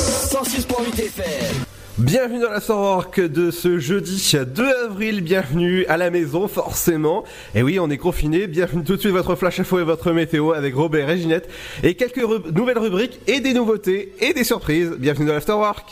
106.8 0.00 0.98
FM. 0.98 1.64
Bienvenue 1.98 2.40
dans 2.40 2.50
la 2.50 2.60
Work 2.74 3.20
de 3.20 3.50
ce 3.50 3.78
jeudi 3.78 4.32
2 4.34 4.86
avril, 4.86 5.20
bienvenue 5.20 5.84
à 5.86 5.98
la 5.98 6.08
maison 6.10 6.48
forcément. 6.48 7.24
Et 7.54 7.62
oui, 7.62 7.78
on 7.78 7.90
est 7.90 7.98
confiné, 7.98 8.46
bienvenue 8.46 8.82
tout 8.82 8.96
de 8.96 9.00
suite 9.00 9.12
votre 9.12 9.34
flash 9.34 9.60
info 9.60 9.78
et 9.78 9.84
votre 9.84 10.12
météo 10.12 10.52
avec 10.52 10.74
Robert 10.74 11.10
et 11.10 11.18
Ginette 11.18 11.50
et 11.82 11.96
quelques 11.96 12.24
nouvelles 12.54 12.78
rubriques 12.78 13.20
et 13.26 13.40
des 13.40 13.52
nouveautés 13.52 14.14
et 14.20 14.32
des 14.32 14.44
surprises. 14.44 14.92
Bienvenue 14.98 15.26
dans 15.26 15.34
l'Afterwork. 15.34 15.90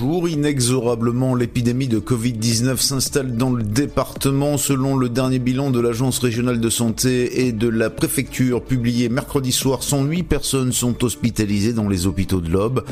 Bonjour, 0.00 0.28
inexorablement 0.28 1.34
l'épidémie 1.34 1.88
de 1.88 1.98
Covid-19 1.98 2.76
s'installe 2.76 3.36
dans 3.36 3.50
le 3.50 3.64
département 3.64 4.56
selon 4.56 4.96
le 4.96 5.08
dernier 5.08 5.40
bilan 5.40 5.72
de 5.72 5.80
l'Agence 5.80 6.20
régionale 6.20 6.60
de 6.60 6.70
santé 6.70 7.46
et 7.46 7.52
de 7.52 7.66
la 7.66 7.90
préfecture 7.90 8.62
publié 8.62 9.08
mercredi 9.08 9.50
soir. 9.50 9.82
108 9.82 10.22
personnes 10.22 10.72
sont 10.72 11.02
hospitalisées 11.02 11.72
dans 11.72 11.88
les 11.88 12.06
hôpitaux 12.06 12.40
de 12.40 12.48
l'Aube, 12.48 12.84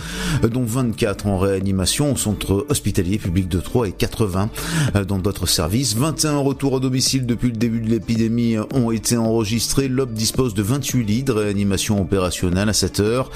dont 0.50 0.64
24 0.64 1.28
en 1.28 1.38
réanimation 1.38 2.12
au 2.12 2.16
centre 2.16 2.66
hospitalier 2.68 3.18
public 3.18 3.46
de 3.46 3.60
Troyes 3.60 3.88
et 3.88 3.92
80 3.92 4.50
dans 5.06 5.18
d'autres 5.18 5.46
services. 5.46 5.94
21 5.94 6.38
retours 6.38 6.72
au 6.72 6.80
domicile 6.80 7.24
depuis 7.24 7.50
le 7.50 7.56
début 7.56 7.82
de 7.82 7.88
l'épidémie 7.88 8.56
ont 8.74 8.90
été 8.90 9.16
enregistrés. 9.16 9.86
L'Aube 9.86 10.12
dispose 10.12 10.54
de 10.54 10.62
28 10.62 11.04
lits 11.04 11.22
de 11.22 11.32
réanimation 11.32 12.00
opérationnelle 12.00 12.68
à 12.68 12.72
7 12.72 12.98
heures. 12.98 13.30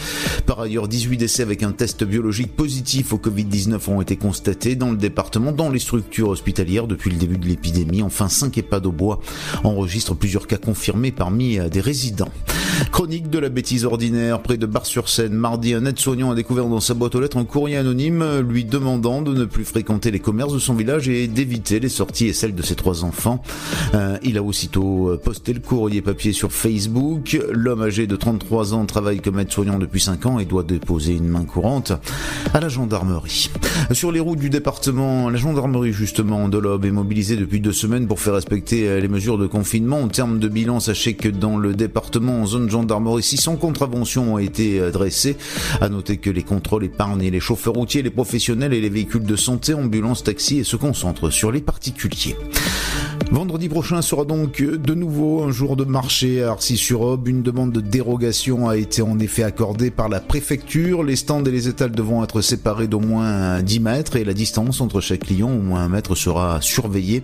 Par 0.46 0.58
ailleurs, 0.58 0.88
18 0.88 1.18
décès 1.18 1.42
avec 1.42 1.62
un 1.62 1.70
test 1.70 2.02
biologique 2.02 2.56
positif 2.56 3.12
au 3.12 3.18
Covid-19 3.18 3.59
ont 3.88 4.00
été 4.00 4.16
constatés 4.16 4.76
dans 4.76 4.90
le 4.90 4.96
département, 4.96 5.52
dans 5.52 5.70
les 5.70 5.78
structures 5.78 6.28
hospitalières 6.28 6.86
depuis 6.86 7.10
le 7.10 7.16
début 7.16 7.38
de 7.38 7.46
l'épidémie. 7.46 8.02
Enfin, 8.02 8.28
5 8.28 8.56
EHPAD 8.58 8.86
au 8.86 8.92
bois 8.92 9.20
enregistrent 9.64 10.14
plusieurs 10.14 10.46
cas 10.46 10.56
confirmés 10.56 11.12
parmi 11.12 11.58
euh, 11.58 11.68
des 11.68 11.80
résidents. 11.80 12.30
Chronique 12.92 13.28
de 13.28 13.38
la 13.38 13.48
bêtise 13.48 13.84
ordinaire, 13.84 14.40
près 14.40 14.56
de 14.56 14.66
Bar-sur-Seine. 14.66 15.32
Mardi, 15.32 15.74
un 15.74 15.84
aide-soignant 15.84 16.30
a 16.30 16.34
découvert 16.34 16.66
dans 16.66 16.80
sa 16.80 16.94
boîte 16.94 17.14
aux 17.14 17.20
lettres 17.20 17.36
un 17.36 17.44
courrier 17.44 17.76
anonyme 17.76 18.40
lui 18.40 18.64
demandant 18.64 19.22
de 19.22 19.34
ne 19.34 19.44
plus 19.44 19.64
fréquenter 19.64 20.10
les 20.10 20.18
commerces 20.18 20.52
de 20.52 20.58
son 20.58 20.74
village 20.74 21.08
et 21.08 21.26
d'éviter 21.26 21.80
les 21.80 21.88
sorties 21.88 22.26
et 22.26 22.32
celles 22.32 22.54
de 22.54 22.62
ses 22.62 22.74
trois 22.74 23.04
enfants. 23.04 23.42
Euh, 23.94 24.18
il 24.22 24.38
a 24.38 24.42
aussitôt 24.42 25.10
euh, 25.10 25.20
posté 25.22 25.52
le 25.52 25.60
courrier 25.60 26.02
papier 26.02 26.32
sur 26.32 26.52
Facebook. 26.52 27.38
L'homme 27.50 27.82
âgé 27.82 28.06
de 28.06 28.16
33 28.16 28.74
ans 28.74 28.86
travaille 28.86 29.20
comme 29.20 29.38
aide-soignant 29.38 29.78
depuis 29.78 30.00
5 30.00 30.26
ans 30.26 30.38
et 30.38 30.44
doit 30.44 30.62
déposer 30.62 31.14
une 31.14 31.28
main 31.28 31.44
courante 31.44 31.92
à 32.54 32.60
la 32.60 32.68
gendarmerie. 32.68 33.49
Sur 33.92 34.12
les 34.12 34.20
routes 34.20 34.38
du 34.38 34.50
département, 34.50 35.30
la 35.30 35.38
gendarmerie 35.38 35.92
justement 35.92 36.48
de 36.48 36.58
l'Aube 36.58 36.84
est 36.84 36.92
mobilisée 36.92 37.36
depuis 37.36 37.60
deux 37.60 37.72
semaines 37.72 38.06
pour 38.06 38.20
faire 38.20 38.34
respecter 38.34 38.88
euh, 38.88 39.00
les 39.00 39.08
mesures 39.08 39.36
de 39.36 39.48
confinement. 39.48 40.00
En 40.00 40.08
termes 40.08 40.38
de 40.38 40.48
bilan, 40.48 40.78
sachez 40.78 41.14
que 41.14 41.28
dans 41.28 41.56
le 41.56 41.74
département, 41.74 42.42
en 42.42 42.46
zone 42.46 42.70
gendarmerie, 42.70 43.22
600 43.22 43.56
contraventions 43.56 44.34
ont 44.34 44.38
été 44.38 44.78
euh, 44.78 44.90
dressées. 44.92 45.36
À 45.80 45.88
noter 45.88 46.18
que 46.18 46.30
les 46.30 46.44
contrôles 46.44 46.84
épargnent 46.84 47.28
les 47.28 47.40
chauffeurs 47.40 47.74
routiers, 47.74 48.02
les 48.02 48.10
professionnels 48.10 48.72
et 48.72 48.80
les 48.80 48.90
véhicules 48.90 49.24
de 49.24 49.36
santé, 49.36 49.74
ambulances, 49.74 50.22
taxis 50.22 50.58
et 50.58 50.64
se 50.64 50.76
concentrent 50.76 51.30
sur 51.30 51.50
les 51.50 51.60
particuliers. 51.60 52.36
Vendredi 53.32 53.68
prochain 53.68 54.02
sera 54.02 54.24
donc 54.24 54.60
de 54.60 54.94
nouveau 54.94 55.44
un 55.44 55.52
jour 55.52 55.76
de 55.76 55.84
marché 55.84 56.42
à 56.42 56.50
Arcis-sur-Aube. 56.50 57.28
Une 57.28 57.42
demande 57.42 57.70
de 57.70 57.80
dérogation 57.80 58.68
a 58.68 58.76
été 58.76 59.02
en 59.02 59.20
effet 59.20 59.44
accordée 59.44 59.92
par 59.92 60.08
la 60.08 60.18
préfecture. 60.18 61.04
Les 61.04 61.14
stands 61.14 61.44
et 61.44 61.50
les 61.52 61.68
étals 61.68 61.92
devront 61.92 62.24
être 62.24 62.40
séparés 62.40 62.88
d'au 62.88 62.98
moins 62.98 63.62
10 63.62 63.80
mètres 63.80 64.16
et 64.16 64.24
la 64.24 64.34
distance 64.34 64.80
entre 64.80 65.00
chaque 65.00 65.20
client, 65.20 65.48
au 65.48 65.60
moins 65.60 65.82
un 65.82 65.88
mètre, 65.88 66.16
sera 66.16 66.60
surveillée. 66.60 67.22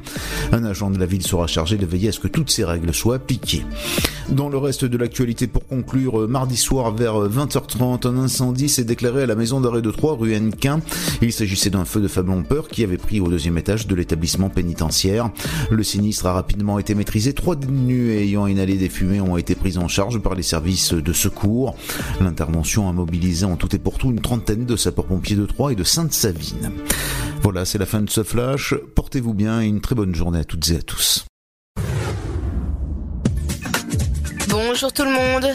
Un 0.52 0.62
agent 0.62 0.90
de 0.90 0.98
la 1.00 1.06
ville 1.06 1.26
sera 1.26 1.48
chargé 1.48 1.76
de 1.76 1.86
veiller 1.86 2.10
à 2.10 2.12
ce 2.12 2.20
que 2.20 2.28
toutes 2.28 2.50
ces 2.50 2.64
règles 2.64 2.94
soient 2.94 3.16
appliquées. 3.16 3.64
Dans 4.28 4.48
le 4.48 4.58
reste 4.58 4.84
de 4.84 4.96
l'actualité, 4.96 5.48
pour 5.48 5.66
conclure, 5.66 6.28
mardi 6.28 6.56
soir 6.56 6.92
vers 6.92 7.14
20h30, 7.28 8.08
un 8.08 8.18
incendie 8.18 8.68
s'est 8.68 8.84
déclaré 8.84 9.22
à 9.22 9.26
la 9.26 9.36
maison 9.36 9.60
d'arrêt 9.60 9.82
de 9.82 9.90
Troyes, 9.90 10.16
rue 10.16 10.34
Hennequin. 10.34 10.80
Il 11.20 11.32
s'agissait 11.32 11.70
d'un 11.70 11.84
feu 11.84 12.00
de 12.00 12.08
faible 12.08 12.30
ampleur 12.30 12.68
qui 12.68 12.84
avait 12.84 12.96
pris 12.96 13.20
au 13.20 13.28
deuxième 13.28 13.58
étage 13.58 13.86
de 13.86 13.94
l'établissement 13.94 14.50
pénitentiaire. 14.50 15.30
Le 15.70 15.82
sinistre 15.96 16.26
a 16.26 16.34
rapidement 16.34 16.78
été 16.78 16.94
maîtrisé. 16.94 17.32
Trois 17.32 17.56
détenus 17.56 18.10
ayant 18.10 18.46
inhalé 18.46 18.76
des 18.76 18.90
fumées 18.90 19.22
ont 19.22 19.38
été 19.38 19.54
pris 19.54 19.78
en 19.78 19.88
charge 19.88 20.18
par 20.18 20.34
les 20.34 20.42
services 20.42 20.92
de 20.92 21.12
secours. 21.14 21.74
L'intervention 22.20 22.86
a 22.90 22.92
mobilisé 22.92 23.46
en 23.46 23.56
tout 23.56 23.74
et 23.74 23.78
pour 23.78 23.96
tout 23.96 24.10
une 24.10 24.20
trentaine 24.20 24.66
de 24.66 24.76
sapeurs-pompiers 24.76 25.36
de 25.36 25.46
Troyes 25.46 25.72
et 25.72 25.74
de 25.74 25.84
Sainte-Savine. 25.84 26.70
Voilà, 27.40 27.64
c'est 27.64 27.78
la 27.78 27.86
fin 27.86 28.02
de 28.02 28.10
ce 28.10 28.22
flash. 28.22 28.74
Portez-vous 28.94 29.32
bien 29.32 29.62
et 29.62 29.66
une 29.66 29.80
très 29.80 29.94
bonne 29.94 30.14
journée 30.14 30.40
à 30.40 30.44
toutes 30.44 30.70
et 30.70 30.76
à 30.76 30.82
tous. 30.82 31.24
Bonjour 34.76 34.92
tout 34.92 35.04
le 35.04 35.10
monde. 35.10 35.48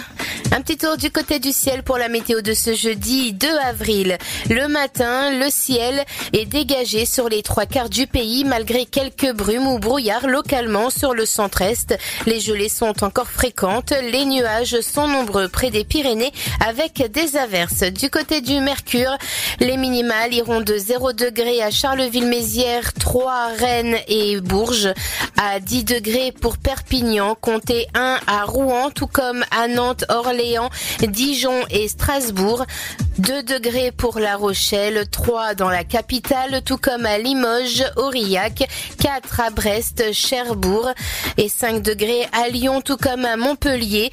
Un 0.54 0.62
petit 0.62 0.78
tour 0.78 0.98
du 0.98 1.12
côté 1.12 1.38
du 1.38 1.52
ciel 1.52 1.84
pour 1.84 2.00
la 2.00 2.10
météo 2.10 2.42
de 2.42 2.54
ce 2.54 2.74
jeudi 2.74 3.34
2 3.34 3.48
avril. 3.64 4.18
Le 4.50 4.68
matin, 4.68 5.30
le 5.38 5.50
ciel 5.52 6.04
est 6.34 6.46
dégagé 6.46 7.06
sur 7.06 7.30
les 7.30 7.44
trois 7.44 7.68
quarts 7.68 7.90
du 7.90 8.08
pays 8.08 8.44
malgré 8.44 8.86
quelques 8.86 9.32
brumes 9.32 9.68
ou 9.68 9.78
brouillards 9.78 10.28
localement 10.28 10.90
sur 10.90 11.14
le 11.14 11.28
centre-est. 11.28 11.98
Les 12.26 12.40
gelées 12.40 12.68
sont 12.68 13.04
encore 13.04 13.30
fréquentes. 13.30 13.94
Les 14.12 14.26
nuages 14.26 14.82
sont 14.82 15.08
nombreux 15.08 15.48
près 15.48 15.70
des 15.70 15.86
Pyrénées 15.86 16.34
avec 16.68 17.12
des 17.12 17.38
averses. 17.38 17.84
Du 17.84 18.10
côté 18.10 18.42
du 18.42 18.60
Mercure, 18.60 19.16
les 19.60 19.78
minimales 19.78 20.34
iront 20.34 20.62
de 20.62 20.78
0 20.78 21.14
degrés 21.14 21.62
à 21.62 21.70
Charleville-Mézières, 21.70 22.94
3 22.94 23.52
Rennes 23.60 23.98
et 24.08 24.42
Bourges, 24.42 24.94
à 25.38 25.60
10 25.60 25.86
degrés 25.86 26.32
pour 26.32 26.58
Perpignan, 26.58 27.36
comptez 27.40 27.88
1 27.94 28.18
à 28.28 28.44
Rouen, 28.44 28.90
tout 28.90 29.08
comme 29.12 29.44
à 29.52 29.68
Nantes, 29.68 30.06
Orléans, 30.10 30.70
Dijon 31.02 31.66
et 31.70 31.88
Strasbourg. 31.88 32.66
2 33.18 33.44
degrés 33.44 33.92
pour 33.92 34.20
La 34.20 34.36
Rochelle, 34.36 35.06
3 35.10 35.54
dans 35.54 35.70
la 35.70 35.84
capitale, 35.84 36.62
tout 36.64 36.78
comme 36.78 37.06
à 37.06 37.18
Limoges, 37.18 37.84
Aurillac, 37.98 38.68
4 39.00 39.40
à 39.42 39.50
Brest, 39.50 40.14
Cherbourg 40.14 40.90
et 41.38 41.50
5 41.50 41.82
degrés 41.84 42.26
à 42.32 42.48
Lyon, 42.48 42.82
tout 42.82 42.98
comme 42.98 43.26
à 43.26 43.36
Montpellier. 43.36 44.12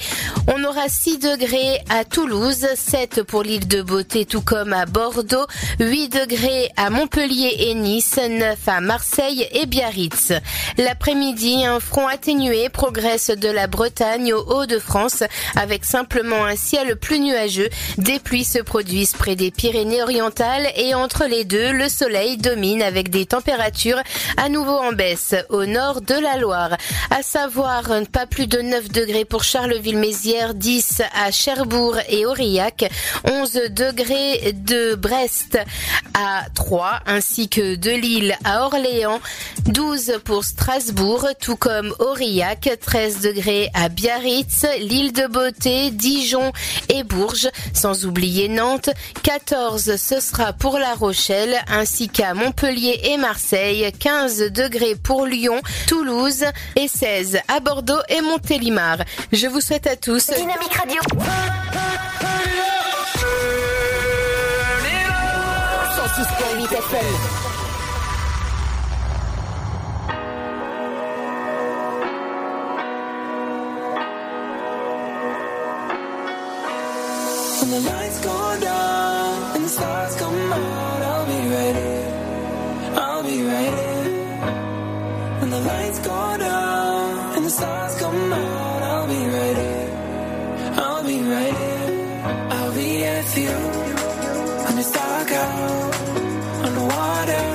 On 0.53 0.63
aura 0.65 0.89
6 0.89 1.19
degrés 1.19 1.81
à 1.89 2.05
Toulouse, 2.05 2.67
7 2.75 3.23
pour 3.23 3.43
l'île 3.45 3.69
de 3.69 3.83
Beauté, 3.83 4.27
tout 4.27 4.43
comme 4.43 4.73
à 4.73 4.85
Bordeaux, 4.85 5.47
8 5.81 6.09
degrés 6.09 6.71
à 6.77 6.91
Montpellier 6.91 7.55
et 7.61 7.75
Nice, 7.75 8.19
9 8.19 8.59
à 8.67 8.81
Marseille 8.81 9.47
et 9.53 9.67
Biarritz. 9.67 10.33
L'après-midi, 10.77 11.65
un 11.65 11.81
front 11.81 12.09
atténué 12.09 12.69
progresse 12.69 13.31
de 13.31 13.49
la 13.49 13.69
Bretagne 13.69 14.35
au 14.35 14.67
Hauts-de-France 14.89 15.25
avec 15.57 15.85
simplement 15.85 16.45
un 16.45 16.57
ciel 16.57 16.97
plus 16.97 17.21
nuageux. 17.21 17.69
Des 17.99 18.19
pluies 18.19 18.45
se 18.45 18.59
produisent 18.59 19.13
près 19.13 19.37
des 19.37 19.51
Pyrénées-Orientales 19.51 20.69
et 20.77 20.95
entre 20.95 21.27
les 21.27 21.45
deux, 21.45 21.73
le 21.73 21.89
soleil 21.89 22.37
domine 22.37 22.83
avec 22.83 23.11
des 23.11 23.27
températures 23.27 24.01
à 24.37 24.49
nouveau 24.49 24.77
en 24.77 24.93
baisse 24.93 25.35
au 25.51 25.67
nord 25.67 26.01
de 26.01 26.15
la 26.15 26.37
Loire. 26.39 26.77
À 27.11 27.23
savoir, 27.23 27.85
pas 28.13 28.27
plus 28.27 28.47
de 28.47 28.61
9 28.61 28.89
degrés 28.91 29.25
pour 29.25 29.45
Charleville-Mézières, 29.45 30.55
10 30.55 31.03
à 31.15 31.31
Cherbourg 31.31 31.97
et 32.09 32.25
Aurillac, 32.27 32.91
11 33.25 33.53
degrés 33.71 34.53
de 34.53 34.95
Brest 34.95 35.59
à 36.15 36.47
3 36.55 37.01
ainsi 37.07 37.49
que 37.49 37.77
de 37.77 37.91
Lille 37.91 38.37
à 38.45 38.65
Orléans, 38.65 39.21
12 39.67 40.21
pour 40.25 40.45
Strasbourg, 40.45 41.27
tout 41.41 41.57
comme 41.57 41.95
Aurillac, 41.99 42.71
13 42.81 43.21
degrés 43.21 43.71
à 43.75 43.89
Biarritz, 43.89 44.67
l'île 44.81 45.13
de 45.13 45.27
Beauté, 45.27 45.91
Dijon 45.91 46.53
et 46.89 47.03
Bourges, 47.05 47.51
sans 47.73 48.07
oublier 48.07 48.49
Nantes, 48.49 48.91
14 49.23 49.97
ce 49.97 50.21
sera 50.21 50.53
pour 50.53 50.79
La 50.79 50.95
Rochelle, 50.95 51.57
ainsi 51.69 52.09
qu'à 52.09 52.35
Montpellier 52.35 53.01
et 53.05 53.17
Marseille, 53.17 53.91
15 53.99 54.53
degrés 54.53 54.95
pour 54.95 55.27
Lyon, 55.27 55.61
Toulouse 55.87 56.45
et 56.77 56.89
16 56.89 57.39
à 57.49 57.61
Bordeaux 57.61 58.01
et 58.09 58.21
Montélimar. 58.21 58.99
Je 59.33 59.47
vous 59.47 59.61
souhaite 59.61 59.87
à 59.87 59.97
tous 59.97 60.31
Dynamique 60.31 60.75
Radio. 60.75 61.01
106.8 66.19 66.73
FM. 66.73 67.48
When 77.69 77.83
the 77.83 77.91
lights 77.91 78.19
go 78.25 78.61
down 78.61 79.57
and 79.57 79.65
the 79.67 79.69
stars 79.69 80.17
come 80.17 80.53
out, 80.53 81.03
I'll 81.03 81.27
be 81.27 81.41
right 81.55 81.77
here. 81.77 82.93
I'll 82.97 83.23
be 83.23 83.43
right 83.43 83.75
here. 83.81 84.05
When 85.41 85.51
the 85.51 85.61
lights 85.61 85.99
go 85.99 86.37
down 86.39 87.37
and 87.37 87.45
the 87.45 87.51
stars 87.51 87.95
come 88.01 88.33
out, 88.33 88.83
I'll 88.91 89.07
be 89.07 89.23
right 89.37 89.57
here. 89.65 89.91
I'll 90.83 91.05
be 91.05 91.19
right 91.21 91.57
here. 91.63 92.23
I'll 92.57 92.75
be 92.75 93.03
with 93.03 93.39
you 93.39 93.57
when 94.65 94.79
it's 94.79 94.93
dark 94.93 95.31
out, 95.31 95.95
underwater, 96.65 97.49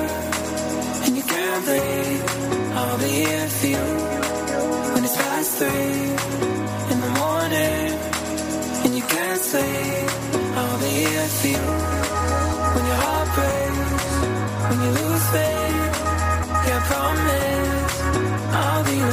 and 1.06 1.18
you 1.18 1.24
can't 1.24 1.66
breathe. 1.66 2.24
I'll 2.78 3.00
be 3.00 3.12
here 3.26 3.48
for 3.48 3.68
you 3.68 3.86
when 4.94 5.04
it's 5.06 5.18
past 5.18 5.58
three. 5.58 6.03
saying 9.52 10.10
all 10.58 10.78
that 10.82 10.94
I 11.26 11.30
feel 11.42 11.70
when 12.74 12.84
your 12.90 13.00
heart 13.06 13.30
breaks, 13.36 14.08
when 14.70 14.78
you 14.84 14.92
lose 15.00 15.26
faith. 15.36 15.96
Yeah, 16.66 16.80
I 16.80 16.86
promise 16.90 17.94
I'll 18.56 18.84
be. 18.86 19.13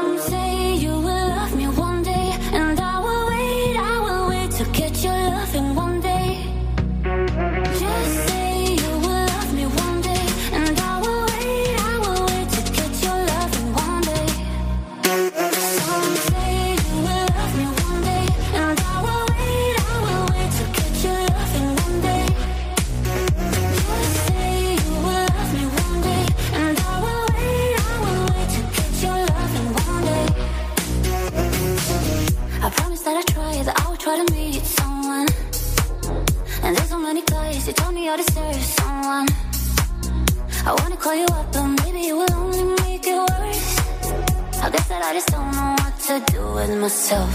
that 44.91 45.03
I 45.09 45.13
just 45.13 45.29
don't 45.35 45.51
know 45.57 45.71
what 45.81 45.95
to 46.07 46.15
do 46.33 46.41
with 46.57 46.71
myself. 46.83 47.31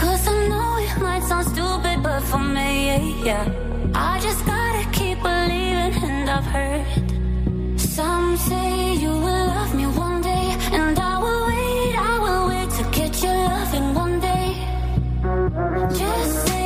Cause 0.00 0.22
I 0.28 0.36
know 0.50 0.70
it 0.86 0.96
might 1.06 1.24
sound 1.30 1.46
stupid, 1.52 1.96
but 2.06 2.20
for 2.30 2.38
me, 2.38 2.76
yeah. 3.28 3.44
I 4.10 4.12
just 4.26 4.40
gotta 4.46 4.84
keep 4.96 5.18
believing, 5.28 5.94
and 6.08 6.30
I've 6.36 6.48
heard 6.54 6.86
some 7.96 8.36
say 8.48 8.94
you 9.04 9.12
will 9.24 9.46
love 9.56 9.72
me 9.80 9.86
one 10.06 10.18
day, 10.30 10.46
and 10.78 10.96
I 11.12 11.14
will 11.24 11.42
wait, 11.50 11.94
I 12.12 12.14
will 12.24 12.44
wait 12.50 12.70
to 12.78 12.82
get 12.98 13.12
your 13.24 13.38
loving 13.50 13.88
one 14.04 14.16
day. 14.28 14.46
Just 16.00 16.32
say 16.46 16.59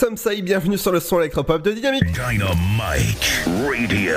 Samsai, 0.00 0.40
bienvenue 0.40 0.78
sur 0.78 0.92
le 0.92 0.98
son 0.98 1.20
électropop 1.20 1.60
de 1.60 1.72
Dynamique. 1.72 2.04
Dynamite 2.06 3.42
Radio. 3.68 4.16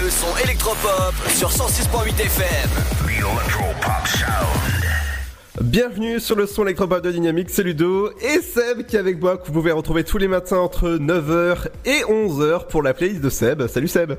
Le 0.00 0.08
son 0.08 0.28
électropop 0.44 1.12
sur 1.34 1.50
106.8 1.50 2.10
FM. 2.10 2.70
The 2.96 3.18
Electropop 3.18 4.06
Sound. 4.06 5.62
Bienvenue 5.62 6.20
sur 6.20 6.36
le 6.36 6.46
son 6.46 6.62
électropop 6.62 7.02
de 7.02 7.10
Dynamique, 7.10 7.48
c'est 7.50 7.64
Ludo 7.64 8.12
et 8.20 8.40
Seb 8.40 8.86
qui 8.86 8.94
est 8.94 9.00
avec 9.00 9.20
moi, 9.20 9.36
que 9.36 9.48
vous 9.48 9.52
pouvez 9.52 9.72
retrouver 9.72 10.04
tous 10.04 10.18
les 10.18 10.28
matins 10.28 10.58
entre 10.58 10.90
9h 10.90 11.66
et 11.86 12.04
11h 12.08 12.68
pour 12.68 12.84
la 12.84 12.94
playlist 12.94 13.20
de 13.20 13.30
Seb. 13.30 13.66
Salut 13.66 13.88
Seb 13.88 14.12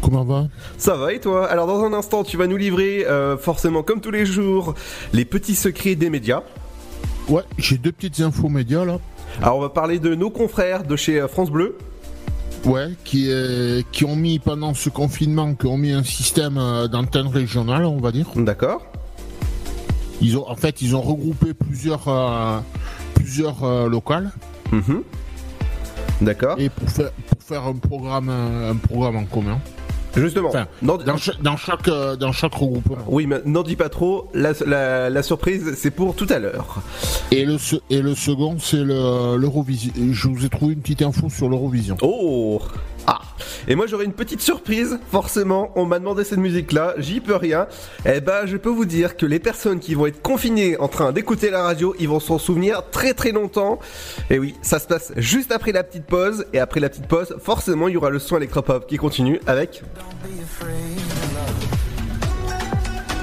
Comment 0.00 0.24
va? 0.24 0.46
Ça 0.78 0.96
va 0.96 1.12
et 1.12 1.20
toi? 1.20 1.46
Alors 1.46 1.66
dans 1.66 1.84
un 1.84 1.92
instant 1.92 2.24
tu 2.24 2.38
vas 2.38 2.46
nous 2.46 2.56
livrer, 2.56 3.04
euh, 3.04 3.36
forcément 3.36 3.82
comme 3.82 4.00
tous 4.00 4.10
les 4.10 4.24
jours, 4.24 4.74
les 5.12 5.26
petits 5.26 5.54
secrets 5.54 5.96
des 5.96 6.08
médias. 6.08 6.42
Ouais, 7.28 7.42
j'ai 7.58 7.76
deux 7.76 7.92
petites 7.92 8.20
infos 8.20 8.48
médias 8.48 8.86
là. 8.86 8.98
Alors 9.40 9.56
on 9.56 9.60
va 9.60 9.70
parler 9.70 9.98
de 9.98 10.14
nos 10.14 10.30
confrères 10.30 10.84
de 10.84 10.96
chez 10.96 11.20
euh, 11.20 11.28
France 11.28 11.50
Bleu. 11.50 11.76
Ouais, 12.64 12.90
qui, 13.04 13.26
euh, 13.28 13.82
qui 13.90 14.04
ont 14.04 14.14
mis 14.14 14.38
pendant 14.38 14.72
ce 14.74 14.88
confinement, 14.88 15.54
qui 15.54 15.66
ont 15.66 15.76
mis 15.76 15.90
un 15.90 16.04
système 16.04 16.58
euh, 16.58 16.86
d'antenne 16.86 17.26
régionale, 17.26 17.84
on 17.84 17.98
va 17.98 18.12
dire. 18.12 18.26
D'accord. 18.36 18.86
Ils 20.20 20.38
ont, 20.38 20.48
en 20.48 20.54
fait, 20.54 20.80
ils 20.80 20.94
ont 20.94 21.00
regroupé 21.00 21.54
plusieurs, 21.54 22.06
euh, 22.06 22.60
plusieurs 23.14 23.64
euh, 23.64 23.88
locales. 23.88 24.30
Mhm. 24.70 25.02
D'accord. 26.20 26.56
Et 26.60 26.68
pour 26.68 26.88
faire, 26.88 27.10
pour 27.10 27.42
faire 27.42 27.64
un 27.64 27.74
programme, 27.74 28.28
un 28.28 28.76
programme 28.76 29.16
en 29.16 29.24
commun. 29.24 29.58
Justement, 30.14 30.48
Enfin, 30.48 30.66
dans, 30.82 31.16
cha- 31.16 31.32
dans 31.42 31.56
chaque, 31.56 31.88
euh, 31.88 32.16
dans 32.16 32.32
chaque 32.32 32.54
regroupement. 32.54 32.96
oui, 33.08 33.26
mais 33.26 33.40
n'en 33.46 33.62
dis 33.62 33.76
pas 33.76 33.88
trop. 33.88 34.28
La, 34.34 34.52
la, 34.66 35.08
la 35.10 35.22
surprise, 35.22 35.72
c'est 35.76 35.90
pour 35.90 36.14
tout 36.14 36.26
à 36.28 36.38
l'heure. 36.38 36.82
Et 37.30 37.44
le, 37.44 37.56
se- 37.58 37.76
et 37.90 38.02
le 38.02 38.14
second, 38.14 38.56
c'est 38.58 38.76
le- 38.84 39.36
l'Eurovision. 39.36 39.92
Je 40.10 40.28
vous 40.28 40.44
ai 40.44 40.48
trouvé 40.48 40.74
une 40.74 40.80
petite 40.80 41.02
info 41.02 41.28
sur 41.30 41.48
l'Eurovision. 41.48 41.96
Oh 42.02 42.60
Ah 43.06 43.20
Et 43.66 43.74
moi 43.74 43.86
j'aurais 43.86 44.04
une 44.04 44.12
petite 44.12 44.40
surprise, 44.40 44.98
forcément, 45.10 45.72
on 45.74 45.84
m'a 45.84 45.98
demandé 45.98 46.24
cette 46.24 46.38
musique-là, 46.38 46.94
j'y 46.98 47.20
peux 47.20 47.36
rien. 47.36 47.66
Eh 48.06 48.20
ben 48.20 48.46
je 48.46 48.56
peux 48.56 48.68
vous 48.68 48.84
dire 48.84 49.16
que 49.16 49.26
les 49.26 49.38
personnes 49.38 49.80
qui 49.80 49.94
vont 49.94 50.06
être 50.06 50.22
confinées 50.22 50.76
en 50.78 50.88
train 50.88 51.12
d'écouter 51.12 51.50
la 51.50 51.62
radio, 51.62 51.94
ils 51.98 52.08
vont 52.08 52.20
s'en 52.20 52.38
souvenir 52.38 52.82
très 52.90 53.14
très 53.14 53.32
longtemps. 53.32 53.78
Et 54.30 54.38
oui, 54.38 54.54
ça 54.62 54.78
se 54.78 54.86
passe 54.86 55.12
juste 55.16 55.52
après 55.52 55.72
la 55.72 55.82
petite 55.82 56.06
pause, 56.06 56.46
et 56.52 56.60
après 56.60 56.80
la 56.80 56.88
petite 56.88 57.06
pause, 57.06 57.36
forcément 57.40 57.88
il 57.88 57.94
y 57.94 57.96
aura 57.96 58.10
le 58.10 58.18
son 58.18 58.36
électropop 58.36 58.86
qui 58.86 58.96
continue 58.96 59.40
avec... 59.46 59.82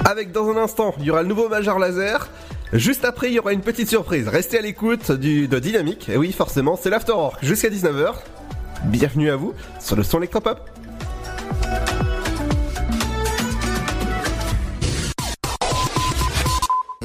Avec 0.04 0.32
dans 0.32 0.48
un 0.50 0.56
instant, 0.56 0.94
il 0.98 1.04
y 1.04 1.10
aura 1.10 1.22
le 1.22 1.28
nouveau 1.28 1.48
Major 1.48 1.78
Laser. 1.78 2.28
Juste 2.72 3.04
après, 3.04 3.28
il 3.28 3.34
y 3.34 3.38
aura 3.38 3.52
une 3.52 3.60
petite 3.60 3.88
surprise. 3.88 4.28
Restez 4.28 4.58
à 4.58 4.62
l'écoute 4.62 5.10
de 5.12 5.58
Dynamique. 5.58 6.08
Et 6.08 6.16
oui, 6.16 6.32
forcément, 6.32 6.78
c'est 6.80 6.88
l'Afterwork 6.88 7.44
jusqu'à 7.44 7.68
19h. 7.68 8.14
Bienvenue 8.84 9.30
à 9.30 9.36
vous 9.36 9.54
sur 9.78 9.94
le 9.94 10.02
son 10.02 10.18
électropop. 10.18 10.58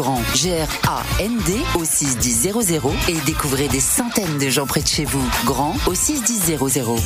grand 0.00 0.22
G-R-A-N-D 0.34 1.52
au 1.74 1.84
61000 1.84 2.54
et 3.08 3.20
découvrez 3.26 3.68
des 3.68 3.80
centaines 3.80 4.38
de 4.38 4.48
gens 4.48 4.66
près 4.66 4.80
de 4.80 4.86
chez 4.86 5.04
vous. 5.04 5.22
Grand 5.44 5.76
au 5.86 5.94
61000. 5.94 6.56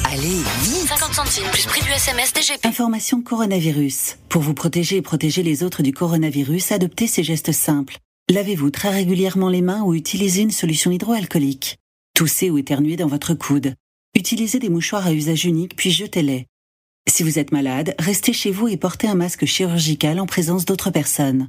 Allez, 0.04 0.38
vite 0.62 0.86
50 0.86 1.12
centimes 1.12 1.50
plus 1.50 1.66
prix 1.66 1.82
du 1.82 1.90
SMS 1.90 2.32
DGP. 2.32 2.64
Information 2.64 3.20
coronavirus. 3.20 4.18
Pour 4.28 4.42
vous 4.42 4.54
protéger 4.54 4.98
et 4.98 5.02
protéger 5.02 5.42
les 5.42 5.64
autres 5.64 5.82
du 5.82 5.92
coronavirus, 5.92 6.70
adoptez 6.70 7.08
ces 7.08 7.24
gestes 7.24 7.50
simples. 7.50 7.98
Lavez-vous 8.30 8.70
très 8.70 8.90
régulièrement 8.90 9.48
les 9.48 9.62
mains 9.62 9.82
ou 9.82 9.94
utilisez 9.94 10.42
une 10.42 10.52
solution 10.52 10.92
hydroalcoolique. 10.92 11.78
Toussez 12.14 12.48
ou 12.48 12.58
éternuez 12.58 12.96
dans 12.96 13.08
votre 13.08 13.34
coude. 13.34 13.74
Utilisez 14.14 14.60
des 14.60 14.68
mouchoirs 14.68 15.04
à 15.04 15.12
usage 15.12 15.46
unique 15.46 15.74
puis 15.74 15.90
jetez-les. 15.90 16.46
Si 17.08 17.24
vous 17.24 17.40
êtes 17.40 17.50
malade, 17.50 17.96
restez 17.98 18.32
chez 18.32 18.52
vous 18.52 18.68
et 18.68 18.76
portez 18.76 19.08
un 19.08 19.16
masque 19.16 19.46
chirurgical 19.46 20.20
en 20.20 20.26
présence 20.26 20.64
d'autres 20.64 20.90
personnes. 20.90 21.48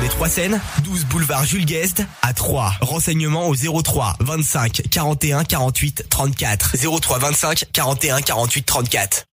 des 0.00 0.08
Trois 0.08 0.28
Seines, 0.28 0.60
12 0.82 1.04
boulevard 1.06 1.44
Jules 1.44 1.64
Guest 1.64 2.02
à 2.22 2.32
3. 2.32 2.72
Renseignements 2.80 3.48
au 3.48 3.54
03 3.54 4.16
25 4.20 4.82
41 4.90 5.44
48 5.44 6.06
34. 6.08 6.76
03 7.00 7.18
25 7.18 7.64
41 7.72 8.20
48 8.20 8.66
34. 8.66 9.24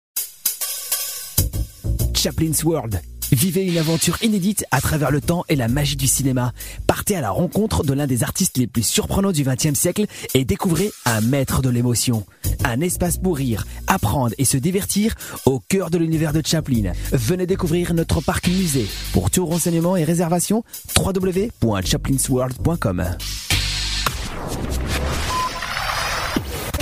Chaplin's 2.14 2.64
World. 2.64 3.02
Vivez 3.32 3.66
une 3.66 3.78
aventure 3.78 4.22
inédite 4.22 4.66
à 4.70 4.82
travers 4.82 5.10
le 5.10 5.20
temps 5.20 5.46
et 5.50 5.56
la 5.56 5.68
magie 5.68 5.96
du 5.96 6.08
cinéma. 6.08 6.54
Partez 6.86 7.16
à 7.16 7.22
la 7.22 7.32
rencontre 7.32 7.84
de 7.84 7.94
l'un 7.94 8.06
des 8.06 8.24
artistes 8.24 8.58
les 8.58 8.68
plus 8.68 8.84
surprenants 8.84 9.32
du 9.32 9.44
XXe 9.44 9.74
siècle 9.74 10.06
et 10.36 10.46
découvrez 10.46 10.92
un 11.06 11.22
maître 11.22 11.64
de 11.64 11.70
l'émotion. 11.70 12.24
Un 12.68 12.82
espace 12.82 13.20
pour 13.20 13.38
rire, 13.38 13.64
apprendre 13.86 14.34
et 14.40 14.46
se 14.46 14.58
divertir 14.58 15.14
au 15.46 15.60
cœur 15.60 15.92
de 15.92 16.00
l'univers 16.00 16.34
de 16.34 16.42
Chaplin. 16.44 16.94
Venez 17.12 17.46
découvrir 17.46 17.94
notre 17.94 18.22
parc 18.22 18.48
musée. 18.48 18.88
Pour 19.14 19.30
tout 19.30 19.46
renseignement 19.46 19.96
et 19.96 20.04
réservation, 20.04 20.64
www.chaplinsworld.com. 20.98 23.06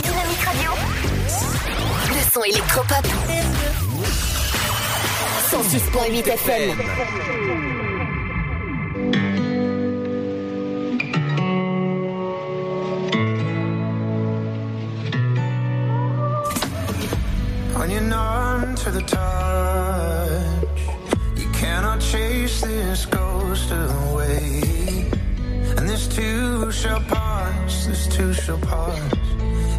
Dynamique 0.02 0.40
Radio. 0.46 0.72
Le 2.08 2.32
son 2.34 2.44
électropop. 2.44 3.06
106.8 5.52 6.30
FM. 6.30 6.78
Hanging 17.86 18.14
on 18.14 18.76
to 18.76 18.92
the 18.92 19.02
touch. 19.02 20.80
You 21.36 21.52
cannot 21.52 22.00
chase 22.00 22.62
this 22.62 23.06
ghost 23.06 23.70
away. 23.72 25.12
And 25.76 25.90
this 25.90 26.08
too 26.08 26.72
shall 26.72 27.02
pass, 27.02 27.86
this 27.86 28.08
too 28.08 28.32
shall 28.32 28.60
pass. 28.60 29.12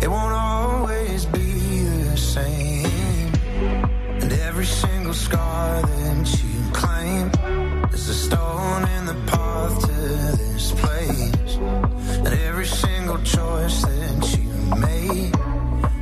It 0.02 0.08
won't 0.10 0.34
always 0.34 1.24
be 1.24 1.84
the 2.10 2.16
same. 2.18 3.32
And 4.20 4.30
every 4.48 4.66
single 4.66 5.14
scar 5.14 5.80
that 5.80 6.42
you 6.44 6.72
claim 6.74 7.30
is 7.94 8.06
a 8.10 8.14
stone 8.14 8.82
in 8.98 9.06
the 9.06 9.16
path 9.32 9.80
to 9.80 10.36
this 10.42 10.72
place. 10.72 11.56
And 11.56 12.34
every 12.50 12.66
single 12.66 13.16
choice 13.22 13.80
that 13.80 14.36
you 14.36 14.76
made 14.76 15.32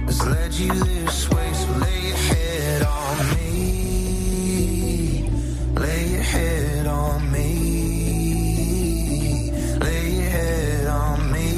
has 0.06 0.26
led 0.26 0.52
you 0.54 0.72
this 0.72 1.30
way. 1.30 1.52
So 1.52 1.72
lay 1.84 2.00
your 2.08 2.16
head 2.16 2.82
on 2.82 3.16
me. 3.34 3.52
Lay 5.74 6.04
your 6.14 6.22
head 6.22 6.86
on 6.86 7.30
me. 7.32 7.50
Lay 9.80 10.04
your 10.20 10.30
head 10.30 10.86
on 10.86 11.32
me. 11.32 11.48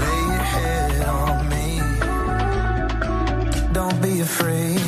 Lay 0.00 0.22
your 0.32 0.46
head 0.54 1.08
on 1.08 1.48
me. 1.52 1.66
Don't 3.72 3.98
be 4.02 4.20
afraid 4.20 4.81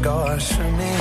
scars 0.00 0.52
for 0.52 0.70
me. 0.72 0.99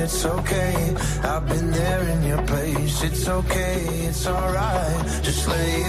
It's 0.00 0.24
okay. 0.24 0.94
I've 1.22 1.46
been 1.46 1.70
there 1.70 2.02
in 2.08 2.22
your 2.24 2.42
place. 2.46 3.02
It's 3.02 3.28
okay, 3.28 3.84
it's 4.08 4.26
alright. 4.26 5.22
Just 5.22 5.46
lay 5.46 5.82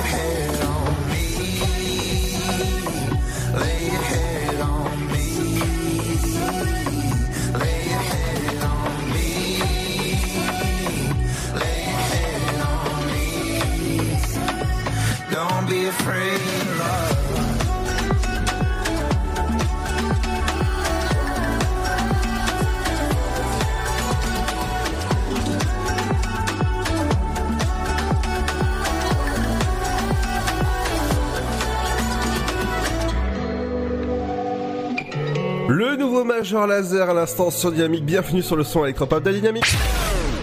Major 36.51 36.67
Laser 36.67 37.09
à 37.09 37.13
l'instant 37.13 37.49
sur 37.49 37.71
Dynamique. 37.71 38.03
Bienvenue 38.03 38.41
sur 38.41 38.57
le 38.57 38.65
son 38.65 38.83
électropop 38.83 39.23
de 39.23 39.31
Dynamique. 39.31 39.73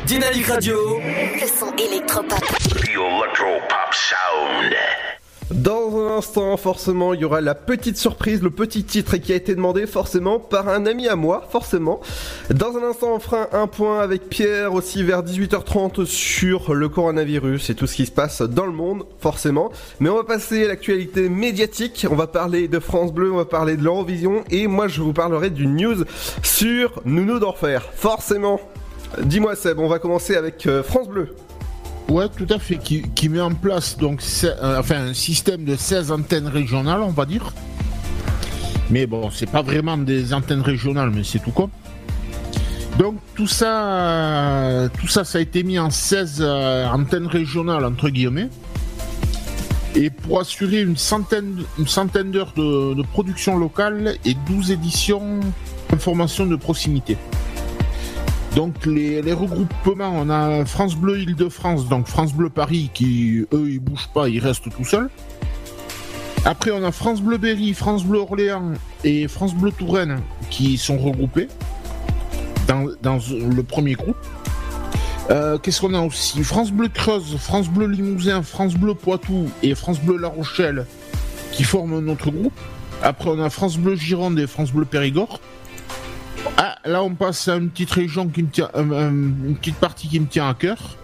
Dynamique 0.06 0.46
Radio. 0.46 0.98
Le 1.00 1.46
son 1.46 1.70
électropop. 1.76 2.40
The 2.40 2.88
Electro 2.88 3.60
Pop 3.68 3.92
Sound. 3.92 4.74
Dans 5.50 5.96
un 5.96 6.18
instant, 6.18 6.54
forcément, 6.58 7.14
il 7.14 7.20
y 7.20 7.24
aura 7.24 7.40
la 7.40 7.54
petite 7.54 7.96
surprise, 7.96 8.42
le 8.42 8.50
petit 8.50 8.84
titre 8.84 9.16
qui 9.16 9.32
a 9.32 9.36
été 9.36 9.54
demandé 9.54 9.86
forcément 9.86 10.38
par 10.38 10.68
un 10.68 10.84
ami 10.84 11.08
à 11.08 11.16
moi, 11.16 11.48
forcément. 11.50 12.00
Dans 12.50 12.76
un 12.76 12.82
instant, 12.82 13.14
on 13.14 13.18
fera 13.18 13.48
un 13.52 13.66
point 13.66 14.00
avec 14.00 14.28
Pierre 14.28 14.74
aussi 14.74 15.02
vers 15.02 15.22
18h30 15.22 16.04
sur 16.04 16.74
le 16.74 16.90
coronavirus 16.90 17.70
et 17.70 17.74
tout 17.74 17.86
ce 17.86 17.96
qui 17.96 18.04
se 18.04 18.10
passe 18.10 18.42
dans 18.42 18.66
le 18.66 18.72
monde, 18.72 19.04
forcément. 19.20 19.72
Mais 20.00 20.10
on 20.10 20.16
va 20.16 20.24
passer 20.24 20.66
à 20.66 20.68
l'actualité 20.68 21.30
médiatique. 21.30 22.06
On 22.10 22.14
va 22.14 22.26
parler 22.26 22.68
de 22.68 22.78
France 22.78 23.14
Bleu, 23.14 23.32
on 23.32 23.36
va 23.36 23.46
parler 23.46 23.78
de 23.78 23.82
l'Eurovision 23.82 24.44
et 24.50 24.66
moi 24.66 24.86
je 24.86 25.00
vous 25.00 25.14
parlerai 25.14 25.48
d'une 25.48 25.76
news 25.76 26.04
sur 26.42 27.00
Nounou 27.06 27.38
d'Enfer, 27.38 27.88
forcément. 27.94 28.60
Dis-moi 29.22 29.56
Seb, 29.56 29.78
on 29.78 29.88
va 29.88 29.98
commencer 29.98 30.36
avec 30.36 30.66
euh, 30.66 30.82
France 30.82 31.08
Bleu. 31.08 31.34
Ouais, 32.08 32.26
tout 32.34 32.46
à 32.48 32.58
fait, 32.58 32.78
qui, 32.78 33.28
met 33.28 33.40
en 33.40 33.52
place 33.52 33.98
donc 33.98 34.22
euh, 34.44 34.78
enfin, 34.78 35.08
un 35.08 35.14
système 35.14 35.64
de 35.64 35.76
16 35.76 36.10
antennes 36.10 36.48
régionales, 36.48 37.02
on 37.02 37.10
va 37.10 37.26
dire. 37.26 37.52
Mais 38.88 39.06
bon, 39.06 39.30
c'est 39.30 39.50
pas 39.50 39.60
vraiment 39.60 39.98
des 39.98 40.32
antennes 40.32 40.62
régionales, 40.62 41.10
mais 41.10 41.22
c'est 41.22 41.38
tout 41.38 41.50
quoi. 41.50 41.68
Donc 42.98 43.16
tout 43.34 43.46
ça, 43.46 44.88
tout 44.98 45.06
ça, 45.06 45.24
ça 45.24 45.38
a 45.38 45.40
été 45.42 45.62
mis 45.62 45.78
en 45.78 45.90
16 45.90 46.38
euh, 46.40 46.88
antennes 46.88 47.26
régionales 47.26 47.84
entre 47.84 48.08
guillemets. 48.08 48.48
Et 49.94 50.08
pour 50.08 50.40
assurer 50.40 50.80
une 50.80 50.96
centaine, 50.96 51.62
une 51.78 51.86
centaine 51.86 52.30
d'heures 52.30 52.54
de, 52.56 52.94
de 52.94 53.02
production 53.02 53.58
locale 53.58 54.16
et 54.24 54.34
12 54.48 54.70
éditions 54.70 55.40
d'information 55.90 56.46
de 56.46 56.56
proximité. 56.56 57.18
Donc 58.54 58.86
les, 58.86 59.20
regroupements, 59.32 60.12
on 60.14 60.30
a 60.30 60.64
France 60.64 60.96
Bleu 60.96 61.20
Île-de-France, 61.20 61.88
donc 61.88 62.06
France 62.06 62.32
Bleu 62.32 62.50
Paris 62.50 62.90
qui 62.92 63.46
eux 63.52 63.70
ils 63.70 63.78
bougent 63.78 64.08
pas, 64.12 64.28
ils 64.28 64.40
restent 64.40 64.70
tout 64.74 64.84
seuls. 64.84 65.10
Après 66.44 66.70
on 66.70 66.82
a 66.82 66.92
France 66.92 67.20
Bleu 67.20 67.36
Berry, 67.36 67.74
France 67.74 68.04
Bleu 68.04 68.20
Orléans 68.20 68.72
et 69.04 69.28
France 69.28 69.54
Bleu 69.54 69.70
Touraine 69.70 70.20
qui 70.50 70.78
sont 70.78 70.96
regroupés 70.96 71.48
dans, 72.66 72.86
dans 73.02 73.18
le 73.30 73.62
premier 73.62 73.94
groupe. 73.94 74.16
Euh, 75.30 75.58
Qu'est-ce 75.58 75.80
qu'on 75.80 75.94
a 75.94 76.00
aussi 76.00 76.42
France 76.42 76.72
Bleu 76.72 76.88
Creuse, 76.88 77.36
France 77.38 77.68
Bleu 77.68 77.86
Limousin, 77.86 78.42
France 78.42 78.74
Bleu 78.74 78.94
Poitou 78.94 79.50
et 79.62 79.74
France 79.74 80.00
Bleu 80.00 80.16
La 80.16 80.28
Rochelle 80.28 80.86
qui 81.52 81.64
forment 81.64 82.00
notre 82.00 82.30
groupe. 82.30 82.58
Après 83.02 83.28
on 83.28 83.40
a 83.40 83.50
France 83.50 83.76
Bleu 83.76 83.94
Gironde 83.94 84.38
et 84.38 84.46
France 84.46 84.72
Bleu 84.72 84.84
Périgord. 84.84 85.40
Ah, 86.56 86.76
là 86.84 87.02
on 87.02 87.14
passe 87.14 87.48
à 87.48 87.56
une 87.56 87.70
petite 87.70 87.90
région 87.90 88.28
qui 88.28 88.42
me 88.42 88.48
tient, 88.48 88.70
euh, 88.74 88.84
euh, 88.90 89.08
une 89.10 89.56
petite 89.56 89.76
partie 89.76 90.08
qui 90.08 90.20
me 90.20 90.26
tient 90.26 90.48
à 90.48 90.54
cœur. 90.54 90.96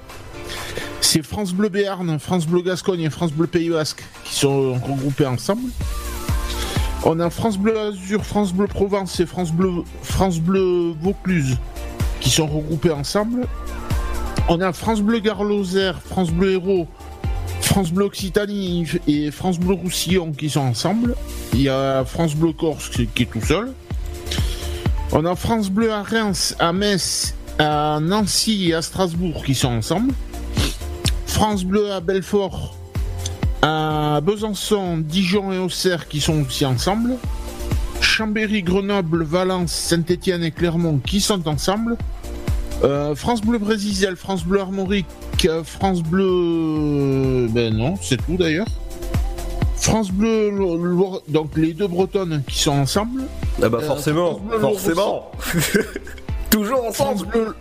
C'est 1.01 1.23
France 1.23 1.53
Bleu 1.53 1.69
Béarn, 1.69 2.19
France 2.19 2.47
Bleu 2.47 2.63
Gascogne 2.63 3.03
et 3.03 3.11
France 3.11 3.33
Bleu 3.33 3.47
Pays 3.47 3.71
Basque 3.71 4.03
qui 4.25 4.35
sont 4.35 4.75
regroupés 4.75 5.27
ensemble. 5.27 5.71
On 7.05 7.21
a 7.21 7.31
France 7.31 7.59
Bleu 7.59 7.79
Azur, 7.79 8.25
France 8.25 8.53
Bleu 8.53 8.67
Provence 8.67 9.21
et 9.21 9.27
France 9.27 9.53
Bleu, 9.53 9.85
France 10.03 10.41
Bleu 10.41 10.95
Vaucluse 11.01 11.59
qui 12.21 12.31
sont 12.31 12.47
regroupés 12.47 12.91
ensemble. 12.91 13.47
On 14.49 14.61
a 14.61 14.73
France 14.73 15.03
Bleu 15.03 15.21
Gare-Lozère, 15.21 16.01
France 16.01 16.31
Bleu 16.31 16.53
Hérault, 16.53 16.89
France 17.61 17.93
Bleu 17.93 18.07
Occitanie 18.07 18.87
et 19.07 19.31
France 19.31 19.59
Bleu 19.59 19.75
Roussillon 19.75 20.33
qui 20.33 20.51
sont 20.51 20.61
ensemble. 20.61 21.15
Il 21.53 21.61
y 21.61 21.69
a 21.69 22.05
France 22.05 22.35
Bleu 22.35 22.53
Corse 22.53 22.89
qui 22.89 23.23
est 23.23 23.31
tout 23.31 23.41
seul. 23.41 23.73
On 25.17 25.25
a 25.27 25.37
France 25.37 25.71
Bleu 25.71 25.93
à 25.93 26.03
Reims, 26.03 26.57
à 26.59 26.73
Metz, 26.73 27.37
à 27.61 28.01
Nancy 28.03 28.71
et 28.71 28.75
à 28.75 28.83
Strasbourg 28.83 29.45
qui 29.45 29.55
sont 29.55 29.69
ensemble. 29.69 30.13
France 31.27 31.63
Bleu 31.63 31.93
à 31.93 32.01
Belfort, 32.01 32.77
à 33.63 34.21
Besançon, 34.25 34.99
Dijon 34.99 35.53
et 35.53 35.59
Auxerre 35.59 36.09
qui 36.09 36.21
sont 36.21 36.43
aussi 36.43 36.67
ensemble. 36.67 37.15
Chambéry, 38.01 38.65
Grenoble, 38.65 39.23
Valence, 39.23 39.71
Saint-Étienne 39.73 40.43
et 40.43 40.51
Clermont 40.51 40.99
qui 40.99 41.21
sont 41.21 41.47
ensemble. 41.47 41.97
Euh, 42.83 43.15
France 43.15 43.41
Bleu 43.41 43.59
Brésil, 43.59 44.17
France 44.17 44.45
Bleu 44.45 44.63
Armorique, 44.63 45.07
euh, 45.45 45.63
France 45.63 46.03
Bleu... 46.03 47.47
Ben 47.51 47.73
non, 47.73 47.95
c'est 48.03 48.17
tout 48.27 48.37
d'ailleurs. 48.37 48.67
France 49.85 50.11
Bleu, 50.11 50.51
donc 51.29 51.59
les 51.59 51.75
deux 51.75 51.87
bretonnes 51.87 52.43
qui 52.49 52.59
sont 52.59 52.71
ensemble. 52.73 53.25
Ah 53.63 53.69
bah 53.69 53.81
Euh, 53.83 53.87
forcément, 53.87 54.41
Bleu, 54.41 54.59
forcément. 54.59 55.31
Toujours 56.51 56.87
ensemble. 56.87 57.19
France 57.19 57.27
Bleu, 57.27 57.57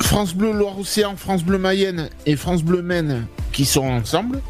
France 0.00 0.34
Bleu 0.34 0.52
Loire-Océan, 0.52 1.14
France 1.16 1.44
Bleu 1.44 1.58
Mayenne 1.58 2.10
et 2.26 2.34
France 2.34 2.64
Bleu 2.64 2.82
Maine 2.82 3.28
qui 3.52 3.64
sont 3.64 3.84
ensemble. 3.84 4.40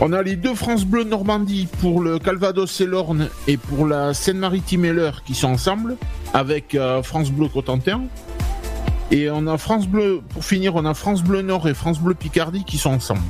On 0.00 0.14
a 0.14 0.22
les 0.22 0.36
deux 0.36 0.54
France 0.54 0.86
Bleu 0.86 1.04
Normandie 1.04 1.68
pour 1.82 2.00
le 2.00 2.18
Calvados 2.18 2.80
et 2.80 2.86
l'Orne 2.86 3.28
et 3.46 3.58
pour 3.58 3.86
la 3.86 4.14
Seine-Maritime 4.14 4.86
et 4.86 4.92
l'Eure 4.94 5.24
qui 5.24 5.34
sont 5.34 5.48
ensemble 5.48 5.98
avec 6.32 6.74
euh, 6.74 7.02
France 7.02 7.30
Bleu 7.30 7.48
Cotentin. 7.48 8.00
Et 9.10 9.28
on 9.28 9.46
a 9.46 9.58
France 9.58 9.86
Bleu, 9.86 10.22
pour 10.30 10.42
finir, 10.42 10.74
on 10.74 10.86
a 10.86 10.94
France 10.94 11.22
Bleu 11.22 11.42
Nord 11.42 11.68
et 11.68 11.74
France 11.74 12.00
Bleu 12.00 12.14
Picardie 12.14 12.64
qui 12.64 12.78
sont 12.78 12.92
ensemble. 12.92 13.20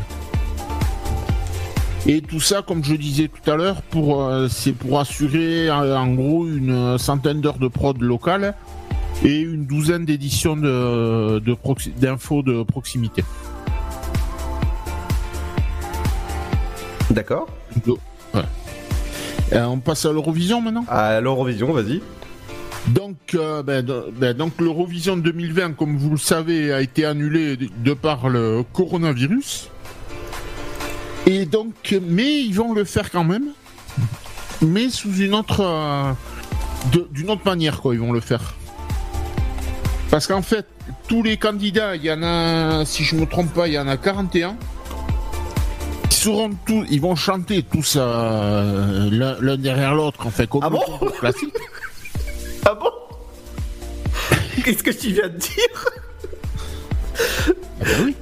Et 2.07 2.21
tout 2.21 2.40
ça, 2.40 2.61
comme 2.62 2.85
je 2.85 2.95
disais 2.95 3.29
tout 3.29 3.51
à 3.51 3.57
l'heure, 3.57 3.81
pour 3.83 4.25
euh, 4.25 4.47
c'est 4.49 4.73
pour 4.73 5.01
assurer 5.01 5.69
euh, 5.71 5.97
en 5.97 6.12
gros 6.12 6.47
une 6.47 6.99
centaine 6.99 7.40
d'heures 7.40 7.59
de 7.59 7.69
prod 7.69 7.99
locale 8.01 8.55
et 9.25 9.40
une 9.40 9.64
douzaine 9.64 10.05
d'éditions 10.05 10.55
de, 10.57 11.38
de 11.38 11.55
proxi- 11.55 11.95
d'infos 11.99 12.43
de 12.43 12.62
proximité. 12.62 13.25
D'accord. 17.11 17.47
Ouais. 17.87 18.43
Euh, 19.53 19.64
on 19.64 19.79
passe 19.79 20.05
à 20.05 20.12
l'Eurovision 20.12 20.61
maintenant? 20.61 20.85
À 20.88 21.21
l'Eurovision, 21.21 21.73
vas-y. 21.73 22.03
Donc, 22.88 23.17
euh, 23.35 23.62
ben, 23.62 23.87
ben, 24.19 24.37
donc 24.37 24.53
l'Eurovision 24.61 25.17
2020, 25.17 25.73
comme 25.75 25.97
vous 25.97 26.11
le 26.11 26.17
savez, 26.19 26.71
a 26.73 26.83
été 26.83 27.07
annulé 27.07 27.57
de, 27.57 27.69
de 27.83 27.95
par 27.95 28.29
le 28.29 28.62
coronavirus. 28.75 29.71
Et 31.26 31.46
donc, 31.46 31.98
mais 32.06 32.42
ils 32.42 32.54
vont 32.54 32.72
le 32.74 32.84
faire 32.84 33.10
quand 33.10 33.24
même, 33.24 33.48
mais 34.60 34.90
sous 34.90 35.14
une 35.16 35.34
autre, 35.34 35.60
euh, 35.60 36.12
d'une 37.12 37.30
autre 37.30 37.44
manière, 37.44 37.80
quoi. 37.80 37.94
Ils 37.94 38.00
vont 38.00 38.12
le 38.12 38.20
faire. 38.20 38.54
Parce 40.10 40.26
qu'en 40.26 40.42
fait, 40.42 40.66
tous 41.08 41.22
les 41.22 41.37
candidats, 41.37 41.96
il 41.96 42.04
y 42.04 42.12
en 42.12 42.22
a, 42.22 42.84
si 42.84 43.04
je 43.04 43.16
me 43.16 43.26
trompe 43.26 43.52
pas, 43.52 43.68
il 43.68 43.74
y 43.74 43.78
en 43.78 43.88
a 43.88 43.96
41. 43.96 44.56
Ils 46.04 46.12
seront 46.12 46.50
tous, 46.66 46.87
ils 46.90 47.00
vont 47.00 47.16
chanter 47.16 47.62
tous 47.62 47.96
euh, 47.98 49.08
l'un 49.10 49.37
l'un 49.40 49.56
derrière 49.56 49.94
l'autre, 49.94 50.26
en 50.26 50.30
fait, 50.30 50.46
comme 50.46 50.62
le 50.62 50.70
concours 50.70 51.12
classique. 51.18 51.54
Ah 52.66 52.74
bon? 52.74 52.90
Qu'est-ce 54.64 54.82
que 54.82 54.90
tu 54.90 55.12
viens 55.12 55.28
de 55.28 55.37
dire? 55.37 55.84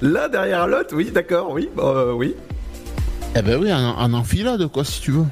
Là 0.01 0.29
derrière 0.29 0.67
l'autre, 0.67 0.95
oui, 0.95 1.11
d'accord, 1.13 1.51
oui, 1.51 1.69
bah, 1.75 1.83
euh, 1.85 2.13
oui. 2.13 2.35
Eh 3.35 3.41
ben 3.43 3.59
oui, 3.61 3.73
en, 3.73 3.79
en 3.99 4.13
enfilade, 4.15 4.67
quoi, 4.69 4.85
si 4.85 5.01
tu 5.01 5.11
veux. 5.13 5.25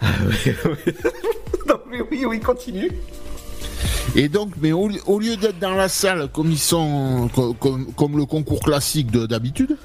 non, 1.68 1.76
mais 1.90 2.00
oui, 2.10 2.24
oui, 2.26 2.40
continue. 2.40 2.90
Et 4.16 4.28
donc, 4.28 4.52
mais 4.60 4.72
au, 4.72 4.88
li- 4.88 5.00
au 5.06 5.18
lieu 5.20 5.36
d'être 5.36 5.58
dans 5.58 5.74
la 5.74 5.88
salle 5.88 6.28
comme 6.32 6.50
ils 6.50 6.58
sont, 6.58 7.28
co- 7.34 7.52
comme, 7.54 7.92
comme 7.92 8.16
le 8.16 8.24
concours 8.24 8.60
classique 8.60 9.10
de- 9.10 9.26
d'habitude, 9.26 9.76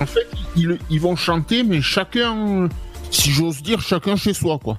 en 0.00 0.06
fait, 0.06 0.26
ils, 0.56 0.78
ils 0.88 1.00
vont 1.00 1.16
chanter, 1.16 1.62
mais 1.62 1.82
chacun, 1.82 2.68
si 3.10 3.30
j'ose 3.32 3.62
dire, 3.62 3.80
chacun 3.80 4.16
chez 4.16 4.32
soi, 4.32 4.58
quoi. 4.62 4.78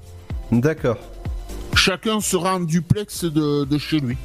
D'accord. 0.51 0.97
Chacun 1.75 2.21
sera 2.21 2.55
en 2.55 2.61
duplex 2.61 3.25
de, 3.25 3.65
de 3.65 3.77
chez 3.77 3.99
lui. 3.99 4.17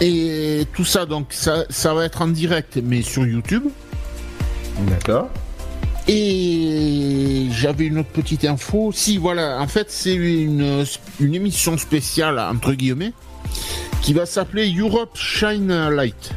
Et 0.00 0.66
tout 0.74 0.84
ça, 0.84 1.06
donc, 1.06 1.28
ça, 1.30 1.64
ça 1.70 1.94
va 1.94 2.04
être 2.04 2.20
en 2.22 2.28
direct, 2.28 2.78
mais 2.82 3.02
sur 3.02 3.24
YouTube. 3.26 3.64
D'accord. 4.80 5.30
Et 6.08 7.46
j'avais 7.50 7.86
une 7.86 7.98
autre 7.98 8.10
petite 8.10 8.44
info. 8.44 8.90
Si, 8.92 9.18
voilà, 9.18 9.60
en 9.60 9.68
fait, 9.68 9.90
c'est 9.90 10.14
une, 10.14 10.84
émission 11.20 11.78
spéciale, 11.78 12.38
entre 12.38 12.72
guillemets, 12.72 13.12
qui 14.00 14.12
va 14.12 14.26
s'appeler 14.26 14.72
Europe 14.74 15.16
Shine 15.16 15.90
Light. 15.90 16.32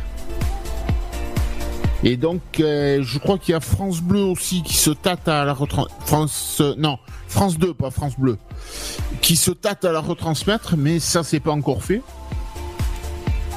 Et 2.03 2.17
donc, 2.17 2.41
euh, 2.59 3.01
je 3.01 3.17
crois 3.17 3.39
qu'il 3.39 3.53
y 3.53 3.55
a 3.55 3.59
France 3.59 4.01
Bleu 4.01 4.21
aussi 4.21 4.61
qui 4.61 4.75
se 4.75 4.91
tâte 4.91 5.27
à 5.27 5.43
la 5.43 5.53
retransmettre. 5.53 6.05
France, 6.05 6.57
euh, 6.61 6.75
non, 6.77 6.99
France 7.27 7.57
2, 7.57 7.73
pas 7.73 7.89
France 7.89 8.13
Bleu, 8.19 8.37
qui 9.21 9.35
se 9.35 9.49
tâte 9.49 9.85
à 9.85 9.91
la 9.91 10.01
retransmettre, 10.01 10.75
mais 10.77 10.99
ça, 10.99 11.23
c'est 11.23 11.39
pas 11.39 11.51
encore 11.51 11.83
fait. 11.83 12.03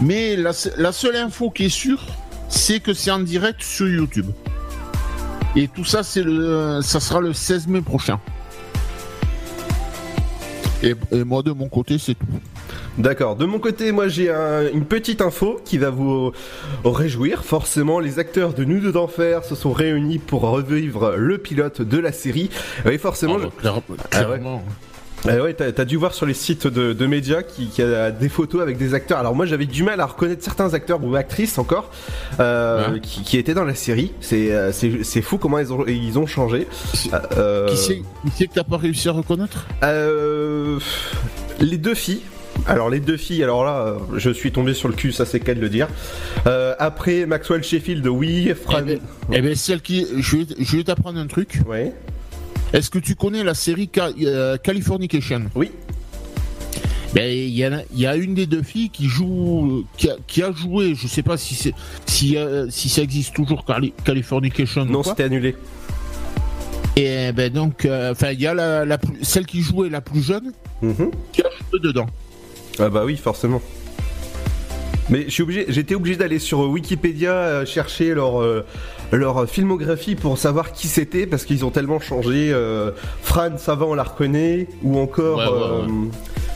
Mais 0.01 0.37
la 0.37 0.53
seule 0.93 1.17
info 1.17 1.51
qui 1.51 1.67
est 1.67 1.69
sûre, 1.69 2.01
c'est 2.49 2.81
que 2.81 2.95
c'est 2.95 3.11
en 3.11 3.19
direct 3.19 3.63
sur 3.63 3.89
YouTube. 3.89 4.31
Et 5.57 5.69
tout 5.69 5.85
ça, 5.85 6.03
c'est 6.03 6.23
le, 6.23 6.81
ça 6.83 7.01
sera 7.01 7.21
le 7.21 7.33
16 7.33 7.67
mai 7.69 7.81
prochain. 7.81 8.21
Et, 10.83 10.95
et 11.11 11.25
moi, 11.25 11.43
de 11.43 11.51
mon 11.53 11.69
côté, 11.69 11.99
c'est 11.99 12.15
tout. 12.15 12.27
D'accord. 12.99 13.37
De 13.37 13.47
mon 13.47 13.59
côté, 13.61 13.93
moi 13.93 14.09
j'ai 14.09 14.29
un- 14.31 14.69
une 14.73 14.85
petite 14.85 15.21
info 15.23 15.61
qui 15.65 15.79
va 15.79 15.91
vous 15.91 16.33
réjouir. 16.85 17.45
Forcément, 17.45 18.01
les 18.01 18.19
acteurs 18.19 18.55
de 18.55 18.65
Nous 18.65 18.81
deux 18.81 18.91
d'enfer 18.93 19.45
se 19.45 19.55
sont 19.55 19.73
réunis 19.73 20.19
pour 20.19 20.43
revivre 20.43 21.15
le 21.17 21.39
pilote 21.39 21.81
de 21.81 21.99
la 21.99 22.11
série. 22.13 22.51
Et 22.91 22.99
forcément, 22.99 23.39
je- 23.39 23.47
Ah 24.13 24.29
ouais. 24.31 24.41
Ah 25.27 25.43
ouais, 25.43 25.53
t'as 25.55 25.85
dû 25.85 25.97
voir 25.97 26.15
sur 26.15 26.27
les 26.27 26.35
sites 26.35 26.67
de, 26.69 26.93
de 26.93 27.07
médias 27.07 27.43
qui, 27.43 27.67
qui 27.67 27.83
a 27.83 28.11
des 28.11 28.29
photos 28.29 28.63
avec 28.63 28.77
des 28.79 28.95
acteurs. 28.95 29.19
Alors 29.19 29.35
moi 29.35 29.47
j'avais 29.47 29.67
du 29.67 29.83
mal 29.83 30.01
à 30.01 30.07
reconnaître 30.07 30.45
certains 30.45 30.75
acteurs 30.75 31.03
ou 31.03 31.17
actrices 31.17 31.59
encore 31.59 31.91
euh, 32.39 32.93
Ouais. 32.93 33.01
qui, 33.01 33.23
qui 33.23 33.37
étaient 33.37 33.55
dans 33.55 33.65
la 33.65 33.75
série. 33.75 34.13
C'est 34.21 34.53
euh, 34.53 34.71
c'est 34.73 35.23
fou 35.23 35.37
comment 35.39 35.59
ils 35.59 35.73
ont 35.73 35.85
ils 35.87 36.19
ont 36.19 36.27
changé. 36.27 36.69
Euh, 37.37 37.69
Qui 37.69 37.77
c'est 37.77 37.97
qui 37.97 38.05
c'est 38.37 38.47
que 38.47 38.55
t'as 38.55 38.65
pas 38.65 38.77
réussi 38.77 39.09
à 39.09 39.13
reconnaître? 39.13 39.67
Euh, 39.83 40.79
les 41.61 41.79
deux 41.79 41.95
filles. 41.95 42.23
Alors 42.67 42.91
les 42.91 43.01
deux 43.01 43.17
filles, 43.17 43.43
alors 43.45 43.65
là, 43.65 43.79
euh, 43.87 43.95
je 44.17 44.31
suis 44.31 44.51
tombé 44.53 44.75
sur 44.75 44.89
le 44.89 44.95
cul, 44.95 45.13
ça 45.13 45.25
c'est 45.25 45.39
qu'à 45.41 45.55
de 45.55 45.61
le 45.61 45.69
dire. 45.69 45.89
Euh, 46.47 46.75
après 46.79 47.25
Maxwell 47.25 47.63
Sheffield, 47.63 48.07
oui, 48.09 48.53
Fran. 48.61 48.83
Eh 49.33 49.41
ben, 49.41 49.55
celle 49.55 49.81
qui. 49.81 50.07
Je 50.19 50.37
vais, 50.39 50.47
je 50.59 50.77
vais 50.77 50.85
t'apprendre 50.85 51.19
un 51.21 51.27
truc. 51.29 51.61
Ouais. 51.69 51.93
Est-ce 52.73 52.91
que 52.91 52.99
tu 52.99 53.15
connais 53.15 53.43
la 53.43 53.55
série 53.55 53.89
Ca- 53.93 54.11
euh, 54.23 54.57
Californication? 54.59 55.45
Oui. 55.55 55.71
Ben, 57.15 57.33
il 57.33 57.49
y, 57.49 57.65
a- 57.65 57.83
il 57.95 58.01
y 58.01 58.07
a 58.07 58.17
une 58.17 58.35
des 58.35 58.45
deux 58.47 58.63
filles 58.63 58.91
qui 58.91 59.07
joue, 59.09 59.85
qui 59.97 60.11
a, 60.11 60.17
qui 60.27 60.43
a 60.43 60.53
joué, 60.53 60.95
je 60.95 61.07
sais 61.07 61.23
pas 61.23 61.39
si 61.39 61.55
c'est, 61.55 61.73
si, 62.05 62.37
euh, 62.37 62.67
si 62.69 62.91
ça 62.91 63.01
existe 63.03 63.35
toujours 63.35 63.65
Cali- 63.65 63.95
Californication. 64.05 64.85
Non, 64.85 65.03
c'était 65.03 65.23
annulé. 65.25 65.57
Et 66.97 67.33
ben 67.33 67.51
donc, 67.51 67.85
euh, 67.87 68.13
enfin, 68.13 68.33
il 68.33 68.41
y 68.41 68.47
a 68.47 68.53
la, 68.53 68.85
la 68.85 68.99
plus- 68.99 69.17
celle 69.23 69.47
qui 69.47 69.63
jouait 69.63 69.89
la 69.89 70.01
plus 70.03 70.21
jeune 70.21 70.53
qui 71.33 71.41
a 71.43 71.49
joué 71.71 71.81
dedans. 71.81 72.07
Ah 72.79 72.91
bah 72.91 73.05
oui, 73.07 73.17
forcément. 73.17 73.63
Mais 75.09 75.25
je 75.25 75.31
suis 75.31 75.43
obligé, 75.43 75.65
j'étais 75.69 75.95
obligé 75.95 76.17
d'aller 76.19 76.39
sur 76.39 76.61
Wikipédia 76.61 77.65
chercher 77.65 78.13
leur 78.13 78.43
leur 79.13 79.49
filmographie 79.49 80.15
pour 80.15 80.37
savoir 80.39 80.73
qui 80.73 80.87
c'était 80.89 81.27
parce 81.27 81.45
qu'ils 81.45 81.65
ont 81.65 81.71
tellement 81.71 82.01
changé. 82.01 82.51
euh, 82.53 82.91
Fran, 83.23 83.57
ça 83.59 83.75
va, 83.75 83.87
on 83.87 83.95
la 83.95 84.03
reconnaît, 84.03 84.69
ou 84.83 84.99
encore 84.99 85.39
Ouais, 85.39 85.45
ouais, 85.47 85.85
euh, 85.89 86.09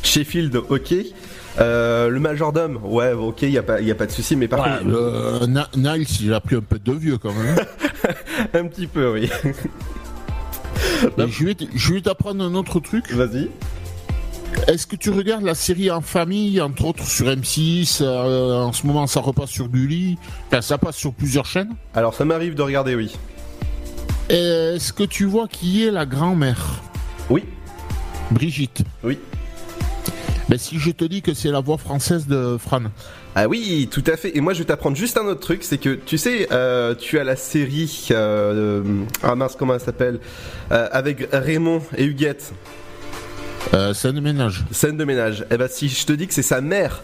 Sheffield, 0.03 0.57
ok. 0.69 0.95
Euh, 1.61 2.09
le 2.09 2.19
majordome, 2.19 2.79
ouais, 2.83 3.13
ok, 3.13 3.43
y 3.43 3.59
a 3.59 3.63
pas 3.63 3.81
y 3.83 3.91
a 3.91 3.95
pas 3.95 4.07
de 4.07 4.11
souci, 4.11 4.37
mais 4.37 4.49
par 4.49 4.65
contre, 4.65 5.47
Na- 5.47 5.69
Niles, 5.77 6.07
il 6.23 6.33
a 6.33 6.41
pris 6.41 6.57
un 6.57 6.61
peu 6.63 6.79
de 6.79 6.93
vieux 6.93 7.19
quand 7.19 7.33
même. 7.35 7.57
un 8.55 8.67
petit 8.69 8.87
peu, 8.87 9.13
oui. 9.13 9.29
Je 11.75 11.93
vais 11.95 12.01
t'apprendre 12.01 12.43
un 12.45 12.55
autre 12.55 12.81
truc. 12.81 13.11
Vas-y. 13.13 13.51
Est-ce 14.69 14.87
que 14.87 14.95
tu 14.95 15.11
regardes 15.11 15.43
la 15.43 15.57
série 15.57 15.91
en 15.91 16.01
famille, 16.01 16.61
entre 16.61 16.85
autres 16.85 17.05
sur 17.05 17.27
M6 17.27 17.99
euh, 18.01 18.63
En 18.63 18.73
ce 18.73 18.87
moment, 18.87 19.07
ça 19.07 19.21
repasse 19.21 19.51
sur 19.51 19.69
Gulli. 19.69 20.19
Enfin, 20.47 20.63
ça 20.63 20.79
passe 20.79 20.97
sur 20.97 21.13
plusieurs 21.13 21.47
chaînes? 21.47 21.75
Alors 21.95 22.15
ça 22.15 22.25
m'arrive 22.25 22.55
de 22.55 22.63
regarder, 22.63 22.95
oui. 22.95 23.13
Est-ce 24.29 24.93
que 24.93 25.03
tu 25.03 25.25
vois 25.25 25.49
qui 25.49 25.85
est 25.85 25.91
la 25.91 26.07
grand-mère? 26.07 26.81
Oui. 27.29 27.45
Brigitte. 28.31 28.83
Oui. 29.03 29.19
Ben, 30.49 30.59
si 30.59 30.79
je 30.79 30.91
te 30.91 31.05
dis 31.05 31.23
que 31.23 31.35
c'est 31.35 31.51
la 31.51 31.61
voix 31.61 31.79
française 31.79 32.27
de 32.27 32.57
Fran. 32.57 32.83
Ah 33.35 33.49
oui, 33.49 33.89
tout 33.91 34.05
à 34.07 34.17
fait. 34.17 34.37
Et 34.37 34.41
moi, 34.41 34.53
je 34.53 34.61
vais 34.61 34.65
t'apprendre 34.67 34.97
juste 34.97 35.17
un 35.19 35.25
autre 35.25 35.41
truc, 35.41 35.65
c'est 35.65 35.79
que 35.79 35.95
tu 35.95 36.19
sais, 36.19 36.49
euh, 36.53 36.95
tu 36.95 37.19
as 37.19 37.25
la 37.25 37.37
série, 37.37 38.09
euh, 38.11 38.83
ah 39.23 39.35
mince, 39.35 39.57
comment 39.59 39.75
elle 39.75 39.81
s'appelle, 39.81 40.21
avec 40.71 41.29
Raymond 41.33 41.83
et 41.97 42.05
Huguette. 42.05 42.53
Euh, 43.75 43.95
scène 43.95 44.17
de 44.17 44.21
ménage. 44.21 44.65
Scène 44.71 44.97
de 44.97 45.05
ménage. 45.05 45.47
Eh 45.51 45.57
ben, 45.57 45.69
si 45.71 45.89
je 45.89 46.05
te 46.05 46.13
dis 46.13 46.27
que 46.27 46.35
c'est 46.35 46.43
sa 46.43 46.61
mère, 46.61 47.03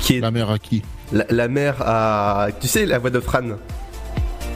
qui 0.00 0.16
est 0.16 0.20
la 0.20 0.30
mère 0.30 0.50
à 0.50 0.58
qui 0.58 0.82
la, 1.12 1.24
la 1.30 1.48
mère 1.48 1.76
à, 1.80 2.48
tu 2.60 2.68
sais, 2.68 2.84
la 2.84 2.98
voix 2.98 3.10
de 3.10 3.20
Fran. 3.20 3.42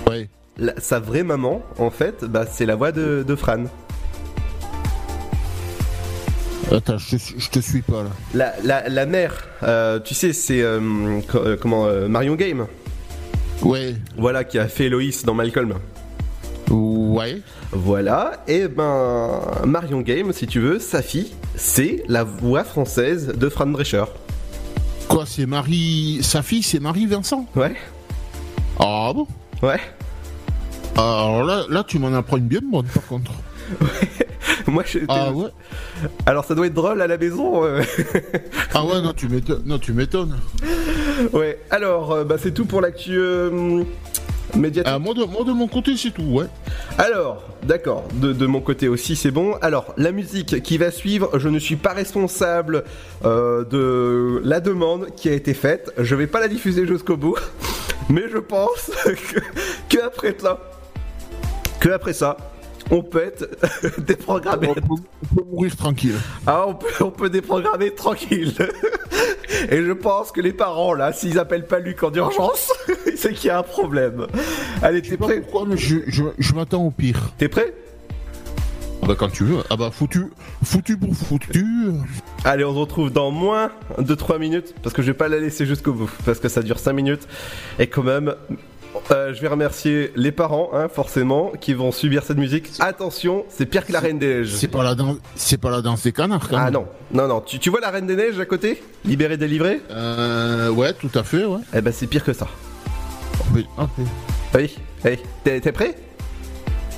Ouais. 0.09 0.29
La- 0.59 0.79
sa 0.79 0.99
vraie 1.01 1.23
maman, 1.23 1.63
en 1.79 1.91
fait, 1.91 2.25
bah, 2.25 2.45
c'est 2.51 2.67
la 2.67 2.75
voix 2.77 2.93
de, 2.93 3.25
de 3.27 3.35
Fran. 3.37 3.65
Attends, 6.73 6.99
je, 6.99 7.17
te- 7.17 7.39
je 7.39 7.49
te 7.51 7.59
suis 7.61 7.83
pas 7.83 8.03
là. 8.05 8.11
La, 8.35 8.55
la, 8.63 8.89
la 8.89 9.07
mère, 9.07 9.49
euh, 9.63 9.99
tu 10.01 10.15
sais, 10.15 10.33
c'est 10.33 10.61
euh, 10.63 11.21
co- 11.29 11.39
euh, 11.39 11.57
comment 11.61 11.87
euh, 11.87 12.07
Marion 12.09 12.35
Game. 12.37 12.67
Ouais. 13.63 13.95
Voilà, 14.17 14.45
qui 14.45 14.59
a 14.59 14.69
fait 14.69 14.89
Loïs 14.89 15.25
dans 15.25 15.35
Malcolm. 15.35 15.75
Ouais. 16.71 17.43
Voilà, 17.73 18.43
et 18.49 18.69
ben 18.69 19.41
Marion 19.67 20.01
Game, 20.01 20.33
si 20.33 20.47
tu 20.47 20.61
veux, 20.61 20.79
sa 20.79 21.03
fille, 21.03 21.33
c'est 21.57 22.03
la 22.09 22.25
voix 22.25 22.65
française 22.65 23.29
de 23.37 23.49
Fran 23.49 23.67
Drescher. 23.67 24.05
Quoi, 25.09 25.25
c'est 25.27 25.47
Marie. 25.47 26.21
Sa 26.23 26.43
fille, 26.43 26.63
c'est 26.63 26.79
Marie 26.81 27.07
Vincent? 27.07 27.47
Ouais. 27.57 27.75
Ah 28.79 29.13
bon? 29.15 29.27
Ouais. 29.63 29.81
Alors 30.97 31.45
là, 31.45 31.65
là 31.69 31.85
tu 31.87 31.99
m'en 31.99 32.13
apprends 32.15 32.37
une 32.37 32.47
bien 32.49 32.61
bonne 32.63 32.87
par 32.87 33.07
contre. 33.07 33.33
Moi, 34.67 34.85
je. 34.87 34.99
Ah 35.09 35.33
ouais? 35.33 35.49
Alors, 36.27 36.45
ça 36.45 36.55
doit 36.55 36.67
être 36.67 36.75
drôle 36.75 37.01
à 37.03 37.07
la 37.07 37.17
maison. 37.19 37.65
euh. 37.65 37.83
Ah 38.75 38.85
ouais, 38.85 39.01
non, 39.01 39.13
tu 39.13 39.29
m'étonnes. 39.29 39.63
Non, 39.65 39.79
tu 39.79 39.93
m'étonnes. 39.93 40.39
ouais. 41.33 41.59
Alors, 41.71 42.13
euh, 42.13 42.25
bah, 42.25 42.37
c'est 42.39 42.53
tout 42.53 42.65
pour 42.67 42.81
l'actu 42.81 43.17
euh, 43.17 43.83
médiatique. 44.57 44.93
Ah, 44.95 44.99
moi, 44.99 45.15
de, 45.15 45.25
moi, 45.25 45.45
de 45.45 45.53
mon 45.53 45.69
côté, 45.69 45.97
c'est 45.97 46.11
tout, 46.11 46.23
ouais. 46.23 46.47
Alors, 46.99 47.43
d'accord, 47.63 48.05
de, 48.15 48.33
de 48.33 48.47
mon 48.47 48.61
côté 48.61 48.89
aussi 48.89 49.17
c'est 49.17 49.31
bon. 49.31 49.55
Alors, 49.63 49.95
la 49.97 50.13
musique 50.13 50.63
qui 50.63 50.79
va 50.79 50.91
suivre, 50.91 51.39
je 51.39 51.49
ne 51.49 51.59
suis 51.59 51.77
pas 51.77 51.93
responsable 51.93 52.85
euh, 53.25 53.65
de 53.65 54.41
la 54.45 54.61
demande 54.61 55.09
qui 55.17 55.29
a 55.29 55.33
été 55.33 55.55
faite. 55.55 55.93
Je 55.99 56.15
vais 56.15 56.27
pas 56.27 56.41
la 56.41 56.49
diffuser 56.49 56.87
jusqu'au 56.87 57.17
bout, 57.17 57.37
mais 58.09 58.25
je 58.33 58.39
pense 58.39 58.91
que, 59.05 59.41
que 59.89 60.05
après 60.05 60.35
ça, 60.39 60.59
que 61.81 61.89
après 61.91 62.13
ça, 62.13 62.37
on 62.91 63.03
peut 63.03 63.23
être 63.23 63.49
déprogrammé. 64.01 64.69
On 64.69 64.75
peut, 64.75 64.81
on 64.91 65.35
peut 65.37 65.45
mourir 65.51 65.77
tranquille. 65.77 66.17
Ah, 66.47 66.65
on 66.67 66.75
peut, 66.75 66.89
on 67.01 67.11
peut 67.11 67.31
déprogrammer 67.31 67.95
tranquille. 67.95 68.55
Et 69.71 69.83
je 69.83 69.93
pense 69.93 70.33
que 70.33 70.41
les 70.41 70.53
parents, 70.53 70.95
là, 70.95 71.13
s'ils 71.13 71.39
appellent 71.39 71.67
pas 71.67 71.81
Luc 71.81 72.03
en 72.03 72.13
urgence, 72.13 72.73
c'est 73.17 73.33
qu'il 73.33 73.49
y 73.49 73.51
a 73.51 73.59
un 73.59 73.63
problème. 73.63 74.27
Allez, 74.83 75.03
t'es 75.03 75.17
prêt 75.17 75.41
Pourquoi 75.41 75.67
mais 75.69 75.77
je, 75.77 75.99
je, 76.07 76.25
je 76.39 76.55
m'attends 76.55 76.85
au 76.85 76.91
pire. 76.91 77.33
T'es 77.37 77.49
prêt 77.49 77.75
Ah 79.03 79.07
bah 79.07 79.15
quand 79.19 79.29
tu 79.31 79.45
veux. 79.45 79.59
Ah 79.69 79.77
bah 79.77 79.91
foutu, 79.93 80.27
foutu 80.65 80.97
pour 80.97 81.15
foutu. 81.15 81.67
Allez, 82.45 82.65
on 82.65 82.73
se 82.73 82.79
retrouve 82.79 83.13
dans 83.13 83.31
moins 83.31 83.71
de 83.99 84.15
3 84.15 84.39
minutes, 84.39 84.75
parce 84.83 84.95
que 84.95 85.03
je 85.03 85.09
vais 85.09 85.17
pas 85.17 85.29
la 85.29 85.39
laisser 85.39 85.67
jusqu'au 85.67 85.93
bout, 85.93 86.11
parce 86.25 86.39
que 86.39 86.49
ça 86.49 86.63
dure 86.63 86.79
5 86.79 86.93
minutes. 86.93 87.29
Et 87.79 87.87
quand 87.87 88.03
même, 88.03 88.35
euh, 89.11 89.33
je 89.35 89.41
vais 89.41 89.49
remercier 89.49 90.13
les 90.17 90.33
parents, 90.33 90.71
hein, 90.73 90.89
forcément, 90.89 91.53
qui 91.61 91.75
vont 91.75 91.93
subir 91.93 92.23
cette 92.25 92.39
musique. 92.39 92.71
Attention, 92.81 93.45
c'est 93.49 93.67
pire 93.67 93.85
que 93.87 93.93
la 93.93 94.01
Reine 94.01 94.19
des 94.19 94.27
Neiges. 94.41 94.55
C'est 94.55 94.69
pas 94.69 94.83
la 94.83 94.95
danse, 94.95 95.17
c'est 95.37 95.59
pas 95.59 95.71
la 95.71 95.81
danse 95.83 96.03
des 96.03 96.13
canards 96.13 96.49
quand 96.49 96.57
Ah 96.59 96.65
même. 96.65 96.75
non, 96.75 96.87
non, 97.13 97.29
non. 97.29 97.41
Tu, 97.41 97.59
tu 97.59 97.71
vois 97.71 97.81
la 97.81 97.91
Reine 97.91 98.07
des 98.07 98.17
Neiges 98.17 98.39
à 98.41 98.45
côté? 98.47 98.83
Libéré, 99.05 99.37
délivré 99.37 99.81
Euh, 99.91 100.71
ouais, 100.71 100.93
tout 100.93 101.11
à 101.15 101.23
fait, 101.23 101.45
ouais. 101.45 101.61
Eh 101.75 101.81
ben, 101.81 101.93
c'est 101.93 102.07
pire 102.07 102.25
que 102.25 102.33
ça. 102.33 102.47
Oui, 103.55 103.67
ah, 103.79 103.89
oui. 104.55 104.77
Oui. 105.05 105.19
T'es 105.45 105.61
t'es 105.61 105.73
prêt? 105.73 105.95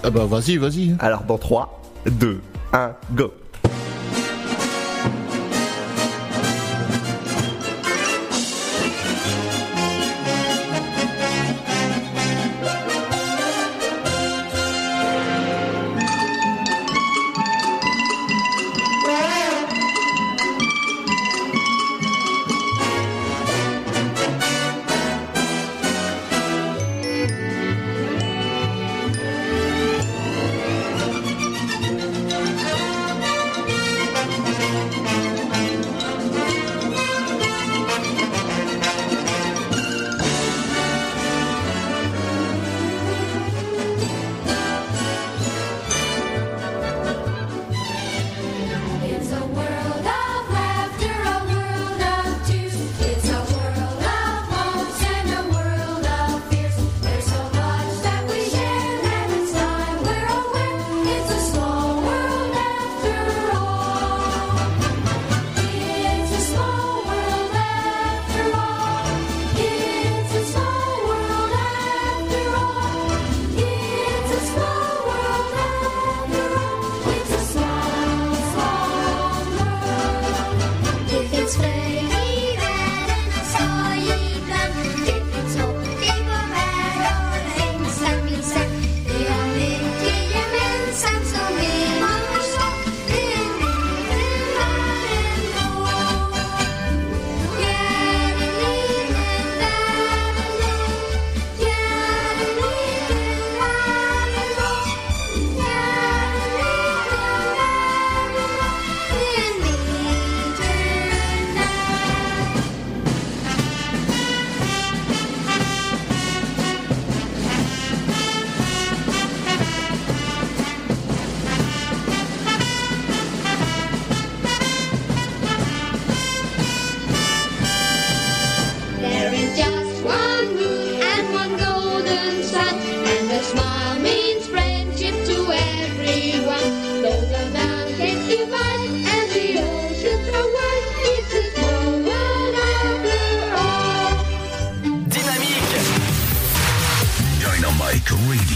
Ah 0.02 0.10
bah 0.10 0.24
vas-y, 0.26 0.56
vas-y. 0.56 0.96
Alors, 0.98 1.22
dans 1.24 1.38
3, 1.38 1.80
2, 2.06 2.40
1, 2.72 2.92
go 3.12 3.32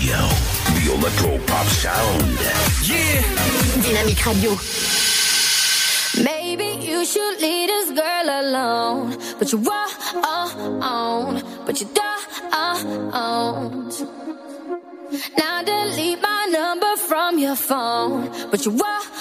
Radio. 0.06 0.28
The 0.74 0.82
Electro 0.94 1.38
Pop 1.46 1.66
Sound. 1.66 2.22
Yeah 2.82 3.22
Dynamique 3.82 4.24
Radio. 4.24 4.52
Maybe 6.22 6.86
you 6.86 7.04
should 7.04 7.40
leave 7.40 7.68
this 7.68 7.90
girl 7.90 8.28
alone. 8.28 9.16
But 9.38 9.50
you 9.50 9.58
won't, 9.58 11.44
but 11.66 11.80
you 11.80 11.88
don't. 11.92 12.06
Now 15.38 15.62
delete 15.62 16.22
my 16.22 16.46
number 16.52 16.96
from 16.96 17.38
your 17.38 17.56
phone. 17.56 18.30
But 18.50 18.64
you 18.64 18.72
won't, 18.72 19.12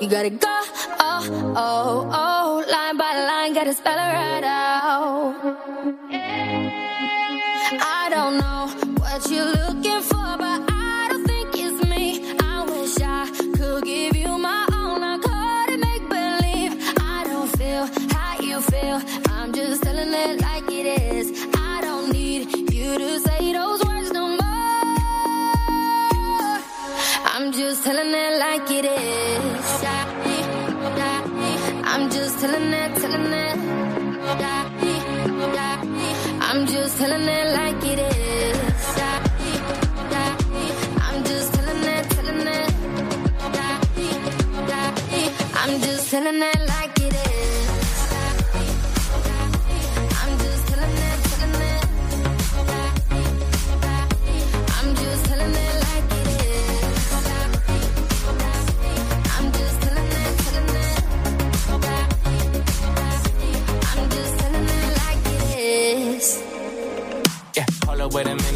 you 0.00 0.08
gotta 0.08 0.30
go. 0.30 0.60
Oh, 0.98 1.54
oh, 1.56 2.08
oh, 2.10 2.64
line 2.70 2.96
by 2.96 3.12
line, 3.28 3.52
gotta 3.52 3.74
spell 3.74 3.98
it 3.98 4.12
right 4.14 4.44
out. 4.44 5.34
I 7.78 8.08
don't 8.10 8.38
know 8.38 8.85
what 9.16 9.30
you're 9.30 9.46
looking 9.46 10.02
for, 10.02 10.15
telling 46.16 46.42
it 46.42 46.60
like 46.66 46.98
it 47.00 47.12
is. 47.12 47.68
I'm 50.22 50.32
just 50.38 50.66
telling 50.68 50.96
it, 51.08 51.18
telling 51.28 51.60
it. 51.72 51.82
I'm 54.76 54.88
just 54.94 55.24
telling 55.26 55.54
it 55.64 55.74
like 55.86 56.10
it 56.20 56.28
is. 56.40 57.12
I'm 59.36 59.46
just 59.52 59.76
telling 59.82 60.12
it, 60.22 60.32
telling 60.44 60.76
it. 60.84 60.96
I'm 63.92 64.04
just 64.14 64.32
telling 64.40 64.68
it 64.78 64.88
like 65.02 65.24
it 65.36 65.42
is. 65.58 66.26
Yeah, 67.56 67.66
hold 67.84 68.00
up, 68.00 68.14
wait 68.14 68.26
a 68.26 68.28
minute, 68.36 68.55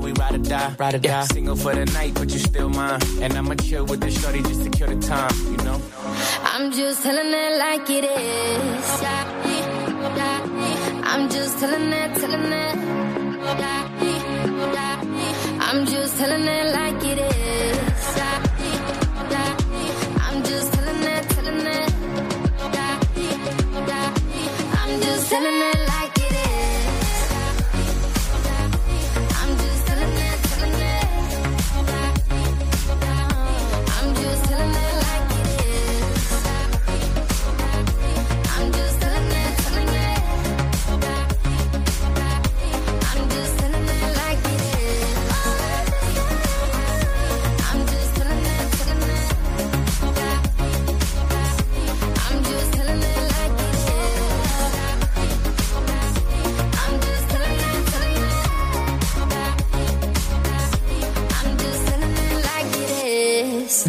we 0.00 0.12
ride 0.12 0.34
or 0.34 0.38
die. 0.38 0.74
Ride 0.78 0.94
or 0.94 0.98
yeah, 0.98 1.20
die. 1.20 1.26
Single 1.26 1.56
for 1.56 1.74
the 1.74 1.84
night, 1.86 2.14
but 2.14 2.32
you 2.32 2.38
still 2.38 2.68
mine. 2.68 3.00
And 3.20 3.32
I'ma 3.34 3.54
chill 3.54 3.84
with 3.86 4.00
the 4.00 4.10
shorty 4.10 4.42
just 4.42 4.62
to 4.64 4.70
kill 4.70 4.88
the 4.88 5.00
time, 5.06 5.32
you 5.50 5.56
know. 5.58 5.80
I'm 6.52 6.70
just 6.72 7.02
telling 7.02 7.32
it 7.32 7.58
like 7.58 7.90
it 7.90 8.04
is. 8.04 9.02
I'm 11.10 11.28
just 11.30 11.58
telling 11.58 11.92
it, 11.92 12.14
telling 12.20 12.52
it. 12.52 12.76
I'm 15.66 15.86
just 15.86 16.16
telling 16.18 16.46
it 16.46 16.72
like 16.72 17.04
it 17.04 17.18
is. 17.18 18.20
I'm 20.26 20.42
just 20.44 20.72
telling 20.72 21.02
it, 21.02 21.28
telling 21.30 21.66
it. 21.66 21.92
I'm 24.80 25.00
just 25.00 25.30
telling 25.30 25.60
like 25.60 25.78
it 25.78 25.83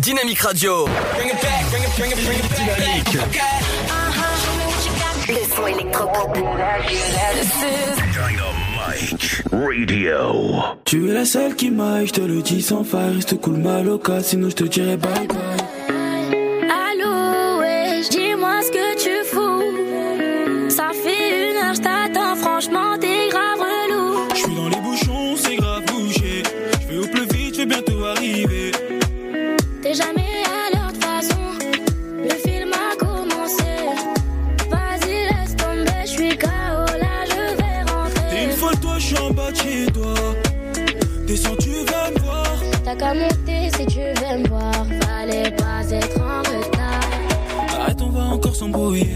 it 0.07 1.41
back. 1.41 1.65
Dynamique. 2.55 3.17
Le 5.27 5.55
son 5.55 5.65
électropop. 5.67 6.33
Dynamite 6.35 7.55
Radio. 9.51 10.63
Tu 10.85 11.09
es 11.09 11.13
la 11.13 11.25
seule 11.25 11.55
qui 11.55 11.71
m'aille, 11.71 12.07
je 12.07 12.13
te 12.13 12.21
le 12.21 12.41
dis 12.41 12.61
sans 12.61 12.83
faille. 12.83 13.15
Reste 13.15 13.39
cool 13.41 13.57
maloca, 13.57 14.21
sinon 14.21 14.49
je 14.49 14.55
te 14.55 14.63
dirai 14.65 14.97
bye 14.97 15.27
bye. 15.27 15.64
Si 43.05 43.85
tu 43.85 43.99
veux 43.99 44.39
me 44.39 44.47
voir. 44.47 44.73
Fallait 45.01 45.51
pas 45.51 45.87
être 45.91 46.19
en 46.19 46.39
retard. 46.39 47.79
Arrête, 47.79 48.01
on 48.01 48.09
va 48.09 48.23
encore 48.23 48.55
s'embrouiller. 48.55 49.07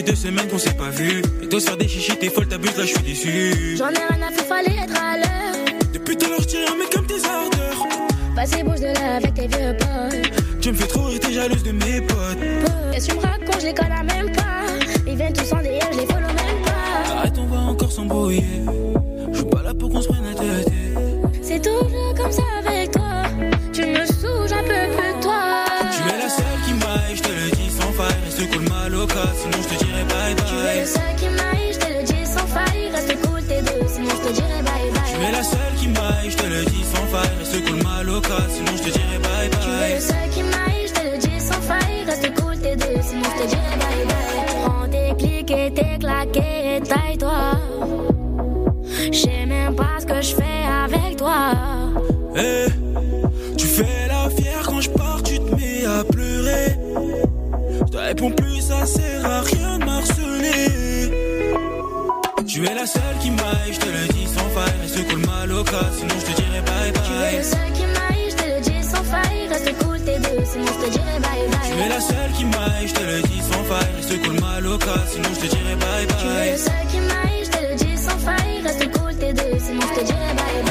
Fait 0.00 0.10
deux 0.10 0.16
semaines 0.16 0.48
qu'on 0.48 0.58
s'est 0.58 0.74
pas 0.74 0.90
vu. 0.90 1.22
Et 1.42 1.48
toi, 1.48 1.60
faire 1.60 1.76
des 1.76 1.88
chichis, 1.88 2.16
t'es 2.16 2.28
folle, 2.28 2.46
t'abuses, 2.46 2.76
là, 2.76 2.84
je 2.84 2.94
suis 2.94 3.02
déçu. 3.02 3.76
J'en 3.76 3.90
ai 3.90 3.96
rien 3.96 4.26
à 4.26 4.32
faire, 4.32 4.44
fallait 4.46 4.76
être 4.82 5.00
à 5.00 5.16
l'heure. 5.16 5.64
Depuis 5.92 6.16
tout 6.16 6.26
à 6.26 6.28
l'heure, 6.28 6.40
je 6.40 6.72
un 6.72 6.76
mec 6.76 6.90
comme 6.90 7.06
tes 7.06 7.24
ardeurs. 7.24 7.86
Vas-y, 8.34 8.62
bouge 8.62 8.80
de 8.80 8.86
là 8.86 9.16
avec 9.16 9.34
tes 9.34 9.48
vieux 9.48 9.76
potes. 9.78 10.60
Tu 10.60 10.72
me 10.72 10.76
fais 10.76 10.86
trop 10.86 11.04
rire, 11.04 11.20
t'es 11.20 11.32
jalouse 11.32 11.62
de 11.62 11.72
mes 11.72 12.00
potes. 12.00 12.38
Qu'est-ce 12.92 13.08
que 13.08 13.12
tu 13.12 13.18
me 13.18 13.22
racontes, 13.22 13.60
je 13.60 13.66
les 13.66 13.74
connais 13.74 14.02
même 14.04 14.32
pas. 14.32 14.39
La 72.00 72.06
seule 72.06 72.32
qui 72.32 72.44
m'aille, 72.44 72.88
je 72.88 72.94
te 72.94 73.00
le 73.02 73.22
dis 73.22 73.40
sans 73.40 73.64
faille. 73.64 73.94
Reste 73.96 74.22
cool 74.24 74.40
maloca, 74.40 74.94
sinon 75.08 75.28
je 75.34 75.40
te 75.40 75.46
dirai 75.54 75.76
bye 75.76 76.06
Tu 76.06 76.26
es 76.26 76.28
le 76.28 76.50
bye. 76.50 76.58
seul 76.58 76.86
qui 76.90 76.98
m'aille, 77.00 77.44
je 77.44 77.50
te 77.50 77.70
le 77.70 77.74
dis 77.76 77.96
sans 77.96 78.18
faille. 78.18 78.62
Reste 78.64 78.98
cool, 78.98 79.14
t'es 79.16 79.32
deux, 79.32 79.58
sinon 79.58 79.80
je 79.94 80.00
te 80.00 80.04
dirai 80.06 80.34
bye 80.34 80.62
bye. 80.64 80.70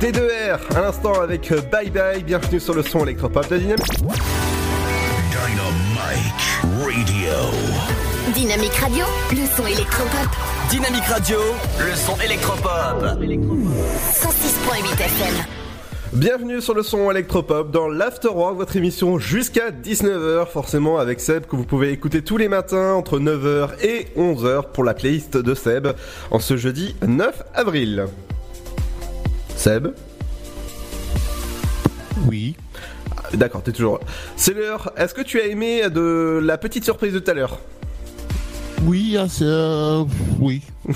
T2R, 0.00 0.76
à 0.76 0.80
l'instant 0.82 1.20
avec 1.20 1.50
euh, 1.52 1.60
Bye 1.72 1.90
Bye, 1.90 2.22
bienvenue 2.22 2.60
sur 2.60 2.74
le 2.74 2.82
son 2.82 3.02
électropop 3.04 3.48
de 3.48 3.56
Dynamique. 3.56 4.05
Dynamique 8.36 8.74
Radio, 8.74 9.06
le 9.30 9.46
son 9.46 9.66
électropop. 9.66 10.28
Dynamique 10.68 11.04
Radio, 11.04 11.38
le 11.78 11.94
son 11.94 12.20
électropop. 12.20 13.02
106.8 13.02 14.92
FM. 14.92 15.34
Bienvenue 16.12 16.60
sur 16.60 16.74
le 16.74 16.82
son 16.82 17.10
électropop 17.10 17.70
dans 17.70 17.88
l'Afterwork, 17.88 18.58
votre 18.58 18.76
émission 18.76 19.18
jusqu'à 19.18 19.70
19h, 19.70 20.48
forcément 20.48 20.98
avec 20.98 21.20
Seb, 21.20 21.46
que 21.46 21.56
vous 21.56 21.64
pouvez 21.64 21.92
écouter 21.92 22.20
tous 22.20 22.36
les 22.36 22.48
matins 22.48 22.92
entre 22.92 23.18
9h 23.18 23.82
et 23.82 24.08
11h 24.18 24.70
pour 24.70 24.84
la 24.84 24.92
playlist 24.92 25.38
de 25.38 25.54
Seb, 25.54 25.88
en 26.30 26.38
ce 26.38 26.58
jeudi 26.58 26.94
9 27.06 27.42
avril. 27.54 28.04
Seb 29.56 29.94
Oui. 32.26 32.54
D'accord, 33.32 33.62
t'es 33.62 33.72
toujours 33.72 33.94
là. 33.94 34.04
C'est 34.36 34.52
l'heure. 34.52 34.92
Est-ce 34.98 35.14
que 35.14 35.22
tu 35.22 35.40
as 35.40 35.46
aimé 35.46 35.88
de 35.88 36.38
la 36.42 36.58
petite 36.58 36.84
surprise 36.84 37.14
de 37.14 37.18
tout 37.18 37.30
à 37.30 37.34
l'heure? 37.34 37.60
Oui, 38.86 39.16
ah, 39.18 39.26
c'est, 39.28 39.44
euh, 39.44 40.04
oui. 40.38 40.62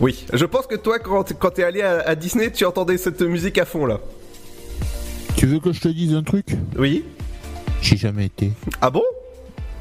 Oui, 0.00 0.24
je 0.32 0.44
pense 0.44 0.66
que 0.68 0.76
toi, 0.76 0.98
quand, 1.00 1.32
quand 1.38 1.50
t'es 1.50 1.64
allé 1.64 1.82
à, 1.82 2.00
à 2.00 2.14
Disney, 2.14 2.52
tu 2.52 2.64
entendais 2.64 2.96
cette 2.98 3.20
musique 3.20 3.58
à 3.58 3.64
fond 3.64 3.84
là. 3.84 3.98
Tu 5.36 5.46
veux 5.46 5.58
que 5.58 5.72
je 5.72 5.80
te 5.80 5.88
dise 5.88 6.14
un 6.14 6.22
truc? 6.22 6.46
Oui. 6.76 7.04
J'ai 7.82 7.96
jamais 7.96 8.26
été. 8.26 8.52
Ah 8.80 8.90
bon? 8.90 9.02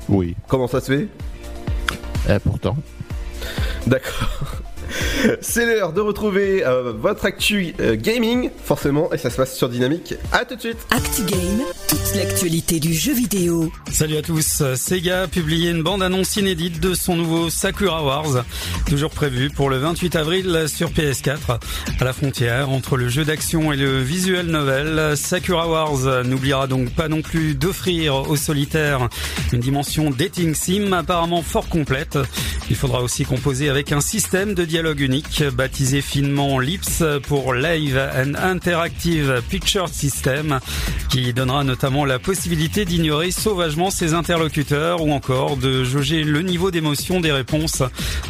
Oui. 0.09 0.35
Comment 0.47 0.67
ça 0.67 0.81
se 0.81 0.91
fait? 0.91 1.07
Eh, 2.29 2.39
pourtant. 2.39 2.75
D'accord. 3.85 4.61
C'est 5.41 5.65
l'heure 5.65 5.93
de 5.93 6.01
retrouver 6.01 6.65
euh, 6.65 6.93
votre 6.93 7.25
actu 7.25 7.73
euh, 7.79 7.95
gaming, 7.95 8.49
forcément, 8.63 9.11
et 9.13 9.17
ça 9.17 9.29
se 9.29 9.37
passe 9.37 9.55
sur 9.55 9.69
Dynamique. 9.69 10.15
À 10.31 10.45
tout 10.45 10.55
de 10.55 10.61
suite. 10.61 10.77
ActuGame, 10.91 11.61
toute 11.87 12.15
l'actualité 12.15 12.79
du 12.79 12.93
jeu 12.93 13.13
vidéo. 13.13 13.71
Salut 13.91 14.17
à 14.17 14.21
tous. 14.21 14.63
Sega 14.75 15.23
a 15.23 15.27
publié 15.27 15.71
une 15.71 15.83
bande-annonce 15.83 16.35
inédite 16.35 16.79
de 16.79 16.93
son 16.93 17.15
nouveau 17.15 17.49
Sakura 17.49 18.03
Wars, 18.03 18.43
toujours 18.87 19.11
prévu 19.11 19.49
pour 19.49 19.69
le 19.69 19.77
28 19.77 20.15
avril 20.15 20.65
sur 20.67 20.91
PS4. 20.91 21.59
À 21.99 22.03
la 22.03 22.13
frontière 22.13 22.69
entre 22.69 22.97
le 22.97 23.09
jeu 23.09 23.25
d'action 23.25 23.71
et 23.71 23.77
le 23.77 24.01
visuel 24.01 24.47
novel, 24.47 25.15
Sakura 25.17 25.67
Wars 25.67 26.23
n'oubliera 26.23 26.67
donc 26.67 26.91
pas 26.91 27.07
non 27.07 27.21
plus 27.21 27.55
d'offrir 27.55 28.15
aux 28.29 28.35
solitaires 28.35 29.09
une 29.53 29.59
dimension 29.59 30.09
dating 30.09 30.53
sim 30.55 30.91
apparemment 30.93 31.41
fort 31.41 31.69
complète. 31.69 32.17
Il 32.69 32.75
faudra 32.75 33.01
aussi 33.01 33.23
composer 33.25 33.69
avec 33.69 33.91
un 33.91 34.01
système 34.01 34.53
de 34.53 34.65
dialogue 34.77 34.99
unique 34.99 35.43
baptisé 35.55 36.01
finement 36.01 36.59
LIPS 36.59 37.03
pour 37.27 37.55
Live 37.55 37.99
and 38.15 38.35
Interactive 38.35 39.41
Picture 39.49 39.89
System 39.89 40.59
qui 41.09 41.33
donnera 41.33 41.63
notamment 41.63 42.05
la 42.05 42.19
possibilité 42.19 42.85
d'ignorer 42.85 43.31
sauvagement 43.31 43.89
ses 43.89 44.13
interlocuteurs 44.13 45.01
ou 45.01 45.11
encore 45.13 45.57
de 45.57 45.83
jauger 45.83 46.23
le 46.23 46.43
niveau 46.43 46.69
d'émotion 46.69 47.19
des 47.19 47.31
réponses 47.31 47.81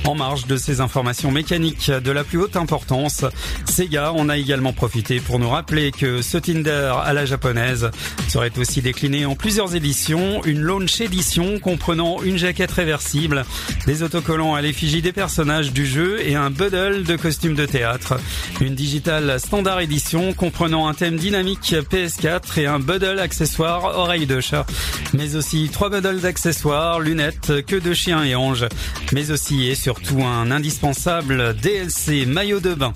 en 0.05 0.15
marge 0.15 0.47
de 0.47 0.55
ces 0.55 0.79
informations 0.79 1.31
mécaniques 1.31 1.91
de 1.91 2.11
la 2.11 2.23
plus 2.23 2.37
haute 2.37 2.55
importance. 2.55 3.25
Sega 3.65 4.13
en 4.13 4.29
a 4.29 4.37
également 4.37 4.71
profité 4.71 5.19
pour 5.19 5.39
nous 5.39 5.49
rappeler 5.49 5.91
que 5.91 6.21
ce 6.21 6.37
Tinder 6.37 6.93
à 7.03 7.11
la 7.11 7.25
japonaise 7.25 7.91
serait 8.29 8.57
aussi 8.57 8.81
décliné 8.81 9.25
en 9.25 9.35
plusieurs 9.35 9.75
éditions, 9.75 10.43
une 10.45 10.61
launch 10.61 11.01
édition 11.01 11.59
comprenant 11.59 12.21
une 12.21 12.37
jaquette 12.37 12.71
réversible, 12.71 13.43
des 13.85 14.01
autocollants 14.01 14.55
à 14.55 14.61
l'effigie 14.61 15.01
des 15.01 15.11
personnages 15.11 15.73
du 15.73 15.85
jeu 15.85 16.21
et 16.25 16.36
un 16.37 16.49
bundle 16.49 17.03
de 17.03 17.15
costumes 17.15 17.55
de 17.55 17.65
théâtre. 17.65 18.19
Une 18.61 18.75
digitale 18.75 19.39
standard 19.39 19.81
édition 19.81 20.33
comprenant 20.33 20.87
un 20.87 20.93
thème 20.93 21.17
dynamique 21.17 21.73
PS4 21.73 22.59
et 22.59 22.65
un 22.65 22.79
bundle 22.79 23.19
accessoire 23.19 23.97
oreille 23.97 24.25
de 24.25 24.39
chat. 24.39 24.65
Mais 25.13 25.35
aussi 25.35 25.69
trois 25.71 25.89
bundles 25.89 26.21
d'accessoires, 26.21 26.99
lunettes, 26.99 27.65
queue 27.65 27.81
de 27.81 27.93
chien 27.93 28.23
et 28.23 28.35
ange. 28.35 28.65
Mais 29.11 29.31
aussi 29.31 29.67
et 29.67 29.75
surtout 29.75 30.23
un 30.23 30.51
indispensable 30.51 31.55
DLC 31.55 32.25
maillot 32.25 32.59
de 32.59 32.73
bain. 32.73 32.93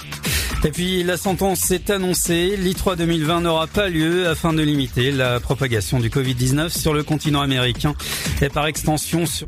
Et 0.64 0.70
puis 0.70 1.04
la 1.04 1.18
sentence 1.18 1.72
est 1.72 1.89
annoncée, 1.89 2.56
l'I3 2.56 2.96
2020 2.96 3.42
n'aura 3.42 3.66
pas 3.66 3.89
lieu 3.89 4.28
afin 4.28 4.54
de 4.54 4.62
limiter 4.62 5.12
la 5.12 5.39
propagation 5.39 6.00
du 6.00 6.10
Covid-19 6.10 6.70
sur 6.70 6.94
le 6.94 7.02
continent 7.04 7.42
américain 7.42 7.96
et 8.42 8.50
par 8.50 8.68
extension 8.68 9.26
sur... 9.26 9.48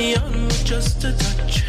me 0.00 0.16
on 0.16 0.46
with 0.46 0.64
just 0.64 1.04
a 1.04 1.12
touch, 1.12 1.62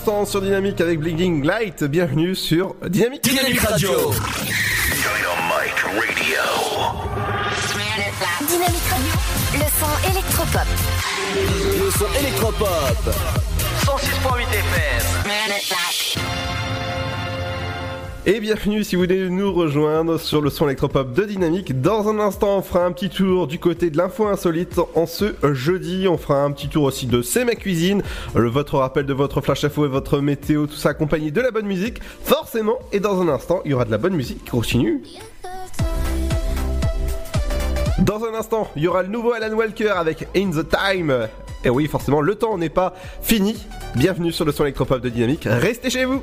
l'instant 0.00 0.24
sur 0.24 0.40
Dynamique 0.40 0.80
avec 0.80 0.98
Blinking 0.98 1.44
Light. 1.44 1.84
Bienvenue 1.84 2.34
sur 2.34 2.74
Dynamique. 2.88 3.22
Dynamique 3.22 3.60
Radio. 3.60 3.90
Dynamite 3.90 4.14
Radio. 5.84 6.40
Dynamique 8.48 8.88
Radio, 8.88 9.12
le 9.52 9.66
son 9.78 9.92
électropop. 10.10 10.68
Le 11.84 11.90
son 11.90 12.08
électropop. 12.18 12.98
106.8 13.84 14.44
FM. 14.48 15.04
Et 18.32 18.38
bienvenue 18.38 18.84
si 18.84 18.94
vous 18.94 19.02
voulez 19.02 19.28
nous 19.28 19.52
rejoindre 19.52 20.16
sur 20.16 20.40
le 20.40 20.50
son 20.50 20.66
électropop 20.66 21.12
de 21.12 21.24
Dynamique. 21.24 21.80
Dans 21.80 22.08
un 22.08 22.20
instant, 22.20 22.58
on 22.58 22.62
fera 22.62 22.84
un 22.84 22.92
petit 22.92 23.10
tour 23.10 23.48
du 23.48 23.58
côté 23.58 23.90
de 23.90 23.96
l'info 23.96 24.28
insolite 24.28 24.78
en 24.94 25.06
ce 25.06 25.34
jeudi. 25.52 26.06
On 26.06 26.16
fera 26.16 26.44
un 26.44 26.52
petit 26.52 26.68
tour 26.68 26.84
aussi 26.84 27.08
de 27.08 27.22
C'est 27.22 27.44
ma 27.44 27.56
cuisine, 27.56 28.04
le, 28.36 28.48
votre 28.48 28.78
rappel 28.78 29.04
de 29.04 29.12
votre 29.12 29.40
flash 29.40 29.64
info 29.64 29.84
et 29.84 29.88
votre 29.88 30.20
météo, 30.20 30.68
tout 30.68 30.76
ça 30.76 30.90
accompagné 30.90 31.32
de 31.32 31.40
la 31.40 31.50
bonne 31.50 31.66
musique, 31.66 32.00
forcément. 32.22 32.78
Et 32.92 33.00
dans 33.00 33.20
un 33.20 33.26
instant, 33.26 33.62
il 33.64 33.72
y 33.72 33.74
aura 33.74 33.84
de 33.84 33.90
la 33.90 33.98
bonne 33.98 34.14
musique 34.14 34.48
continue. 34.48 35.02
Dans 37.98 38.24
un 38.24 38.34
instant, 38.34 38.70
il 38.76 38.84
y 38.84 38.86
aura 38.86 39.02
le 39.02 39.08
nouveau 39.08 39.32
Alan 39.32 39.56
Walker 39.56 39.88
avec 39.88 40.28
In 40.36 40.50
the 40.50 40.64
Time. 40.68 41.26
Et 41.64 41.68
oui, 41.68 41.88
forcément, 41.88 42.20
le 42.20 42.36
temps 42.36 42.56
n'est 42.56 42.68
pas 42.68 42.94
fini. 43.22 43.66
Bienvenue 43.96 44.30
sur 44.30 44.44
le 44.44 44.52
son 44.52 44.62
électropop 44.62 45.00
de 45.00 45.08
Dynamique. 45.08 45.48
Restez 45.50 45.90
chez 45.90 46.04
vous. 46.04 46.22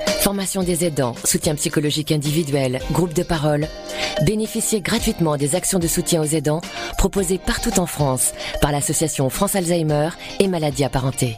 Formation 0.21 0.61
des 0.61 0.85
aidants, 0.85 1.15
soutien 1.25 1.55
psychologique 1.55 2.11
individuel, 2.11 2.79
groupe 2.91 3.15
de 3.15 3.23
parole. 3.23 3.67
Bénéficiez 4.23 4.79
gratuitement 4.79 5.35
des 5.35 5.55
actions 5.55 5.79
de 5.79 5.87
soutien 5.87 6.21
aux 6.21 6.25
aidants 6.25 6.61
proposées 6.99 7.39
partout 7.39 7.79
en 7.79 7.87
France 7.87 8.33
par 8.61 8.71
l'association 8.71 9.31
France 9.31 9.55
Alzheimer 9.55 10.09
et 10.39 10.47
maladies 10.47 10.83
apparentées. 10.83 11.37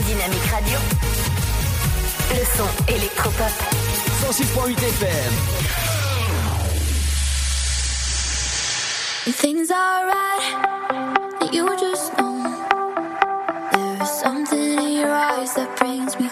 Dynamique 0.00 0.46
Radio, 0.50 0.78
le 2.30 2.44
son 2.56 2.68
électropop. 2.88 3.52
106.8 4.22 4.78
FM. 4.78 5.32
Things 9.32 9.70
are 9.70 10.06
right, 10.06 11.52
you 11.52 11.68
just 11.78 12.16
know. 12.16 12.42
There 13.72 14.02
is 14.02 14.10
something 14.10 14.78
in 14.78 14.92
your 14.98 15.12
eyes 15.12 15.54
that 15.54 15.76
brings 15.78 16.18
me 16.18 16.28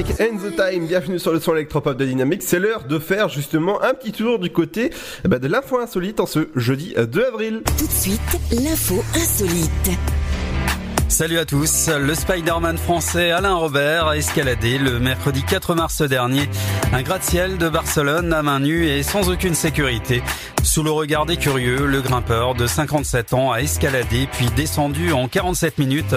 avec 0.00 0.18
End 0.18 0.36
the 0.38 0.56
Time. 0.56 0.86
Bienvenue 0.86 1.18
sur 1.18 1.30
le 1.30 1.40
son 1.40 1.54
électropop 1.54 1.94
de 1.94 2.06
Dynamique. 2.06 2.42
C'est 2.42 2.58
l'heure 2.58 2.84
de 2.84 2.98
faire 2.98 3.28
justement 3.28 3.82
un 3.82 3.92
petit 3.92 4.12
tour 4.12 4.38
du 4.38 4.50
côté 4.50 4.90
eh 5.24 5.28
ben, 5.28 5.38
de 5.38 5.46
l'info 5.46 5.78
insolite 5.78 6.20
en 6.20 6.26
ce 6.26 6.48
jeudi 6.56 6.94
2 6.96 7.24
avril. 7.26 7.62
Tout 7.76 7.86
de 7.86 7.92
suite, 7.92 8.40
l'info 8.50 9.04
insolite. 9.14 9.98
Salut 11.08 11.38
à 11.38 11.44
tous. 11.44 11.90
Le 11.90 12.14
Spider-Man 12.14 12.78
français 12.78 13.30
Alain 13.30 13.54
Robert 13.54 14.06
a 14.06 14.16
escaladé 14.16 14.78
le 14.78 15.00
mercredi 15.00 15.42
4 15.42 15.74
mars 15.74 16.00
dernier 16.00 16.48
un 16.92 17.02
gratte-ciel 17.02 17.56
de 17.56 17.68
Barcelone 17.68 18.32
à 18.32 18.42
main 18.42 18.60
nue 18.60 18.86
et 18.86 19.02
sans 19.02 19.28
aucune 19.30 19.54
sécurité. 19.54 20.22
Sous 20.62 20.82
le 20.82 20.90
regard 20.90 21.24
des 21.24 21.36
curieux, 21.36 21.86
le 21.86 22.00
grimpeur 22.00 22.54
de 22.54 22.66
57 22.66 23.32
ans 23.32 23.52
a 23.52 23.60
escaladé 23.60 24.28
puis 24.30 24.46
descendu 24.56 25.12
en 25.12 25.26
47 25.26 25.78
minutes 25.78 26.14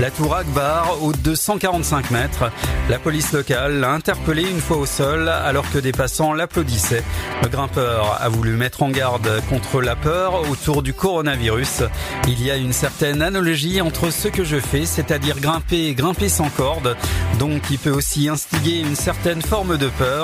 la 0.00 0.10
tour 0.10 0.34
Akbar 0.34 1.02
haute 1.02 1.22
de 1.22 1.34
145 1.34 2.10
mètres. 2.10 2.50
La 2.90 2.98
police 2.98 3.32
locale 3.32 3.80
l'a 3.80 3.92
interpellé 3.92 4.42
une 4.42 4.60
fois 4.60 4.76
au 4.76 4.86
sol 4.86 5.28
alors 5.28 5.70
que 5.70 5.78
des 5.78 5.92
passants 5.92 6.32
l'applaudissaient. 6.32 7.04
Le 7.42 7.48
grimpeur 7.48 8.18
a 8.20 8.28
voulu 8.28 8.52
mettre 8.56 8.82
en 8.82 8.90
garde 8.90 9.30
contre 9.48 9.80
la 9.80 9.96
peur 9.96 10.48
autour 10.50 10.82
du 10.82 10.92
coronavirus. 10.92 11.84
Il 12.28 12.42
y 12.42 12.50
a 12.50 12.56
une 12.56 12.72
certaine 12.72 13.22
analogie 13.22 13.80
entre 13.80 14.10
ce 14.10 14.28
que 14.28 14.44
je 14.44 14.58
fais, 14.58 14.86
c'est-à-dire 14.86 15.40
grimper 15.40 15.86
et 15.86 15.94
grimper 15.94 16.28
sans 16.28 16.50
corde, 16.50 16.96
donc 17.38 17.62
il 17.70 17.78
peut 17.78 17.90
aussi 17.90 18.28
instiguer 18.28 18.80
une 18.80 18.96
certaine 18.96 19.42
forme 19.42 19.78
de 19.78 19.88
peur. 19.88 20.15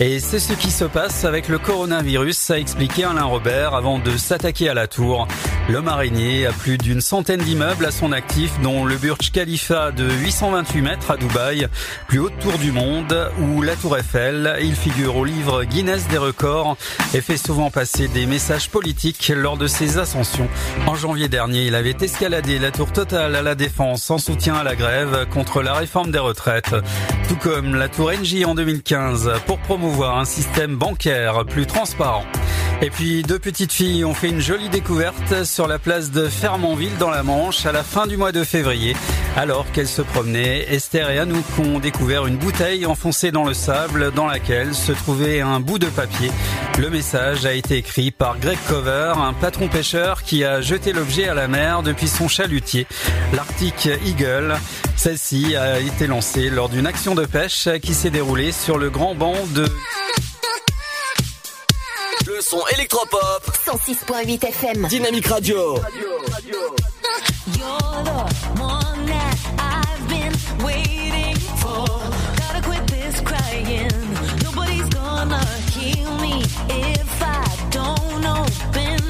Et 0.00 0.20
c'est 0.20 0.38
ce 0.38 0.52
qui 0.52 0.70
se 0.70 0.84
passe 0.84 1.24
avec 1.24 1.48
le 1.48 1.58
coronavirus, 1.58 2.50
a 2.50 2.58
expliqué 2.58 3.04
Alain 3.04 3.24
Robert 3.24 3.74
avant 3.74 3.98
de 3.98 4.16
s'attaquer 4.16 4.68
à 4.68 4.74
la 4.74 4.86
tour. 4.86 5.26
L'homme 5.68 5.88
araignée 5.88 6.46
a 6.46 6.52
plus 6.52 6.78
d'une 6.78 7.00
centaine 7.00 7.40
d'immeubles 7.40 7.86
à 7.86 7.90
son 7.90 8.12
actif, 8.12 8.52
dont 8.62 8.84
le 8.84 8.96
Burj 8.96 9.30
Khalifa 9.32 9.92
de 9.92 10.08
828 10.10 10.82
mètres 10.82 11.10
à 11.10 11.16
Dubaï, 11.16 11.68
plus 12.08 12.18
haute 12.18 12.38
tour 12.40 12.58
du 12.58 12.72
monde, 12.72 13.30
ou 13.40 13.62
la 13.62 13.76
tour 13.76 13.96
Eiffel. 13.96 14.56
Il 14.62 14.74
figure 14.74 15.16
au 15.16 15.24
livre 15.24 15.64
Guinness 15.64 16.08
des 16.08 16.18
records 16.18 16.76
et 17.14 17.20
fait 17.20 17.36
souvent 17.36 17.70
passer 17.70 18.08
des 18.08 18.26
messages 18.26 18.68
politiques 18.70 19.32
lors 19.34 19.56
de 19.56 19.66
ses 19.66 19.98
ascensions. 19.98 20.48
En 20.86 20.94
janvier 20.94 21.28
dernier, 21.28 21.66
il 21.66 21.74
avait 21.74 21.96
escaladé 22.00 22.58
la 22.58 22.70
tour 22.70 22.92
totale 22.92 23.36
à 23.36 23.42
la 23.42 23.54
défense 23.54 24.10
en 24.10 24.18
soutien 24.18 24.54
à 24.54 24.64
la 24.64 24.74
grève 24.74 25.26
contre 25.32 25.62
la 25.62 25.74
réforme 25.74 26.10
des 26.10 26.18
retraites, 26.18 26.74
tout 27.28 27.36
comme 27.36 27.74
la 27.74 27.88
tour 27.88 28.12
NJ 28.12 28.44
en 28.44 28.54
2015 28.54 29.31
pour 29.46 29.58
promouvoir 29.58 30.18
un 30.18 30.24
système 30.24 30.76
bancaire 30.76 31.44
plus 31.44 31.66
transparent. 31.66 32.24
Et 32.82 32.90
puis 32.90 33.22
deux 33.22 33.38
petites 33.38 33.72
filles 33.72 34.04
ont 34.04 34.12
fait 34.12 34.28
une 34.28 34.40
jolie 34.40 34.68
découverte 34.68 35.44
sur 35.44 35.68
la 35.68 35.78
place 35.78 36.10
de 36.10 36.28
Fermanville 36.28 36.96
dans 36.98 37.10
la 37.10 37.22
Manche 37.22 37.64
à 37.64 37.70
la 37.70 37.84
fin 37.84 38.08
du 38.08 38.16
mois 38.16 38.32
de 38.32 38.42
février. 38.42 38.96
Alors 39.36 39.70
qu'elles 39.70 39.88
se 39.88 40.02
promenaient, 40.02 40.66
Esther 40.68 41.08
et 41.10 41.18
Anouk 41.18 41.44
ont 41.60 41.78
découvert 41.78 42.26
une 42.26 42.36
bouteille 42.36 42.84
enfoncée 42.84 43.30
dans 43.30 43.44
le 43.44 43.54
sable 43.54 44.10
dans 44.10 44.26
laquelle 44.26 44.74
se 44.74 44.90
trouvait 44.90 45.40
un 45.40 45.60
bout 45.60 45.78
de 45.78 45.86
papier. 45.86 46.30
Le 46.78 46.90
message 46.90 47.46
a 47.46 47.52
été 47.52 47.76
écrit 47.76 48.10
par 48.10 48.38
Greg 48.38 48.58
Cover, 48.68 49.12
un 49.16 49.32
patron 49.32 49.68
pêcheur 49.68 50.22
qui 50.24 50.44
a 50.44 50.60
jeté 50.60 50.92
l'objet 50.92 51.28
à 51.28 51.34
la 51.34 51.46
mer 51.46 51.82
depuis 51.82 52.08
son 52.08 52.26
chalutier, 52.28 52.86
l'Arctic 53.32 53.88
Eagle. 54.04 54.56
Celle-ci 54.96 55.56
a 55.56 55.80
été 55.80 56.06
lancée 56.06 56.50
lors 56.50 56.68
d'une 56.68 56.86
action 56.86 57.14
de 57.14 57.24
pêche 57.24 57.68
qui 57.82 57.94
s'est 57.94 58.10
déroulée 58.10 58.52
sur 58.52 58.76
le 58.76 58.90
grand 58.90 59.14
banc 59.22 59.46
de 59.54 59.64
Le 62.26 62.40
son 62.40 62.60
électropop. 62.74 63.42
106.8 63.64 64.44
FM. 64.44 64.88
Dynamique 64.88 65.26
Radio. 65.28 65.76
You're 67.56 68.02
the 68.02 68.20
one 68.60 69.06
that 69.06 69.36
I've 69.58 70.08
been 70.08 70.34
waiting 70.64 71.36
for. 71.62 71.86
Gotta 72.40 72.62
quit 72.62 72.84
this 72.88 73.20
crying. 73.20 73.88
Nobody's 74.42 74.88
gonna 74.88 75.44
heal 75.76 76.12
me 76.18 76.42
if 76.68 77.22
I 77.22 77.44
don't 77.70 78.24
open 78.24 79.01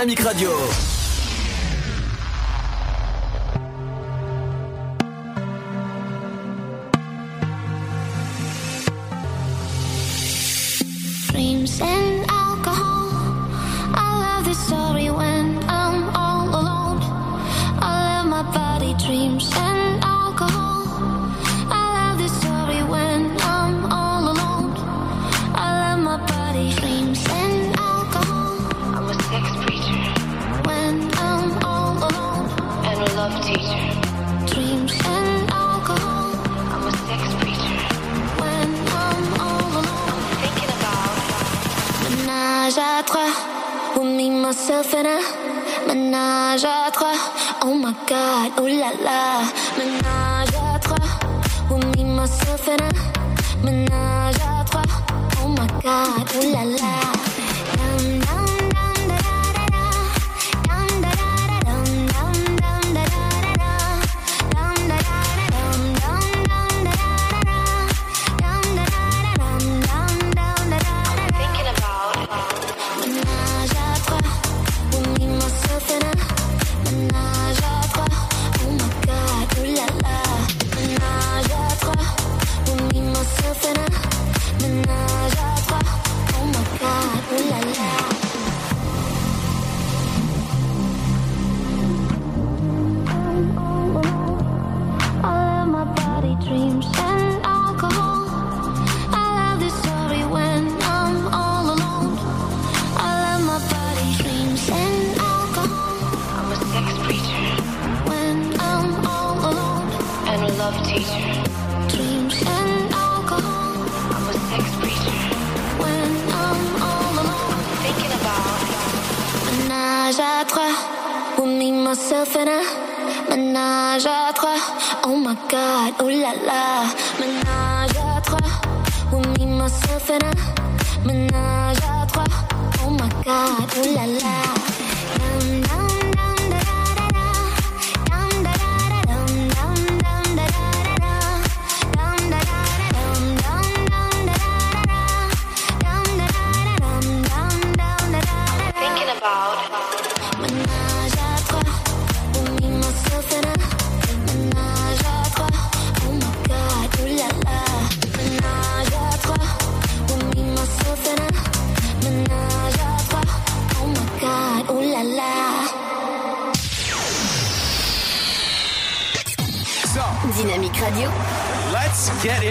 Dynamic 0.00 0.24
Radio. 0.24 1.09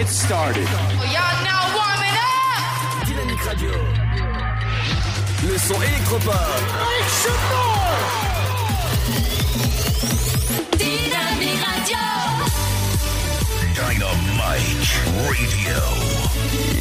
It 0.00 0.08
started. 0.08 0.64
y'all 1.12 1.44
now 1.44 1.62
warming 1.76 2.16
up. 2.16 3.06
Dynamic 3.06 3.40
Radio. 3.44 3.70
Le 5.46 5.58
son 5.58 5.74
électropop. 5.82 6.34
Dynamic 10.78 11.58
Radio. 11.68 12.04
Dynamite 13.74 14.90
Radio. 15.28 15.80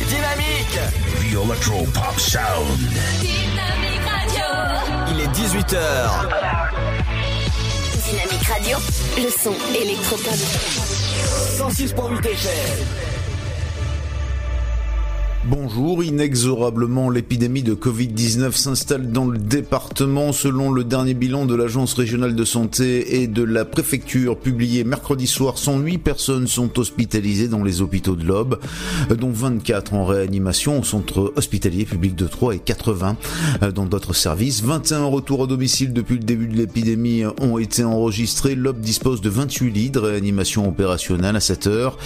Dynamique. 0.08 0.80
The 1.20 1.36
Electropop 1.36 2.18
Sound. 2.20 2.80
Dynamic 3.20 4.02
Radio. 4.08 4.48
Il 5.10 5.20
est 5.20 5.32
18h. 5.36 5.78
Dynamic 8.06 8.44
Radio, 8.48 8.78
le 9.18 9.30
son 9.30 9.56
électropop. 9.76 10.40
106.8 11.58 12.26
FM. 12.26 13.09
Bonjour, 15.46 16.04
inexorablement 16.04 17.10
l'épidémie 17.10 17.64
de 17.64 17.74
Covid-19 17.74 18.52
s'installe 18.52 19.10
dans 19.10 19.26
le 19.26 19.38
département. 19.38 20.34
Selon 20.34 20.70
le 20.70 20.84
dernier 20.84 21.14
bilan 21.14 21.46
de 21.46 21.56
l'Agence 21.56 21.94
régionale 21.94 22.36
de 22.36 22.44
santé 22.44 23.22
et 23.22 23.28
de 23.28 23.44
la 23.44 23.64
préfecture 23.64 24.38
publié 24.38 24.84
mercredi 24.84 25.28
soir, 25.28 25.58
108 25.58 25.98
personnes 26.00 26.48
sont 26.48 26.78
hospitalisées 26.78 27.48
dans 27.48 27.64
les 27.64 27.82
hôpitaux 27.82 28.18
de 28.18 28.26
l'Aube, 28.26 28.60
dont 29.18 29.32
24 29.32 29.94
en 29.94 30.04
réanimation 30.04 30.82
au 30.82 30.84
centre 30.84 31.32
hospitalier 31.38 31.86
public 31.86 32.16
de 32.18 32.28
Troyes 32.28 32.56
et 32.56 32.60
80 32.60 33.16
dans 33.74 33.86
d'autres 33.86 34.14
services. 34.14 34.62
21 34.62 35.06
retours 35.06 35.40
au 35.40 35.48
domicile 35.48 35.94
depuis 35.94 36.16
le 36.16 36.24
début 36.24 36.48
de 36.48 36.58
l'épidémie 36.58 37.24
ont 37.40 37.58
été 37.58 37.86
enregistrés. 37.86 38.56
L'Aube 38.56 38.82
dispose 38.82 39.22
de 39.22 39.30
28 39.30 39.72
lits 39.72 39.90
de 39.90 40.00
réanimation 40.00 40.68
opérationnelle 40.68 41.38
à 41.38 41.40
7 41.40 41.68
heures. 41.68 41.98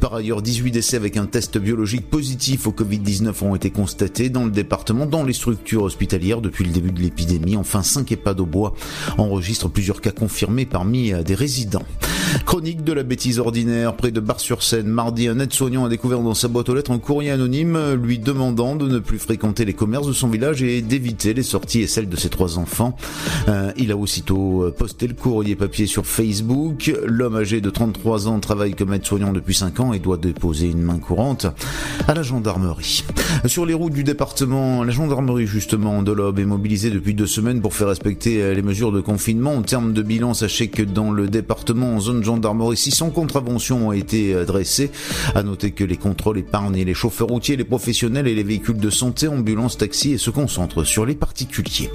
Par 0.00 0.12
ailleurs, 0.12 0.42
18 0.42 0.72
décès 0.72 0.96
avec 0.96 1.16
un 1.16 1.26
test 1.26 1.56
biologique 1.56 2.10
positif 2.10 2.66
au 2.66 2.72
Covid-19 2.80 3.44
ont 3.44 3.54
été 3.54 3.70
constatés 3.70 4.30
dans 4.30 4.44
le 4.46 4.50
département, 4.50 5.04
dans 5.04 5.22
les 5.22 5.34
structures 5.34 5.82
hospitalières 5.82 6.40
depuis 6.40 6.64
le 6.64 6.70
début 6.70 6.92
de 6.92 7.00
l'épidémie. 7.00 7.56
Enfin, 7.56 7.82
5 7.82 8.10
EHPAD 8.10 8.40
au 8.40 8.46
bois 8.46 8.74
enregistrent 9.18 9.68
plusieurs 9.68 10.00
cas 10.00 10.12
confirmés 10.12 10.64
parmi 10.64 11.12
euh, 11.12 11.22
des 11.22 11.34
résidents. 11.34 11.84
Chronique 12.46 12.84
de 12.84 12.92
la 12.92 13.02
bêtise 13.02 13.38
ordinaire, 13.38 13.96
près 13.96 14.12
de 14.12 14.20
Bar-sur-Seine. 14.20 14.86
Mardi, 14.86 15.28
un 15.28 15.40
aide-soignant 15.40 15.84
a 15.84 15.88
découvert 15.88 16.20
dans 16.20 16.34
sa 16.34 16.48
boîte 16.48 16.68
aux 16.68 16.74
lettres 16.74 16.92
un 16.92 16.98
courrier 16.98 17.30
anonyme 17.30 17.94
lui 17.94 18.18
demandant 18.18 18.76
de 18.76 18.88
ne 18.88 18.98
plus 18.98 19.18
fréquenter 19.18 19.64
les 19.64 19.74
commerces 19.74 20.06
de 20.06 20.12
son 20.12 20.28
village 20.28 20.62
et 20.62 20.80
d'éviter 20.80 21.34
les 21.34 21.42
sorties 21.42 21.80
et 21.80 21.86
celles 21.86 22.08
de 22.08 22.16
ses 22.16 22.28
trois 22.28 22.58
enfants. 22.58 22.96
Euh, 23.48 23.72
il 23.76 23.92
a 23.92 23.96
aussitôt 23.96 24.62
euh, 24.62 24.70
posté 24.70 25.06
le 25.06 25.14
courrier 25.14 25.56
papier 25.56 25.86
sur 25.86 26.06
Facebook. 26.06 26.92
L'homme 27.04 27.36
âgé 27.36 27.60
de 27.60 27.70
33 27.70 28.28
ans 28.28 28.40
travaille 28.40 28.74
comme 28.74 28.94
aide-soignant 28.94 29.32
depuis 29.32 29.54
5 29.54 29.80
ans 29.80 29.92
et 29.92 29.98
doit 29.98 30.16
déposer 30.16 30.68
une 30.68 30.82
main 30.82 30.98
courante 30.98 31.46
à 32.06 32.14
la 32.14 32.22
gendarmerie. 32.22 32.69
Sur 33.46 33.66
les 33.66 33.74
routes 33.74 33.92
du 33.92 34.04
département, 34.04 34.84
la 34.84 34.92
gendarmerie 34.92 35.46
justement 35.46 36.02
de 36.02 36.12
l'Aube 36.12 36.38
est 36.38 36.44
mobilisée 36.44 36.90
depuis 36.90 37.14
deux 37.14 37.26
semaines 37.26 37.60
pour 37.60 37.74
faire 37.74 37.88
respecter 37.88 38.42
euh, 38.42 38.54
les 38.54 38.62
mesures 38.62 38.92
de 38.92 39.00
confinement. 39.00 39.54
En 39.54 39.62
termes 39.62 39.92
de 39.92 40.02
bilan, 40.02 40.34
sachez 40.34 40.68
que 40.68 40.82
dans 40.82 41.10
le 41.10 41.28
département, 41.28 41.94
en 41.94 42.00
zone 42.00 42.22
gendarmerie, 42.22 42.76
600 42.76 43.10
contraventions 43.10 43.88
ont 43.88 43.92
été 43.92 44.34
euh, 44.34 44.44
dressées. 44.44 44.90
À 45.34 45.42
noter 45.42 45.72
que 45.72 45.84
les 45.84 45.96
contrôles 45.96 46.38
épargnent 46.38 46.84
les 46.84 46.94
chauffeurs 46.94 47.28
routiers, 47.28 47.56
les 47.56 47.64
professionnels 47.64 48.26
et 48.26 48.34
les 48.34 48.42
véhicules 48.42 48.78
de 48.78 48.90
santé, 48.90 49.28
ambulances, 49.28 49.78
taxis 49.78 50.12
et 50.12 50.18
se 50.18 50.30
concentrent 50.30 50.84
sur 50.84 51.06
les 51.06 51.14
particuliers. 51.14 51.90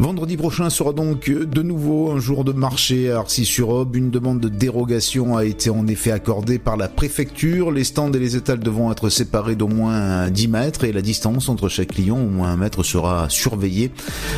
Vendredi 0.00 0.36
prochain 0.36 0.70
sera 0.70 0.92
donc 0.92 1.30
de 1.30 1.62
nouveau 1.62 2.10
un 2.10 2.18
jour 2.18 2.44
de 2.44 2.52
marché 2.52 3.12
à 3.12 3.20
Arcis-sur-Aube. 3.20 3.94
Une 3.94 4.10
demande 4.10 4.40
de 4.40 4.48
dérogation 4.48 5.36
a 5.36 5.44
été 5.44 5.70
en 5.70 5.86
effet 5.86 6.10
accordée 6.10 6.58
par 6.58 6.76
la 6.76 6.88
préfecture. 6.88 7.70
Les 7.70 7.84
stands 7.84 8.12
et 8.12 8.18
les 8.18 8.34
étals 8.36 8.58
devront 8.58 8.90
être 8.90 9.08
séparés 9.08 9.54
d'au 9.54 9.68
moins 9.68 10.28
10 10.30 10.48
mètres 10.48 10.84
et 10.84 10.92
la 10.92 11.00
distance 11.00 11.48
entre 11.48 11.68
chaque 11.68 11.88
client 11.88 12.18
au 12.18 12.28
moins 12.28 12.50
un 12.50 12.56
mètre 12.56 12.82
sera 12.82 13.28
surveillée. 13.28 13.92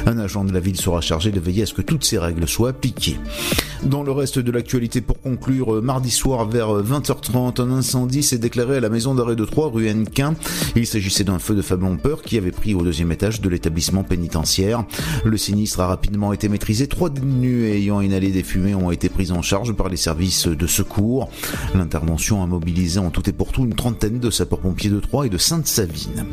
Un 0.05 0.19
agent 0.19 0.45
de 0.45 0.53
la 0.53 0.61
ville 0.61 0.77
sera 0.77 1.01
chargé 1.01 1.33
de 1.33 1.41
veiller 1.41 1.63
à 1.63 1.67
ce 1.67 1.75
que 1.75 1.83
toutes 1.83 2.05
ces 2.05 2.19
règles 2.19 2.47
soient 2.47 2.71
appliquées. 2.71 3.17
Dans 3.83 4.03
le 4.03 4.11
reste 4.11 4.39
de 4.39 4.51
l'actualité, 4.51 5.01
pour 5.01 5.21
conclure, 5.21 5.83
mardi 5.83 6.11
soir 6.11 6.49
vers 6.49 6.69
20h30, 6.83 7.61
un 7.61 7.71
incendie 7.71 8.23
s'est 8.23 8.39
déclaré 8.39 8.79
à 8.79 8.81
la 8.81 8.89
maison 8.89 9.15
d'arrêt 9.15 9.37
de 9.37 9.45
Troyes, 9.45 9.71
rue 9.73 9.87
Hennequin. 9.87 10.35
Il 10.75 10.87
s'agissait 10.87 11.25
d'un 11.25 11.39
feu 11.39 11.55
de 11.55 11.63
faible 11.63 11.85
ampleur 11.85 12.23
qui 12.23 12.39
avait 12.39 12.51
pris 12.51 12.75
au 12.75 12.83
deuxième 12.83 13.13
étage 13.13 13.41
de 13.41 13.49
l'établissement 13.49 14.03
pénitentiaire. 14.03 14.85
Le 15.25 15.37
sinistre 15.47 15.79
a 15.81 15.87
rapidement 15.87 16.33
été 16.33 16.49
maîtrisé. 16.49 16.89
Trois 16.89 17.09
détenus 17.09 17.73
ayant 17.73 18.01
inhalé 18.01 18.31
des 18.31 18.43
fumées 18.43 18.75
ont 18.75 18.91
été 18.91 19.09
pris 19.09 19.31
en 19.31 19.43
charge 19.43 19.73
par 19.73 19.89
les 19.89 19.97
services 19.97 20.49
de 20.49 20.67
secours. 20.67 21.31
L'intervention 21.75 22.43
a 22.43 22.47
mobilisé 22.47 22.99
en 22.99 23.11
tout 23.11 23.29
et 23.31 23.33
pour 23.33 23.53
tout 23.53 23.65
une 23.65 23.75
trentaine 23.75 24.19
de 24.19 24.31
sapeurs-pompiers 24.31 24.91
de 24.91 24.99
Troyes 24.99 25.27
et 25.27 25.31
de 25.31 25.39
Sainte-Savine. 25.39 26.27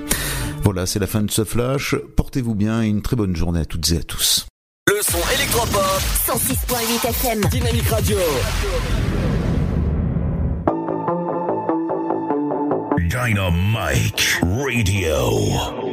Voilà, 0.64 0.88
c'est 0.88 1.00
la 1.00 1.06
fin 1.06 1.22
de 1.22 1.30
ce 1.30 1.44
flash. 1.44 1.96
Portez-vous 2.16 2.56
bien 2.56 2.82
et 2.82 2.88
une 2.88 3.04
très 3.04 3.16
bonne 3.16 3.36
journée 3.36 3.60
à 3.60 3.66
toutes 3.66 3.92
et 3.92 3.98
à 3.98 4.04
tous. 4.04 4.48
Le 4.90 5.02
son 5.02 5.20
électropop 5.36 6.02
106.8 6.26 7.08
FM. 7.10 7.42
Dynamique 7.52 7.88
Radio. 7.88 8.18
Dynamite 12.98 14.42
Radio. 14.42 15.93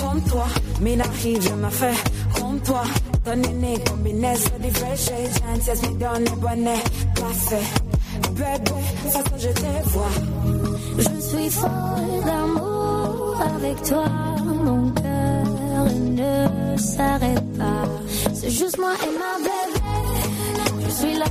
Comme 0.00 0.22
toi. 0.22 0.46
Mina 0.80 1.04
je 1.22 1.52
me 1.54 1.70
fais 1.70 1.94
comme 2.38 2.60
toi. 2.60 2.82
Ton 3.24 3.36
nez 3.36 3.78
combinaison 3.88 4.50
de 4.58 4.70
fresh 4.70 5.06
chances, 5.06 5.82
me 5.82 5.98
donne 5.98 6.40
bonnet 6.40 6.82
café. 7.14 7.62
Bébé, 8.32 8.80
façon 9.04 9.36
je 9.38 9.48
te 9.48 9.88
vois. 9.88 10.14
Je 10.98 11.20
suis 11.20 11.50
folle 11.50 12.24
d'amour 12.24 13.36
avec 13.56 13.82
toi, 13.82 14.04
mon 14.44 14.90
cœur 14.90 15.84
ne 15.94 16.76
s'arrête 16.78 17.58
pas. 17.58 17.84
C'est 18.34 18.50
juste 18.50 18.78
moi 18.78 18.92
et 19.02 19.12
ma 19.18 19.36
bébé. 19.44 19.80
Je 20.86 20.90
suis 20.90 21.14
là 21.18 21.26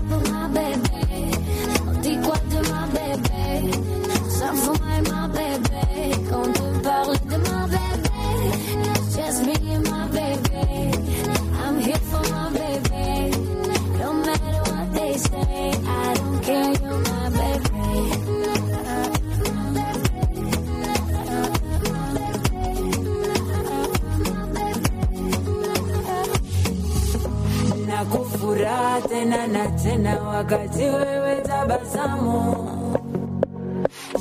nakufuraha 28.49 29.01
tena 29.07 29.47
na 29.47 29.67
tena 29.67 30.21
wakati 30.21 30.83
wewe 30.83 31.35
tabasamu. 31.41 32.55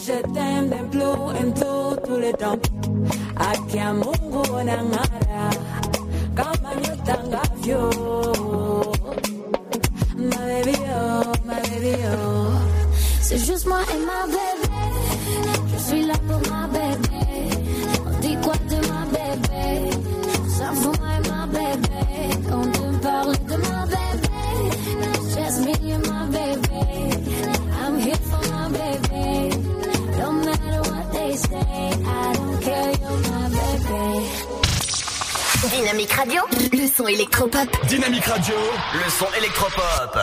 Je 0.07 0.23
t'aime 0.35 0.69
d'un 0.71 0.89
plus 0.91 1.17
kama 6.35 6.75
nyota 6.75 7.17
ngavyo 7.29 7.81
Ma 10.17 10.37
baby 10.49 10.77
oh, 10.95 11.33
ma 11.47 11.55
baby 11.55 11.95
oh 12.07 12.53
C'est 13.23 13.39
juste 13.39 13.67
moi 13.67 13.81
et 13.93 13.99
ma 14.07 14.27
bébé. 14.27 14.48
Dynamique 35.81 36.13
Radio, 36.13 36.43
le 36.73 36.89
son 36.89 37.07
électropop. 37.07 37.69
Dynamique 37.87 38.25
Radio, 38.25 38.57
le 38.95 39.11
son 39.11 39.27
électropop. 39.39 40.19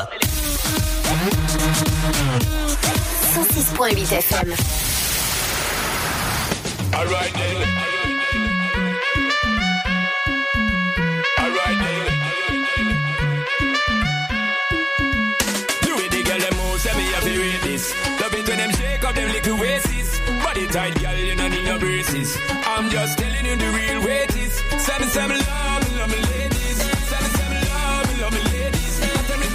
106.8 3.34 4.18
FM. 4.18 4.54
Alright 6.94 7.34
then. 7.34 7.68
Alright 11.40 11.80
then. 11.80 12.16
Love 18.20 18.34
it 18.34 18.48
when 18.50 18.58
them 18.58 18.72
shake 18.72 19.04
up 19.06 19.16
them 19.16 19.32
little 19.32 19.58
waists. 19.58 20.20
Body 20.44 20.68
tight, 20.68 21.00
girl, 21.00 21.16
you 21.16 21.36
don't 21.36 21.50
need 21.50 21.64
no 21.64 21.80
braces. 21.80 22.38
I'm 22.66 22.90
just 22.90 23.18
telling 23.18 23.46
you 23.46 23.56
the 23.56 23.70
real 23.72 24.06
way. 24.06 24.26
Seven, 24.86 25.08
seven, 25.10 25.38
love 25.40 25.82
me, 25.84 25.98
love 25.98 26.10
me, 26.12 26.18
ladies. 26.30 26.78
Seven, 26.78 27.32
seven, 27.38 27.58
love 27.74 28.06
me, 28.08 28.22
love 28.22 28.34
me, 28.34 28.42
ladies. 28.54 29.00
Tell 29.00 29.38
me 29.40 29.48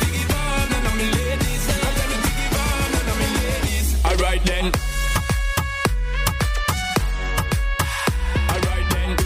me 0.98 1.06
ladies. 1.14 1.66
Tell 1.66 2.08
me 2.10 2.16
me 3.20 3.26
ladies. 3.38 3.86
Then. 4.44 4.72
Alright 8.50 8.86
then. 8.90 9.16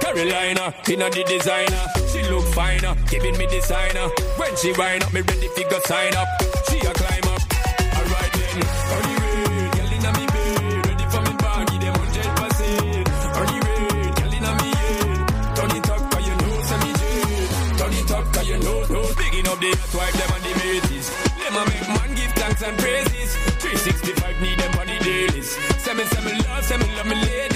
Carolina, 0.00 0.74
inna 0.90 1.08
the 1.08 1.24
designer. 1.26 1.84
She 2.12 2.22
look 2.28 2.44
finer, 2.52 2.94
giving 3.08 3.38
me 3.38 3.46
designer. 3.46 4.08
When 4.36 4.54
she 4.56 4.72
wind 4.72 5.04
up, 5.04 5.12
me 5.14 5.22
ready 5.22 5.48
fi 5.48 5.62
go 5.70 5.80
sign 5.86 6.14
up. 6.16 6.49
Hot 19.80 19.94
wife 19.94 20.12
them 20.12 20.30
and 20.36 20.44
the 20.44 20.52
mateys. 20.60 21.08
Them 21.40 21.56
a 21.56 21.64
make 21.64 21.88
man 21.88 22.14
give 22.14 22.32
thanks 22.32 22.62
and 22.62 22.76
praises. 22.78 23.34
365 23.64 24.40
need 24.42 24.58
them 24.58 24.78
on 24.78 24.86
the 24.86 24.98
dailies. 25.00 25.56
Say 25.82 25.94
me, 25.94 26.04
say 26.04 26.24
me 26.24 26.32
love, 26.44 26.64
say 26.64 26.76
me 26.76 26.86
love 26.96 27.06
me 27.06 27.14
ladies. 27.16 27.49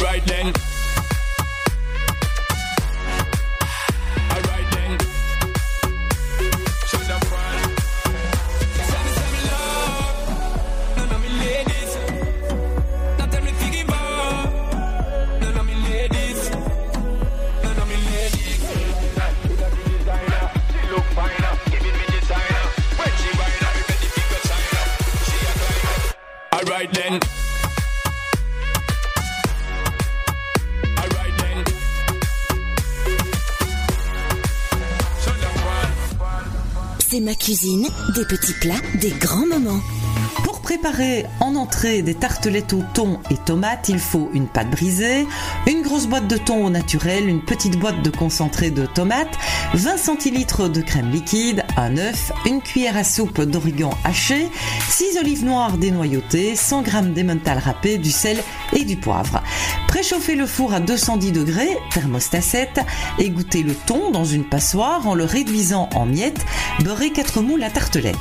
right 0.00 0.24
then. 0.26 0.77
Cuisine, 37.48 37.88
des 38.14 38.26
petits 38.26 38.52
plats, 38.52 38.74
des 39.00 39.08
grands 39.08 39.46
moments. 39.46 39.80
Pour 40.44 40.60
préparer 40.60 41.24
en 41.40 41.54
entrée 41.54 42.02
des 42.02 42.12
tartelettes 42.12 42.74
au 42.74 42.82
thon 42.92 43.20
et 43.30 43.38
tomates, 43.38 43.88
il 43.88 43.98
faut 43.98 44.28
une 44.34 44.46
pâte 44.46 44.70
brisée, 44.70 45.26
une 45.66 45.80
grosse 45.80 46.06
boîte 46.06 46.28
de 46.28 46.36
thon 46.36 46.66
au 46.66 46.68
naturel, 46.68 47.26
une 47.26 47.42
petite 47.42 47.78
boîte 47.78 48.02
de 48.02 48.10
concentré 48.10 48.70
de 48.70 48.84
tomates, 48.84 49.34
20 49.72 49.96
centilitres 49.96 50.68
de 50.68 50.82
crème 50.82 51.10
liquide, 51.10 51.64
un 51.78 51.96
œuf, 51.96 52.32
une 52.44 52.60
cuillère 52.60 52.96
à 52.96 53.04
soupe 53.04 53.40
d'origan 53.40 53.90
haché, 54.04 54.48
6 54.88 55.18
olives 55.20 55.44
noires 55.44 55.78
dénoyautées, 55.78 56.56
100 56.56 56.84
g 56.84 56.90
d'emmental 57.14 57.58
râpé, 57.58 57.98
du 57.98 58.10
sel 58.10 58.42
et 58.72 58.84
du 58.84 58.96
poivre. 58.96 59.42
Préchauffez 59.86 60.34
le 60.34 60.46
four 60.46 60.74
à 60.74 60.80
210 60.80 61.32
degrés, 61.32 61.78
thermostat 61.92 62.40
7, 62.40 62.80
égouttez 63.18 63.62
le 63.62 63.74
thon 63.74 64.10
dans 64.10 64.24
une 64.24 64.44
passoire 64.44 65.06
en 65.06 65.14
le 65.14 65.24
réduisant 65.24 65.88
en 65.94 66.04
miettes, 66.04 66.44
beurrez 66.80 67.10
4 67.10 67.40
moules 67.40 67.62
à 67.62 67.70
tartelette. 67.70 68.16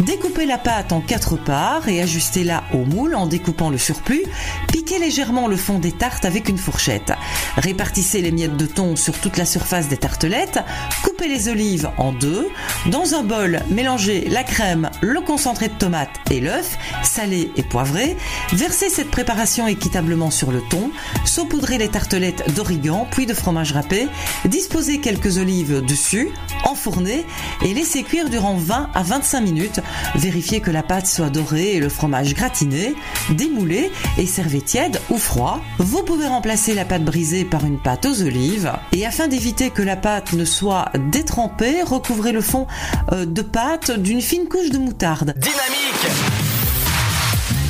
Découpez 0.00 0.46
la 0.46 0.58
pâte 0.58 0.92
en 0.92 1.00
4 1.00 1.36
parts 1.36 1.88
et 1.88 2.00
ajustez-la 2.02 2.64
au 2.74 2.84
moule 2.84 3.14
en 3.14 3.26
découpant 3.26 3.70
le 3.70 3.78
surplus. 3.78 4.24
Piquez 4.68 4.98
légèrement 4.98 5.48
le 5.48 5.56
fond 5.56 5.78
des 5.78 5.92
tartes 5.92 6.24
avec 6.24 6.48
une 6.48 6.58
fourchette. 6.58 7.12
Répartissez 7.56 8.20
les 8.20 8.30
miettes 8.30 8.56
de 8.56 8.66
thon 8.66 8.94
sur 8.96 9.18
toute 9.18 9.36
la 9.36 9.46
surface 9.46 9.88
des 9.88 9.96
tartelettes. 9.96 10.60
Coupez 11.02 11.28
les 11.28 11.48
olives 11.48 11.90
en 11.96 12.12
deux. 12.12 12.48
Dans 12.90 13.14
un 13.14 13.22
bol, 13.22 13.60
mélangez 13.70 14.26
la 14.28 14.42
crème, 14.42 14.90
le 15.00 15.20
concentré 15.20 15.68
de 15.68 15.74
tomate 15.74 16.10
et 16.28 16.40
l'œuf, 16.40 16.76
salé 17.04 17.52
et 17.56 17.62
poivré. 17.62 18.16
Versez 18.52 18.88
cette 18.88 19.12
préparation 19.12 19.68
équitablement 19.68 20.32
sur 20.32 20.50
le 20.50 20.60
thon. 20.60 20.90
Saupoudrez 21.24 21.78
les 21.78 21.88
tartelettes 21.88 22.52
d'origan 22.56 23.06
puis 23.08 23.26
de 23.26 23.34
fromage 23.34 23.72
râpé. 23.72 24.08
Disposez 24.44 24.98
quelques 24.98 25.38
olives 25.38 25.84
dessus, 25.84 26.30
enfournez 26.64 27.24
et 27.64 27.74
laissez 27.74 28.02
cuire 28.02 28.28
durant 28.28 28.56
20 28.56 28.90
à 28.92 29.02
25 29.04 29.40
minutes. 29.40 29.80
Vérifiez 30.16 30.60
que 30.60 30.72
la 30.72 30.82
pâte 30.82 31.06
soit 31.06 31.30
dorée 31.30 31.74
et 31.74 31.80
le 31.80 31.90
fromage 31.90 32.34
gratiné. 32.34 32.96
Démoulez 33.30 33.92
et 34.18 34.26
servez 34.26 34.62
tiède 34.62 35.00
ou 35.10 35.18
froid. 35.18 35.60
Vous 35.78 36.02
pouvez 36.02 36.26
remplacer 36.26 36.74
la 36.74 36.84
pâte 36.84 37.04
brisée 37.04 37.44
par 37.44 37.64
une 37.64 37.78
pâte 37.78 38.06
aux 38.06 38.22
olives. 38.22 38.72
Et 38.90 39.06
afin 39.06 39.28
d'éviter 39.28 39.70
que 39.70 39.82
la 39.82 39.96
pâte 39.96 40.32
ne 40.32 40.44
soit 40.44 40.90
détrempée, 41.12 41.82
recouvrez 41.84 42.32
le 42.32 42.40
fond 42.40 42.66
de 43.12 43.42
pâte 43.42 43.90
d'une 43.90 44.20
fine 44.20 44.48
couche 44.48 44.70
de 44.70 44.78
moutarde. 44.78 45.34
Dynamique 45.36 46.06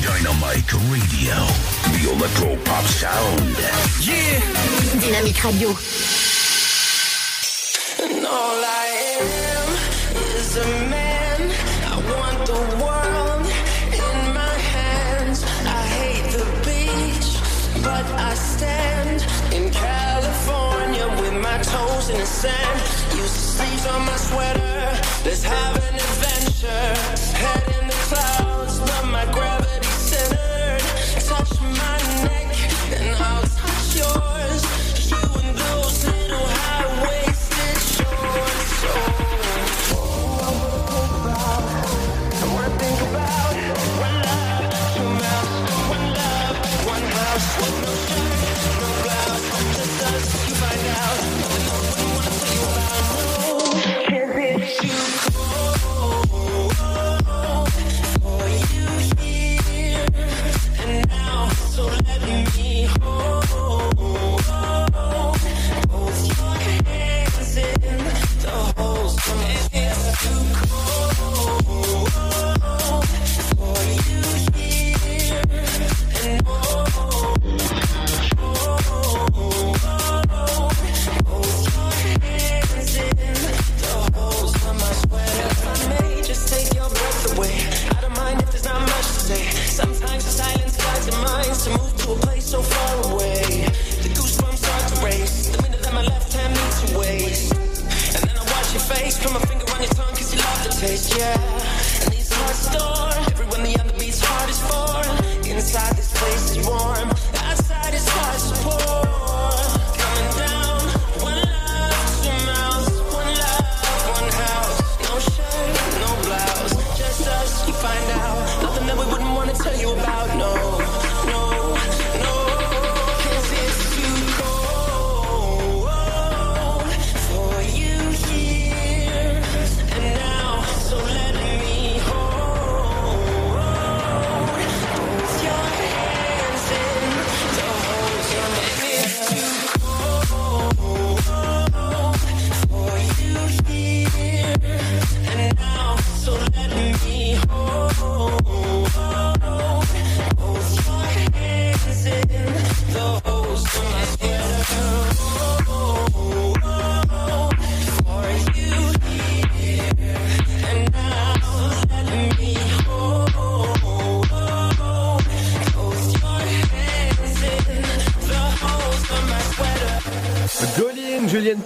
Dynamite 0.01 0.71
Radio. 0.71 1.33
The 1.93 2.01
Electro 2.15 2.55
Pop 2.63 2.85
Sound. 2.87 3.57
Yeah 4.01 4.41
Dynamique 4.99 5.39
Radio. 5.39 5.69
And 8.01 8.25
all 8.25 8.63
I 8.63 8.87
am 9.19 9.67
is 10.37 10.57
a 10.57 10.65
man. 10.89 11.51
I 11.85 11.95
want 12.11 12.45
the 12.45 12.61
world 12.83 13.45
in 13.93 14.33
my 14.33 14.55
hands. 14.75 15.43
I 15.65 15.81
hate 15.97 16.31
the 16.31 16.45
beach, 16.65 17.39
but 17.83 18.05
I 18.19 18.33
stand 18.33 19.25
in 19.53 19.69
California 19.71 21.07
with 21.21 21.33
my 21.41 21.57
toes 21.61 22.09
in 22.09 22.17
the 22.17 22.25
sand. 22.25 22.81
You 23.15 23.23
sleeves 23.27 23.85
on 23.87 24.05
my 24.05 24.17
sweater. 24.17 24.70
Let's 25.23 25.43
have 25.43 25.75
an 25.77 25.95
adventure. 25.95 26.67
Head 27.37 27.81
in 27.81 27.90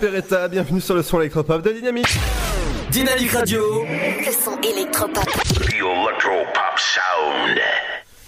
Peretta, 0.06 0.48
bienvenue 0.48 0.82
sur 0.82 0.94
le 0.94 1.02
son 1.02 1.20
électropop 1.20 1.64
de 1.64 1.72
Dynamique. 1.72 2.20
Dynamique 2.92 3.32
Radio. 3.32 3.84
Le 3.84 4.32
son 4.32 4.56
électropop. 4.62 5.26
The 5.26 5.82
Sound. 6.78 7.58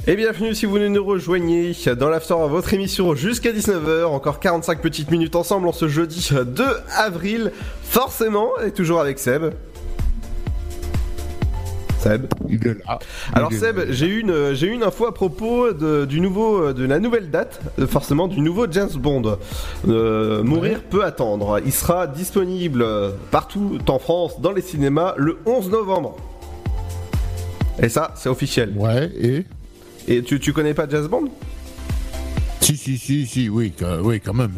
Et 0.08 0.16
bienvenue 0.16 0.56
si 0.56 0.66
vous 0.66 0.80
nous 0.80 1.06
rejoignez 1.06 1.76
dans 1.95 2.10
l'After, 2.10 2.34
votre 2.49 2.74
émission 2.74 3.14
jusqu'à 3.14 3.52
19h. 3.52 4.06
Encore 4.06 4.40
45 4.40 4.82
petites 4.82 5.12
minutes 5.12 5.36
ensemble 5.36 5.68
en 5.68 5.72
ce 5.72 5.88
jeudi 5.88 6.28
2 6.32 6.66
avril. 6.95 7.52
Forcément, 7.84 8.60
et 8.66 8.72
toujours 8.72 8.99
avec 8.99 9.20
Seb. 9.20 9.54
Seb. 11.99 12.26
Il 12.49 12.65
est 12.68 12.86
là. 12.86 12.99
Alors 13.34 13.52
Il 13.52 13.57
est 13.57 13.60
Seb, 13.60 13.80
j'ai 13.90 14.07
eu 14.07 14.19
une 14.22 14.53
j'ai 14.53 14.68
une 14.68 14.84
info 14.84 15.06
à 15.07 15.14
propos 15.14 15.74
de, 15.74 16.06
du 16.06 16.19
nouveau 16.22 16.74
de 16.74 16.86
la 16.86 16.99
nouvelle 16.99 17.30
date, 17.30 17.60
forcément 17.88 18.28
du 18.28 18.41
nouveau 18.41 18.65
James 18.72 18.90
Bond. 18.95 19.38
Euh, 19.88 20.44
Mourir 20.44 20.82
peut 20.84 21.03
attendre. 21.03 21.60
Il 21.65 21.72
sera 21.72 22.07
disponible 22.07 22.86
partout 23.32 23.78
en 23.88 23.99
France 23.99 24.40
dans 24.41 24.52
les 24.52 24.61
cinémas 24.61 25.14
le 25.18 25.38
11 25.45 25.69
novembre. 25.69 26.15
Et 27.82 27.90
ça, 27.90 28.11
c'est 28.15 28.30
officiel. 28.30 28.74
Ouais, 28.76 29.11
et? 29.19 29.45
Et 30.07 30.24
tu, 30.24 30.40
tu 30.40 30.53
connais 30.53 30.74
pas 30.74 30.88
James 30.90 31.07
Bond? 31.07 31.26
Si, 32.61 32.76
si, 32.76 32.98
si, 32.98 33.26
si, 33.28 33.49
oui, 33.49 33.74
oui, 34.02 34.19
quand 34.19 34.34
même. 34.34 34.52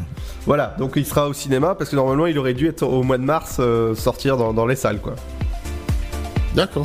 Voilà, 0.45 0.75
donc 0.79 0.93
il 0.95 1.05
sera 1.05 1.27
au 1.27 1.33
cinéma 1.33 1.75
parce 1.75 1.89
que 1.89 1.95
normalement 1.95 2.25
il 2.27 2.37
aurait 2.39 2.53
dû 2.53 2.67
être 2.67 2.83
au 2.83 3.03
mois 3.03 3.17
de 3.17 3.23
mars 3.23 3.57
euh, 3.59 3.93
sortir 3.93 4.37
dans, 4.37 4.53
dans 4.53 4.65
les 4.65 4.75
salles 4.75 4.99
quoi. 4.99 5.15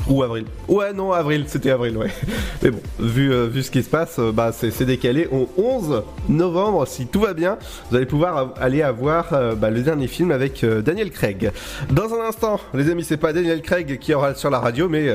Ou 0.08 0.22
avril. 0.22 0.44
Ouais, 0.68 0.92
non, 0.92 1.12
avril, 1.12 1.44
c'était 1.48 1.70
avril, 1.70 1.96
ouais. 1.96 2.10
Mais 2.62 2.70
bon, 2.70 2.80
vu, 2.98 3.32
euh, 3.32 3.46
vu 3.46 3.62
ce 3.62 3.70
qui 3.70 3.82
se 3.82 3.88
passe, 3.88 4.18
euh, 4.18 4.32
bah, 4.32 4.52
c'est 4.52 4.84
décalé 4.84 5.28
au 5.30 5.48
11 5.56 6.02
novembre. 6.28 6.86
Si 6.86 7.06
tout 7.06 7.20
va 7.20 7.34
bien, 7.34 7.58
vous 7.90 7.96
allez 7.96 8.06
pouvoir 8.06 8.54
aller 8.60 8.82
avoir 8.82 9.32
euh, 9.32 9.54
bah, 9.54 9.70
le 9.70 9.82
dernier 9.82 10.06
film 10.06 10.30
avec 10.30 10.64
Daniel 10.64 11.10
Craig. 11.10 11.50
Dans 11.90 12.14
un 12.14 12.28
instant, 12.28 12.60
les 12.72 12.90
amis, 12.90 13.04
c'est 13.04 13.16
pas 13.16 13.32
Daniel 13.32 13.62
Craig 13.62 13.98
qui 13.98 14.14
aura 14.14 14.34
sur 14.34 14.50
la 14.50 14.60
radio, 14.60 14.88
mais. 14.88 15.08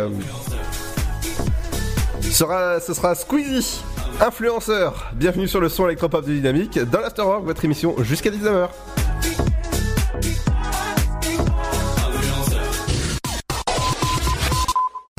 sera, 2.31 2.79
ce 2.79 2.93
sera 2.93 3.15
Squeezie 3.15 3.81
influenceurs. 4.21 5.11
Bienvenue 5.13 5.47
sur 5.47 5.61
le 5.61 5.69
son 5.69 5.85
électropop 5.85 6.25
de 6.25 6.33
Dynamique 6.33 6.77
dans 6.91 6.99
l'Afterwork, 6.99 7.45
votre 7.45 7.63
émission 7.63 7.95
jusqu'à 8.03 8.29
19h. 8.29 8.69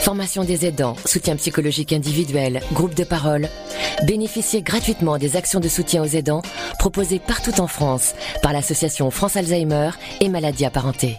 Formation 0.00 0.44
des 0.44 0.64
aidants, 0.64 0.96
soutien 1.04 1.36
psychologique 1.36 1.92
individuel, 1.92 2.60
groupe 2.72 2.94
de 2.94 3.04
parole. 3.04 3.48
Bénéficiez 4.06 4.62
gratuitement 4.62 5.18
des 5.18 5.36
actions 5.36 5.60
de 5.60 5.68
soutien 5.68 6.02
aux 6.02 6.06
aidants 6.06 6.42
proposées 6.78 7.18
partout 7.18 7.60
en 7.60 7.66
France 7.66 8.14
par 8.42 8.52
l'association 8.52 9.10
France 9.10 9.36
Alzheimer 9.36 9.90
et 10.20 10.28
maladies 10.28 10.64
apparentées. 10.64 11.18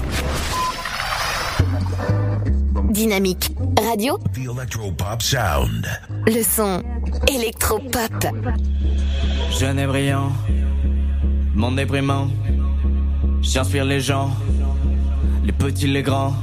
Dynamique 2.91 3.51
radio. 3.81 4.17
The 4.33 4.49
electropop 4.49 5.21
sound. 5.21 5.87
Le 6.27 6.43
son 6.43 6.83
électropop. 7.27 8.27
Jeune 9.57 9.79
et 9.79 9.87
brillant, 9.87 10.31
monde 11.55 11.77
déprimant. 11.77 12.27
J'inspire 13.41 13.85
les 13.85 14.01
gens, 14.01 14.31
les 15.45 15.53
petits, 15.53 15.87
les 15.87 16.03
grands. 16.03 16.33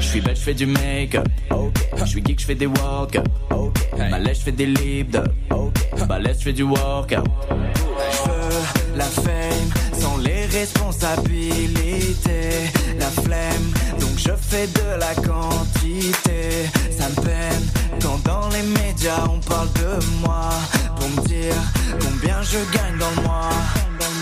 Je 0.00 0.06
suis 0.06 0.20
belle, 0.20 0.36
je 0.36 0.40
fais 0.40 0.54
du 0.54 0.66
make-up. 0.66 1.28
Je 2.00 2.04
suis 2.06 2.22
geek, 2.24 2.40
je 2.40 2.46
fais 2.46 2.54
des 2.54 2.66
walk 2.66 3.18
Balèze, 4.10 4.38
je 4.38 4.42
fais 4.44 4.52
des 4.52 4.66
libres. 4.66 5.24
Balèze, 6.08 6.38
je 6.38 6.44
fais 6.44 6.52
du 6.52 6.62
workout. 6.62 7.24
Je 7.50 8.30
veux 8.30 8.62
la 8.96 9.04
fame 9.04 9.70
sans 9.92 10.16
les 10.18 10.46
responsabilités. 10.46 12.70
La 12.98 13.10
flemme, 13.22 13.72
donc 14.00 14.16
je 14.16 14.30
fais 14.40 14.66
de 14.66 14.98
la 14.98 15.14
quantité. 15.14 16.68
Ça 16.96 17.08
me 17.08 17.14
peine 17.22 17.66
quand 18.00 18.18
dans 18.24 18.48
les 18.48 18.62
médias 18.62 19.24
on 19.30 19.38
parle 19.40 19.68
de 19.74 19.98
moi. 20.22 20.48
Pour 20.96 21.08
me 21.10 21.20
dire 21.26 21.54
combien 22.00 22.40
je 22.42 22.58
gagne 22.76 22.96
dans 22.98 23.10
le 23.16 23.22
mois. 23.26 23.50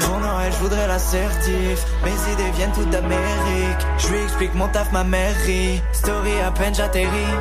Pour 0.01 0.19
Noël, 0.19 0.53
je 0.53 0.59
voudrais 0.62 0.86
l'assertif. 0.89 1.85
Mes 2.05 2.32
idées 2.32 2.51
viennent 2.57 2.73
toutes 2.73 2.90
d'Amérique. 2.90 3.86
Je 3.98 4.09
lui 4.09 4.19
explique 4.23 4.55
mon 4.55 4.69
taf, 4.69 4.90
ma 4.93 5.05
mairie. 5.05 5.81
Story 5.93 6.40
à 6.44 6.51
peine 6.51 6.74
j'atterris. 6.74 7.35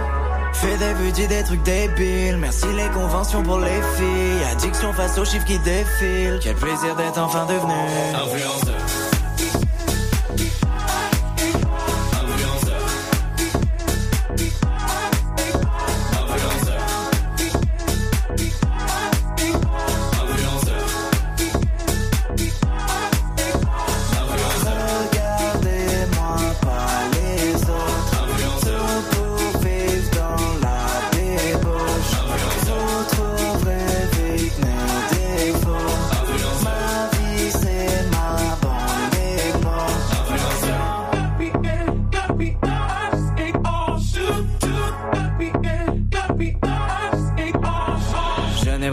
Fais 0.61 0.77
des 0.77 0.93
vues, 0.93 1.11
dis 1.11 1.27
des 1.27 1.43
trucs 1.43 1.63
débiles. 1.63 2.37
Merci 2.37 2.65
les 2.75 2.89
conventions 2.89 3.43
pour 3.43 3.59
les 3.59 3.81
filles. 3.97 4.43
Addiction 4.51 4.93
face 4.93 5.17
aux 5.17 5.25
chiffres 5.25 5.45
qui 5.45 5.59
défilent. 5.59 6.39
Quel 6.41 6.55
plaisir 6.55 6.95
d'être 6.95 7.19
enfin 7.19 7.45
devenu 7.45 7.73
influenceur. 8.15 9.04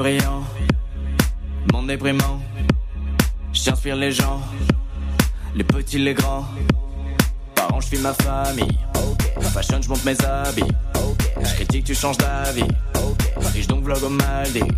Brillant, 0.03 0.43
monde 1.73 1.87
déprimant. 1.87 2.41
J'inspire 3.53 3.95
les 3.95 4.11
gens, 4.11 4.41
les 5.55 5.63
petits, 5.63 5.99
les 5.99 6.13
grands. 6.13 6.45
Parents, 7.55 7.81
je 7.81 7.87
filme 7.87 8.03
ma 8.03 8.13
famille. 8.15 8.79
Fashion, 9.55 9.81
je 9.81 9.89
monte 9.89 10.05
mes 10.05 10.21
habits. 10.25 10.75
Je 11.41 11.55
critique, 11.55 11.85
tu 11.85 11.95
changes 11.95 12.19
d'avis. 12.19 12.67
Riche 13.55 13.69
donc 13.69 13.85
vlog 13.85 14.03
au 14.03 14.09
Maldives 14.09 14.75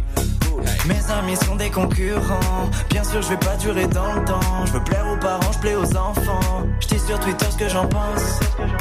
mes 0.87 1.11
amis 1.13 1.37
sont 1.45 1.57
des 1.57 1.71
concurrents. 1.71 2.71
Bien 2.91 3.05
sûr, 3.05 3.23
je 3.23 3.29
vais 3.29 3.37
pas 3.37 3.57
durer 3.57 3.87
dans 3.87 4.15
le 4.15 4.25
temps. 4.25 4.67
Je 4.67 4.73
veux 4.73 4.85
plaire 4.85 5.07
aux 5.13 5.17
parents, 5.17 5.53
je 5.53 5.59
plais 5.59 5.77
aux 5.77 5.97
enfants. 5.97 6.67
Je 6.81 6.89
dis 6.89 6.99
sur 6.99 7.19
Twitter 7.21 7.47
ce 7.51 7.57
que 7.57 7.69
j'en 7.69 7.87
pense. 7.87 8.23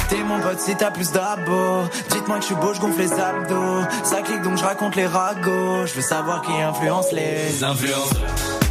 T'es 0.08 0.22
mon 0.22 0.40
pote 0.40 0.60
si 0.60 0.74
t'as 0.76 0.90
plus 0.90 1.12
d'abos. 1.12 1.84
Dites-moi 2.10 2.36
que 2.36 2.42
je 2.42 2.46
suis 2.46 2.54
beau, 2.54 2.74
je 2.74 2.80
gonfle 2.80 3.00
les 3.00 3.12
abdos. 3.12 3.82
Ça 4.02 4.22
clique 4.22 4.42
donc 4.42 4.58
je 4.58 4.64
raconte 4.64 4.96
les 4.96 5.06
ragots. 5.06 5.86
Je 5.86 5.94
veux 5.94 6.02
savoir 6.02 6.42
qui 6.42 6.52
influence 6.52 7.12
les 7.12 7.62
influenceurs. 7.62 8.63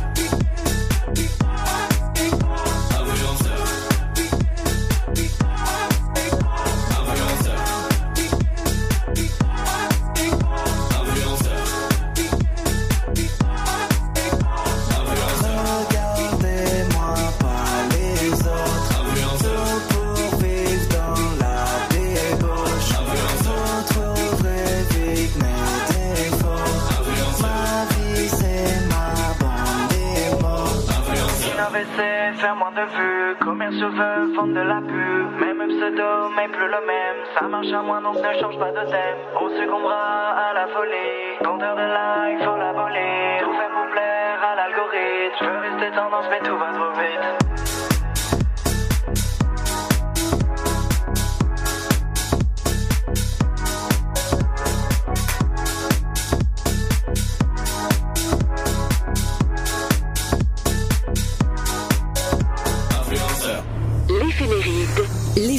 De 32.74 32.82
vues. 32.82 33.36
Commerciaux 33.40 33.90
veulent 33.90 34.34
vendre 34.36 34.54
de 34.54 34.62
la 34.62 34.82
pub. 34.82 35.28
Même 35.40 35.68
pseudo, 35.68 36.30
mais 36.36 36.48
plus 36.48 36.68
le 36.68 36.82
même. 36.86 37.18
Ça 37.38 37.48
marche 37.48 37.72
à 37.72 37.82
moins 37.82 38.02
donc 38.02 38.18
ne 38.18 38.40
change 38.40 38.58
pas 38.58 38.72
de 38.72 38.84
thème. 38.90 39.18
On 39.40 39.50
succombera 39.50 40.50
à 40.50 40.54
la 40.54 40.68
folie. 40.68 41.38
Compteur 41.44 41.76
de 41.76 41.82
likes, 41.82 42.44
faut 42.44 42.58
l'abolir. 42.58 43.42
Tout 43.42 43.54
fait 43.54 43.72
pour 43.76 43.88
plaire 43.92 44.40
à 44.52 44.56
l'algorithme. 44.56 45.38
Je 45.40 45.46
veux 45.46 45.60
rester 45.60 45.92
tendance, 45.96 46.26
mais 46.32 46.40
tout 46.40 46.58
va 46.58 46.70
trop 46.74 46.92
vite. 47.00 47.43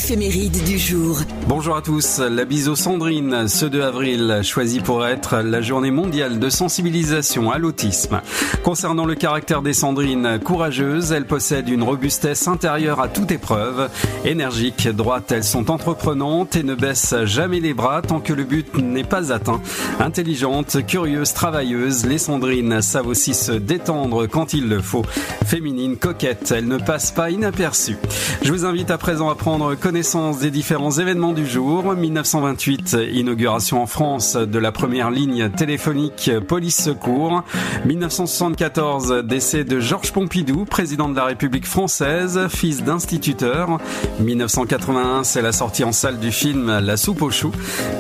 Du 0.07 0.79
jour. 0.79 1.19
Bonjour 1.49 1.77
à 1.77 1.81
tous, 1.81 2.19
la 2.19 2.45
bise 2.45 2.75
Sandrine, 2.75 3.49
ce 3.49 3.65
2 3.65 3.81
avril, 3.81 4.41
choisi 4.43 4.81
pour 4.81 5.07
être 5.07 5.39
la 5.39 5.63
journée 5.63 5.91
mondiale 5.91 6.39
de 6.39 6.51
sensibilisation 6.51 7.51
à 7.51 7.57
l'autisme. 7.57 8.21
Concernant 8.63 9.07
le 9.07 9.15
caractère 9.15 9.63
des 9.63 9.73
Sandrines, 9.73 10.41
courageuses, 10.45 11.11
elles 11.13 11.27
possèdent 11.27 11.71
une 11.71 11.83
robustesse 11.83 12.47
intérieure 12.49 13.01
à 13.01 13.09
toute 13.09 13.31
épreuve. 13.31 13.89
Énergiques, 14.27 14.89
droites, 14.89 15.33
elles 15.33 15.43
sont 15.43 15.71
entreprenantes 15.71 16.55
et 16.55 16.65
ne 16.65 16.75
baissent 16.75 17.25
jamais 17.25 17.61
les 17.61 17.73
bras 17.73 18.03
tant 18.03 18.21
que 18.21 18.35
le 18.35 18.45
but 18.45 18.77
n'est 18.77 19.05
pas 19.05 19.33
atteint. 19.33 19.63
Intelligentes, 20.01 20.85
curieuses, 20.87 21.33
travailleuses, 21.33 22.05
les 22.05 22.19
Sandrines 22.19 22.83
savent 22.83 23.07
aussi 23.07 23.33
se 23.33 23.53
détendre 23.53 24.27
quand 24.27 24.53
il 24.53 24.69
le 24.69 24.83
faut. 24.83 25.07
Féminines, 25.47 25.97
coquettes, 25.97 26.53
elles 26.55 26.69
ne 26.69 26.77
passent 26.77 27.13
pas 27.13 27.31
inaperçues. 27.31 27.97
Je 28.43 28.53
vous 28.53 28.67
invite 28.67 28.91
à 28.91 28.99
présent 28.99 29.31
à 29.31 29.35
prendre 29.35 29.75
connaissance 29.75 29.94
des 29.95 30.51
différents 30.51 30.91
événements 30.91 31.33
du 31.33 31.47
jour. 31.47 31.95
1928, 31.95 32.97
inauguration 33.13 33.81
en 33.81 33.87
France 33.87 34.35
de 34.35 34.59
la 34.59 34.73
première 34.73 35.13
ligne 35.13 35.51
téléphonique 35.51 36.33
police 36.49 36.83
secours. 36.83 37.45
1974, 37.87 39.23
décès 39.25 39.63
de 39.63 39.79
Georges 39.79 40.13
Pompidou, 40.13 40.65
président 40.65 41.09
de 41.09 41.15
la 41.15 41.27
République 41.27 41.67
française, 41.67 42.49
fils 42.49 42.83
d'instituteur. 42.83 43.79
1981, 44.19 45.23
c'est 45.23 45.43
la 45.43 45.53
sortie 45.53 45.85
en 45.85 45.93
salle 45.93 46.19
du 46.19 46.33
film 46.33 46.81
La 46.81 46.97
soupe 46.97 47.23
aux 47.23 47.31
choux. 47.31 47.53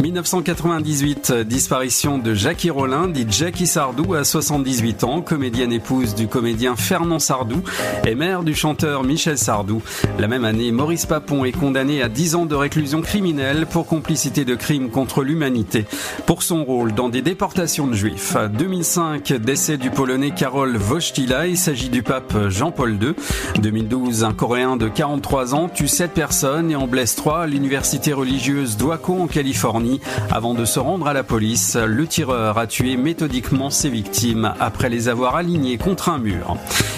1998, 0.02 1.32
disparition 1.46 2.18
de 2.18 2.34
Jackie 2.34 2.70
Rollin, 2.70 3.06
dit 3.06 3.26
Jackie 3.28 3.68
Sardou 3.68 4.14
à 4.14 4.24
78 4.24 5.04
ans, 5.04 5.20
comédienne 5.20 5.72
épouse 5.72 6.16
du 6.16 6.26
comédien 6.26 6.74
Fernand 6.74 7.20
Sardou 7.20 7.62
et 8.04 8.16
mère 8.16 8.42
du 8.42 8.54
chanteur 8.54 9.04
Michel 9.04 9.38
Sardou. 9.38 9.80
La 10.18 10.26
même 10.26 10.44
année, 10.44 10.72
Maurice 10.72 11.06
Papon 11.06 11.44
est 11.44 11.52
condamné 11.52 11.83
à 11.84 12.08
10 12.08 12.34
ans 12.34 12.46
de 12.46 12.54
réclusion 12.54 13.02
criminelle 13.02 13.66
pour 13.66 13.86
complicité 13.86 14.46
de 14.46 14.54
crimes 14.54 14.88
contre 14.88 15.22
l'humanité 15.22 15.84
pour 16.24 16.42
son 16.42 16.64
rôle 16.64 16.94
dans 16.94 17.10
des 17.10 17.20
déportations 17.20 17.86
de 17.86 17.94
juifs. 17.94 18.36
2005, 18.58 19.34
décès 19.34 19.76
du 19.76 19.90
polonais 19.90 20.30
Karol 20.30 20.78
Wojtyla, 20.78 21.46
il 21.46 21.58
s'agit 21.58 21.90
du 21.90 22.02
pape 22.02 22.48
Jean-Paul 22.48 22.92
II. 22.92 23.14
2012, 23.60 24.24
un 24.24 24.32
coréen 24.32 24.76
de 24.76 24.88
43 24.88 25.54
ans 25.54 25.68
tue 25.68 25.86
7 25.86 26.12
personnes 26.12 26.70
et 26.70 26.76
en 26.76 26.86
blesse 26.86 27.16
3 27.16 27.42
à 27.42 27.46
l'université 27.46 28.14
religieuse 28.14 28.78
d'Waco 28.78 29.20
en 29.20 29.26
Californie. 29.26 30.00
Avant 30.30 30.54
de 30.54 30.64
se 30.64 30.80
rendre 30.80 31.06
à 31.06 31.12
la 31.12 31.22
police, 31.22 31.76
le 31.76 32.06
tireur 32.06 32.56
a 32.56 32.66
tué 32.66 32.96
méthodiquement 32.96 33.68
ses 33.68 33.90
victimes 33.90 34.54
après 34.58 34.88
les 34.88 35.08
avoir 35.08 35.36
alignées 35.36 35.76
contre 35.76 36.08
un 36.08 36.18
mur. 36.18 36.56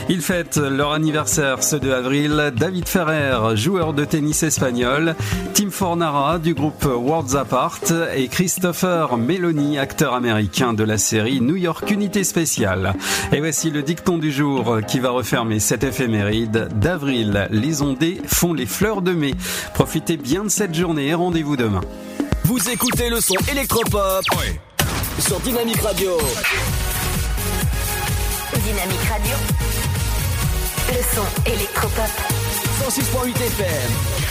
Ils 0.09 0.21
fêtent 0.21 0.59
leur 0.59 0.93
anniversaire 0.93 1.65
ce 1.65 1.75
2 1.75 1.93
avril. 1.93 2.53
David 2.57 2.89
Ferrer, 2.89 3.57
joueur 3.57 3.93
de 3.93 4.05
tennis 4.05 4.45
espagnol, 4.45 4.76
Tim 5.55 5.71
Fornara 5.71 6.39
du 6.39 6.53
groupe 6.53 6.85
Worlds 6.85 7.35
Apart 7.35 7.81
et 8.15 8.29
Christopher 8.29 9.17
Meloni, 9.17 9.79
acteur 9.79 10.13
américain 10.13 10.75
de 10.75 10.85
la 10.85 10.99
série 10.99 11.41
New 11.41 11.57
York 11.57 11.91
Unité 11.91 12.25
Spéciale. 12.25 12.95
Et 13.33 13.41
voici 13.41 13.71
le 13.71 13.83
dicton 13.83 14.19
du 14.19 14.31
jour 14.31 14.81
qui 14.87 14.99
va 14.99 15.11
refermer 15.11 15.61
cette 15.61 15.83
éphéméride 15.83 16.69
d'avril. 16.75 17.49
Les 17.51 17.81
ondées 17.81 18.21
font 18.27 18.53
les 18.53 18.67
fleurs 18.67 19.01
de 19.01 19.13
mai. 19.13 19.35
Profitez 19.73 20.19
bien 20.19 20.45
de 20.45 20.51
cette 20.51 20.75
journée 20.75 21.07
et 21.09 21.15
rendez-vous 21.15 21.57
demain. 21.57 21.81
Vous 22.45 22.69
écoutez 22.69 23.09
le 23.09 23.21
son 23.21 23.37
électropop 23.51 24.25
sur 25.19 25.41
Dynamique 25.41 25.81
Radio. 25.81 26.19
Dynamique 28.53 29.09
Radio. 29.09 29.37
Le 30.89 31.15
son 31.15 31.51
électropop. 31.51 32.11
106.8 32.85 33.31
FM. 33.31 34.26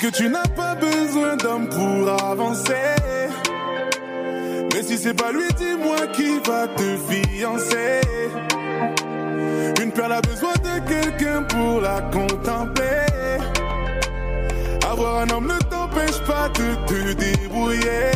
Que 0.00 0.06
tu 0.08 0.28
n'as 0.30 0.48
pas 0.56 0.74
besoin 0.76 1.36
d'homme 1.36 1.68
pour 1.68 2.08
avancer. 2.30 2.96
Mais 4.72 4.82
si 4.82 4.96
c'est 4.96 5.12
pas 5.14 5.30
lui, 5.30 5.46
dis-moi 5.56 6.06
qui 6.14 6.38
va 6.38 6.68
te 6.68 6.96
fiancer. 7.08 8.00
Une 9.82 9.92
perle 9.92 10.12
a 10.12 10.20
besoin 10.22 10.54
de 10.54 10.88
quelqu'un 10.88 11.42
pour 11.42 11.80
la 11.82 12.00
contempler. 12.12 13.36
Avoir 14.90 15.18
un 15.22 15.30
homme 15.30 15.48
ne 15.48 15.58
t'empêche 15.68 16.20
pas 16.26 16.48
de 16.48 16.86
te 16.86 17.12
débrouiller. 17.12 18.10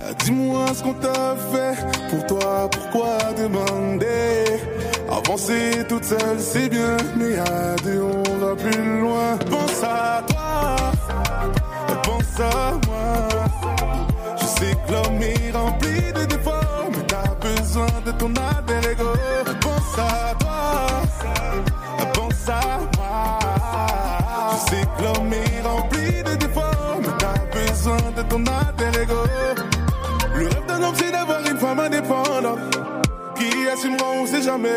Ah, 0.00 0.14
Dis-moi 0.24 0.66
ce 0.74 0.82
qu'on 0.82 0.94
t'a 0.94 1.36
fait 1.52 1.76
pour 2.10 2.26
toi, 2.26 2.68
pourquoi 2.70 3.18
demander? 3.38 4.73
Avancer 5.16 5.84
toute 5.88 6.04
seule 6.04 6.40
c'est 6.40 6.68
bien, 6.68 6.96
mais 7.16 7.38
à 7.38 7.76
deux 7.84 8.02
on 8.02 8.36
va 8.38 8.56
plus 8.56 9.00
loin. 9.00 9.38
Pense 9.48 9.82
à 9.84 10.22
toi, 10.26 10.76
pense 12.02 12.40
à 12.40 12.72
moi. 12.86 13.28
Je 14.36 14.44
sais 14.44 14.74
que 14.74 14.92
l'homme 14.92 15.22
est 15.22 15.52
rempli 15.56 16.12
de 16.12 16.24
défauts, 16.24 16.90
mais 16.90 17.06
t'as 17.06 17.34
besoin 17.48 17.86
de 18.04 18.10
ton 18.10 18.32
alter 18.34 18.90
ego. 18.90 19.12
Pense 19.60 19.98
à 19.98 20.34
toi, 20.40 21.02
pense 22.12 22.48
à 22.48 22.80
moi. 22.96 23.38
Je 24.50 24.70
sais 24.70 24.82
que 24.82 25.02
l'homme 25.04 25.32
est 25.32 25.62
rempli 25.66 26.22
de 26.24 26.34
défauts, 26.34 27.00
mais 27.00 27.14
t'as 27.18 27.38
besoin 27.56 28.12
de 28.16 28.22
ton 28.22 28.44
alter. 28.46 28.84
Le 30.34 30.48
rêve 30.48 30.66
d'un 30.66 30.82
homme, 30.82 30.94
c'est 30.96 31.12
d'avoir 31.12 31.40
une 31.48 31.58
femme 31.58 31.78
indépendante 31.78 32.53
qui 33.50 33.68
assumera, 33.68 34.06
on 34.20 34.26
sait 34.26 34.42
jamais. 34.42 34.76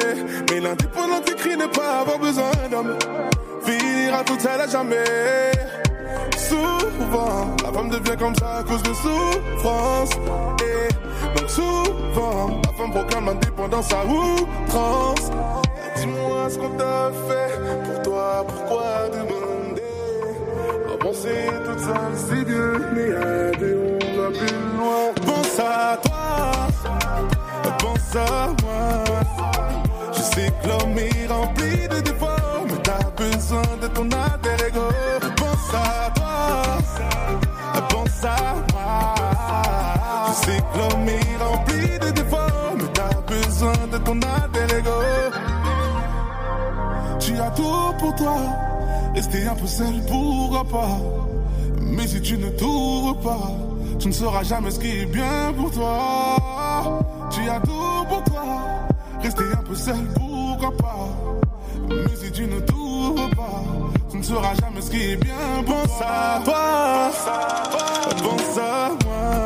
Mais 0.49 0.59
l'indépendant 0.59 1.21
qui 1.25 1.35
crie 1.35 1.57
ne 1.57 1.67
pas 1.67 1.99
avoir 2.01 2.19
besoin 2.19 2.51
d'homme 2.69 2.97
finira 3.63 4.23
toute 4.23 4.41
seule 4.41 4.61
à 4.61 4.67
jamais. 4.67 5.51
Souvent, 6.37 7.55
la 7.63 7.71
femme 7.71 7.89
devient 7.89 8.17
comme 8.17 8.35
ça 8.35 8.57
à 8.57 8.63
cause 8.63 8.83
de 8.83 8.93
souffrance. 8.93 10.11
Et 10.63 11.39
donc 11.39 11.49
souvent, 11.49 12.61
la 12.63 12.73
femme 12.73 12.91
proclame 12.91 13.25
l'indépendance 13.25 13.93
à 13.93 14.05
outrance. 14.05 15.31
Dis-moi 15.95 16.49
ce 16.49 16.57
qu'on 16.57 16.69
t'a 16.77 17.11
fait 17.27 17.51
pour 17.85 18.01
toi, 18.03 18.45
pourquoi 18.47 19.09
demander? 19.09 19.81
Avancer 20.93 21.49
toute 21.65 21.79
seule, 21.79 22.15
c'est 22.15 22.45
bien, 22.45 22.71
mais 22.93 23.56
Je 30.13 30.21
sais 30.21 30.49
que 30.61 30.67
l'homme 30.67 30.97
est 30.97 31.27
rempli 31.27 31.87
de 31.89 31.99
défauts, 31.99 32.65
mais 32.65 32.81
t'as 32.81 33.09
besoin 33.11 33.61
de 33.81 33.87
ton 33.87 34.03
alter 34.05 34.67
ego. 34.67 34.87
Pense 35.35 35.73
à 35.73 36.09
toi, 36.15 36.77
pense 37.89 38.23
à 38.23 38.55
moi. 38.71 39.15
Je 40.27 40.33
sais 40.45 40.57
que 40.57 40.77
l'homme 40.77 41.09
est 41.09 41.43
rempli 41.43 41.99
de 41.99 42.09
défauts, 42.11 42.75
mais 42.77 42.91
t'as 42.93 43.21
besoin 43.21 43.87
de 43.91 43.97
ton 43.97 44.13
alter. 44.21 44.47
Tu 47.19 47.37
as 47.41 47.51
tout 47.51 47.93
pour 47.99 48.15
toi, 48.15 48.37
rester 49.13 49.47
un 49.47 49.55
peu 49.55 49.67
seul, 49.67 50.01
pourquoi 50.07 50.63
pas. 50.63 50.97
Mais 51.81 52.07
si 52.07 52.21
tu 52.21 52.37
ne 52.37 52.49
t'ouvres 52.51 53.17
pas, 53.17 53.51
tu 53.99 54.07
ne 54.07 54.13
sauras 54.13 54.43
jamais 54.43 54.71
ce 54.71 54.79
qui 54.79 55.01
est 55.01 55.05
bien 55.05 55.53
pour 55.57 55.71
toi. 55.71 56.56
Tu 57.37 57.47
as 57.47 57.59
tout 57.59 58.05
pour 58.09 58.23
toi, 58.23 58.45
rester 59.21 59.43
un 59.53 59.63
peu 59.63 59.75
seul, 59.75 60.07
pourquoi 60.15 60.75
pas? 60.75 61.07
Mais 61.87 62.15
si 62.15 62.31
tu 62.31 62.47
ne 62.47 62.59
t'ouvres 62.61 63.29
pas, 63.35 63.63
tu 64.09 64.17
ne 64.17 64.23
sauras 64.23 64.55
jamais 64.59 64.81
ce 64.81 64.89
qui 64.89 65.11
est 65.11 65.17
bien. 65.17 65.63
Pense 65.63 66.01
à 66.01 66.41
toi, 66.43 67.11
pense 68.23 68.57
à 68.57 68.89
moi. 69.05 69.45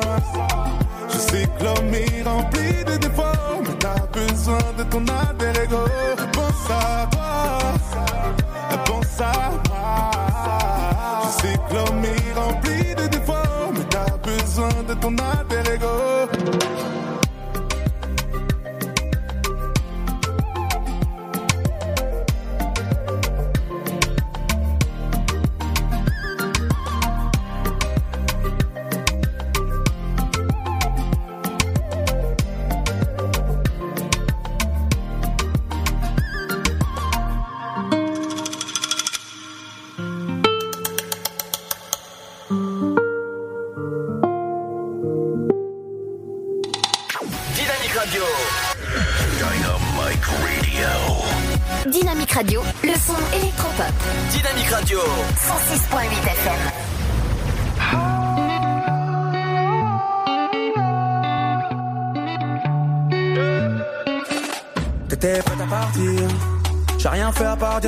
Je 1.09 1.17
sais 1.17 1.49
que 1.57 1.63
l'homme 1.65 1.93
est 1.93 2.23
rempli 2.23 2.83
de 2.85 2.95
défauts, 2.97 3.61
mais 3.61 3.75
t'as 3.77 4.05
besoin 4.07 4.59
de 4.77 4.83
ton 4.83 5.05
alter 5.07 5.61
ego. 5.61 5.83
Pense 6.31 6.71
à 6.71 7.07
toi, 7.11 7.73
pense 8.85 9.05
ça 9.05 9.31
va. 9.69 10.11
Je 11.25 11.41
sais 11.41 11.59
que 11.67 11.73
l'homme 11.75 12.05
est 12.05 12.39
rempli 12.39 12.95
de 12.95 13.07
défauts, 13.07 13.71
mais 13.73 13.85
t'as 13.89 14.17
besoin 14.17 14.83
de 14.87 14.93
ton 14.93 15.13
alter 15.17 15.73
ego. 15.73 16.10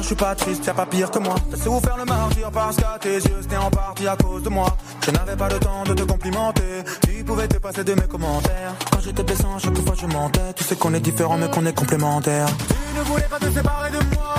Je 0.03 0.07
suis 0.07 0.15
pas 0.15 0.35
triste, 0.35 0.65
y'a 0.65 0.73
pas 0.73 0.85
pire 0.85 1.09
que 1.09 1.19
moi. 1.19 1.35
T'as 1.49 1.57
faire 1.57 1.97
le 1.97 2.03
martyr 2.03 2.51
parce 2.51 2.75
qu'à 2.75 2.97
tes 2.99 3.15
yeux 3.15 3.39
c'était 3.41 3.57
en 3.57 3.69
partie 3.69 4.05
à 4.05 4.17
cause 4.17 4.43
de 4.43 4.49
moi. 4.49 4.75
Je 5.05 5.11
n'avais 5.11 5.35
pas 5.37 5.47
le 5.47 5.59
temps 5.59 5.83
de 5.85 5.93
te 5.93 6.03
complimenter. 6.03 6.83
Tu 7.07 7.23
pouvais 7.23 7.47
te 7.47 7.57
passer 7.57 7.83
de 7.85 7.93
mes 7.93 8.07
commentaires. 8.07 8.73
Quand 8.91 8.99
j'étais 8.99 9.23
blessant, 9.23 9.57
chaque 9.59 9.77
fois 9.77 9.95
je 9.99 10.05
mentais. 10.05 10.53
Tu 10.55 10.63
sais 10.65 10.75
qu'on 10.75 10.93
est 10.93 10.99
différents 10.99 11.37
mais 11.37 11.49
qu'on 11.49 11.65
est 11.65 11.73
complémentaires. 11.73 12.49
Tu 12.67 12.99
ne 12.99 13.03
voulais 13.05 13.29
pas 13.29 13.39
te 13.39 13.49
séparer 13.49 13.91
de 13.91 14.15
moi. 14.15 14.35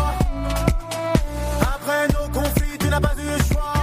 Après 1.63 2.09
nos 2.09 2.41
conflits, 2.41 2.79
tu 2.79 2.89
n'as 2.89 3.01
pas 3.01 3.15
eu 3.17 3.39
le 3.39 3.45
choix. 3.55 3.75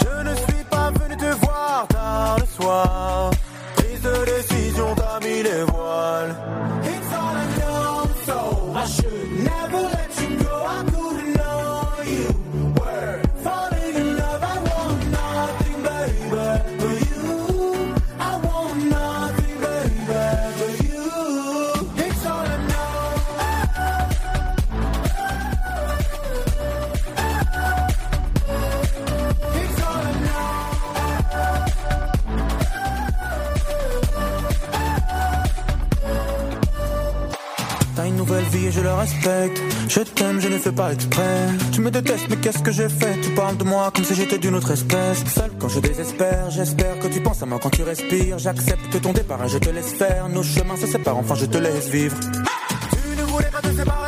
Je 0.00 0.28
ne 0.28 0.34
suis 0.34 0.64
pas 0.68 0.90
venu 0.90 1.16
te 1.16 1.46
voir 1.46 1.86
tard 1.88 2.36
le 2.40 2.46
soir. 2.46 3.30
Prise 3.76 4.02
de 4.02 4.24
décision, 4.24 4.94
t'as 4.96 5.20
mis 5.24 5.42
les 5.44 5.62
voiles. 5.62 5.87
Je 39.88 40.00
t'aime, 40.00 40.40
je 40.40 40.48
ne 40.48 40.58
fais 40.58 40.72
pas 40.72 40.92
exprès. 40.92 41.48
Tu 41.72 41.80
me 41.80 41.90
détestes, 41.90 42.26
mais 42.30 42.36
qu'est-ce 42.36 42.60
que 42.60 42.70
j'ai 42.72 42.88
fait? 42.88 43.20
Tu 43.22 43.30
parles 43.30 43.56
de 43.56 43.64
moi 43.64 43.90
comme 43.94 44.04
si 44.04 44.14
j'étais 44.14 44.38
d'une 44.38 44.54
autre 44.54 44.70
espèce. 44.70 45.24
Seul 45.26 45.50
quand 45.58 45.68
je 45.68 45.80
désespère, 45.80 46.50
j'espère 46.50 46.98
que 46.98 47.08
tu 47.08 47.20
penses 47.20 47.42
à 47.42 47.46
moi 47.46 47.58
quand 47.62 47.70
tu 47.70 47.82
respires. 47.82 48.38
J'accepte 48.38 49.00
ton 49.00 49.12
départ 49.12 49.44
et 49.44 49.48
je 49.48 49.58
te 49.58 49.70
laisse 49.70 49.92
faire. 49.92 50.28
Nos 50.28 50.42
chemins 50.42 50.76
se 50.76 50.86
séparent, 50.86 51.18
enfin 51.18 51.34
je 51.34 51.46
te 51.46 51.58
laisse 51.58 51.88
vivre. 51.88 52.16
Tu 52.20 53.16
ne 53.16 53.22
voulais 53.24 53.50
pas 53.50 53.60
te 53.60 53.74
séparer 53.74 54.07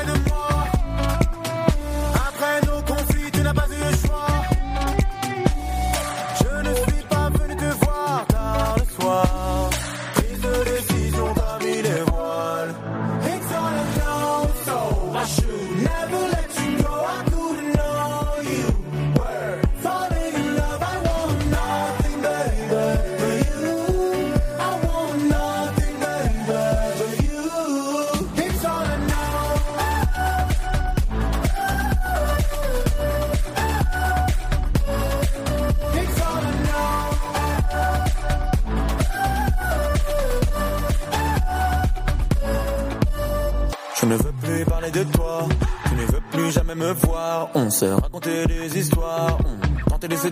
s'est 47.80 47.94
raconté 47.94 48.46
des 48.46 48.78
histoires, 48.78 49.38
on 49.86 49.90
tentait 49.90 50.08
de 50.08 50.16
se 50.16 50.28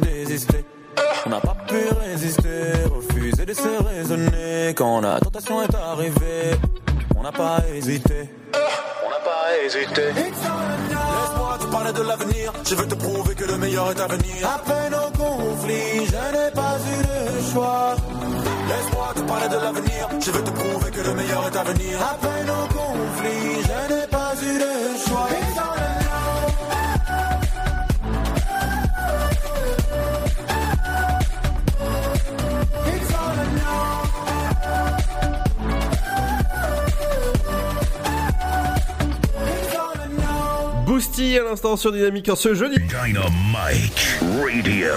l'instant 41.59 41.77
sur 41.77 41.91
Dynamique 41.91 42.29
en 42.29 42.37
ce 42.37 42.55
jeudi. 42.55 42.77
Dynamic 42.77 44.17
Radio. 44.21 44.95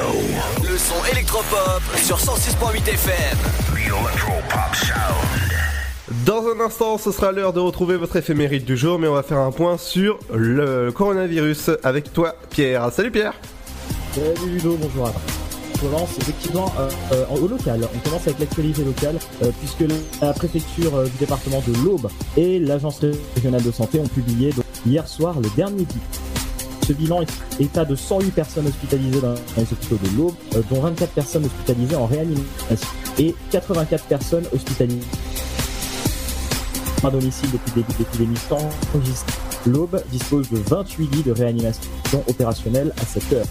Le 0.61 0.77
son 0.77 1.11
électropop 1.11 1.81
sur 1.97 2.17
106.8 2.17 2.87
FM. 2.87 3.37
The 3.73 3.87
Electropop 3.87 4.75
Sound. 4.75 6.23
Dans 6.23 6.43
un 6.49 6.63
instant, 6.63 6.99
ce 6.99 7.11
sera 7.11 7.31
l'heure 7.31 7.53
de 7.53 7.59
retrouver 7.59 7.97
votre 7.97 8.15
éphéméride 8.15 8.63
du 8.63 8.77
jour, 8.77 8.99
mais 8.99 9.07
on 9.07 9.13
va 9.15 9.23
faire 9.23 9.39
un 9.39 9.51
point 9.51 9.79
sur 9.79 10.19
le 10.31 10.91
coronavirus 10.91 11.71
avec 11.83 12.13
toi, 12.13 12.35
Pierre. 12.51 12.91
Salut 12.91 13.09
Pierre 13.09 13.33
Salut 14.13 14.51
Ludo, 14.51 14.77
bonjour 14.79 15.07
à 15.07 15.11
tous. 15.13 15.83
On 15.83 15.87
commence 15.87 16.15
effectivement 16.19 16.71
euh, 16.77 16.91
euh, 17.13 17.25
au 17.41 17.47
local. 17.47 17.87
On 17.95 17.99
commence 18.07 18.27
avec 18.27 18.37
l'actualité 18.37 18.83
locale, 18.83 19.17
euh, 19.41 19.49
puisque 19.57 19.91
la 20.21 20.33
préfecture 20.33 20.95
euh, 20.95 21.05
du 21.05 21.17
département 21.17 21.63
de 21.65 21.73
l'Aube 21.83 22.07
et 22.37 22.59
l'agence 22.59 22.99
régionale 23.33 23.63
de 23.63 23.71
santé 23.71 23.99
ont 23.99 24.07
publié 24.07 24.51
donc, 24.51 24.65
hier 24.85 25.07
soir 25.07 25.39
le 25.39 25.49
dernier 25.55 25.85
bilan. 25.85 26.30
Ce 26.91 26.95
bilan 26.97 27.21
est 27.21 27.61
état 27.61 27.85
de 27.85 27.95
108 27.95 28.31
personnes 28.31 28.67
hospitalisées 28.67 29.21
dans 29.21 29.33
les 29.55 29.63
hôpitaux 29.63 29.95
de 29.95 30.17
l'Aube, 30.17 30.33
euh, 30.57 30.61
dont 30.69 30.81
24 30.81 31.13
personnes 31.13 31.45
hospitalisées 31.45 31.95
en 31.95 32.05
réanimation 32.05 32.45
et 33.17 33.33
84 33.49 34.03
personnes 34.07 34.43
hospitalisées 34.53 34.99
à 37.01 37.09
domicile 37.09 37.49
depuis 37.53 37.71
le 37.77 37.81
début 37.81 37.93
l'épidémie. 37.97 38.37
L'Aube 39.67 40.03
dispose 40.11 40.49
de 40.49 40.57
28 40.57 41.15
lits 41.15 41.23
de 41.23 41.31
réanimation 41.31 41.89
opérationnels 42.27 42.91
à 43.01 43.05
cette 43.05 43.31
heure. 43.31 43.47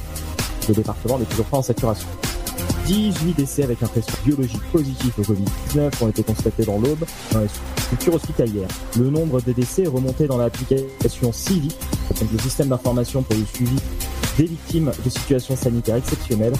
Le 0.68 0.74
département 0.74 1.18
n'est 1.18 1.24
toujours 1.24 1.46
pas 1.46 1.56
en 1.56 1.62
saturation. 1.62 2.08
18 2.90 3.36
décès 3.36 3.62
avec 3.62 3.80
un 3.84 3.86
test 3.86 4.10
biologique 4.24 4.62
positif 4.72 5.16
au 5.20 5.22
Covid-19 5.22 5.90
ont 6.00 6.08
été 6.08 6.24
constatés 6.24 6.64
dans 6.64 6.76
l'Aube, 6.76 7.04
dans 7.30 7.38
les 7.38 7.48
structures 7.76 8.14
hospitalières. 8.14 8.68
Le 8.98 9.10
nombre 9.10 9.40
de 9.40 9.52
décès 9.52 9.82
est 9.82 9.88
remonté 9.88 10.26
dans 10.26 10.38
l'application 10.38 11.32
CIVI, 11.32 11.68
le 12.32 12.38
système 12.40 12.66
d'information 12.66 13.22
pour 13.22 13.36
le 13.36 13.44
suivi 13.44 13.76
des 14.36 14.46
victimes 14.46 14.90
de 15.04 15.08
situations 15.08 15.54
sanitaires 15.54 15.96
exceptionnelles, 15.96 16.54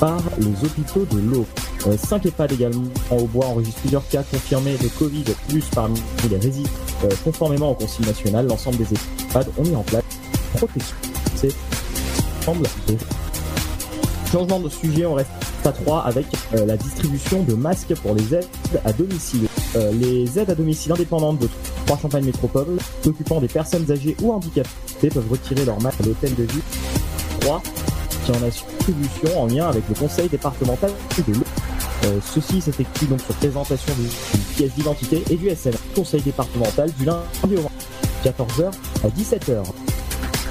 par 0.00 0.20
les 0.40 0.66
hôpitaux 0.66 1.04
de 1.04 1.20
l'Aube. 1.20 1.46
Euh, 1.86 1.96
5 1.96 2.26
EHPAD 2.26 2.52
également 2.52 2.82
au 3.12 3.26
bois 3.26 3.46
enregistrent 3.46 3.80
plusieurs 3.82 4.08
cas 4.08 4.24
confirmés 4.24 4.76
de 4.78 4.88
Covid 4.88 5.24
plus 5.48 5.64
parmi 5.72 6.00
les 6.28 6.38
résidents. 6.38 6.70
Euh, 7.04 7.08
conformément 7.22 7.70
au 7.70 7.74
Conseil 7.74 8.04
national, 8.04 8.48
l'ensemble 8.48 8.78
des 8.78 8.86
EHPAD 9.30 9.46
ont 9.56 9.62
mis 9.62 9.76
en 9.76 9.82
place 9.84 10.02
protection. 10.54 10.96
C'est 11.36 11.54
semble 12.44 12.66
Changement 14.32 14.60
de 14.60 14.68
sujet, 14.68 15.06
on 15.06 15.14
reste 15.14 15.30
à 15.66 15.72
3 15.72 16.00
avec 16.00 16.26
euh, 16.54 16.66
la 16.66 16.76
distribution 16.76 17.42
de 17.42 17.54
masques 17.54 17.94
pour 18.02 18.14
les 18.14 18.34
aides 18.34 18.48
à 18.84 18.92
domicile. 18.92 19.46
Euh, 19.76 19.92
les 19.92 20.38
aides 20.38 20.50
à 20.50 20.54
domicile 20.54 20.92
indépendantes 20.92 21.38
de 21.38 21.48
trois 21.86 21.98
Champagne 21.98 22.24
Métropole 22.24 22.78
s'occupant 23.02 23.40
des 23.40 23.48
personnes 23.48 23.90
âgées 23.90 24.16
ou 24.22 24.32
handicapées 24.32 25.08
peuvent 25.08 25.30
retirer 25.30 25.64
leur 25.64 25.80
masque 25.80 26.00
à 26.00 26.06
l'hôtel 26.06 26.34
de 26.34 26.42
ville 26.42 26.62
3 27.40 27.62
qui 28.24 28.30
en 28.30 28.42
a 28.42 28.50
distribution 28.50 29.40
en 29.40 29.46
lien 29.46 29.68
avec 29.68 29.82
le 29.88 29.94
conseil 29.94 30.28
départemental. 30.28 30.90
Euh, 32.04 32.18
ceci 32.24 32.60
s'effectue 32.60 33.06
donc 33.06 33.20
sur 33.20 33.34
présentation 33.34 33.94
d'une 33.94 34.08
pièce 34.56 34.74
d'identité 34.74 35.22
et 35.30 35.36
du 35.36 35.48
SN. 35.50 35.72
Conseil 35.94 36.20
départemental 36.22 36.90
du 36.92 37.04
lundi 37.04 37.22
au 37.44 37.60
vendredi, 37.60 37.86
14h 38.24 38.70
à 39.04 39.08
17h. 39.08 39.62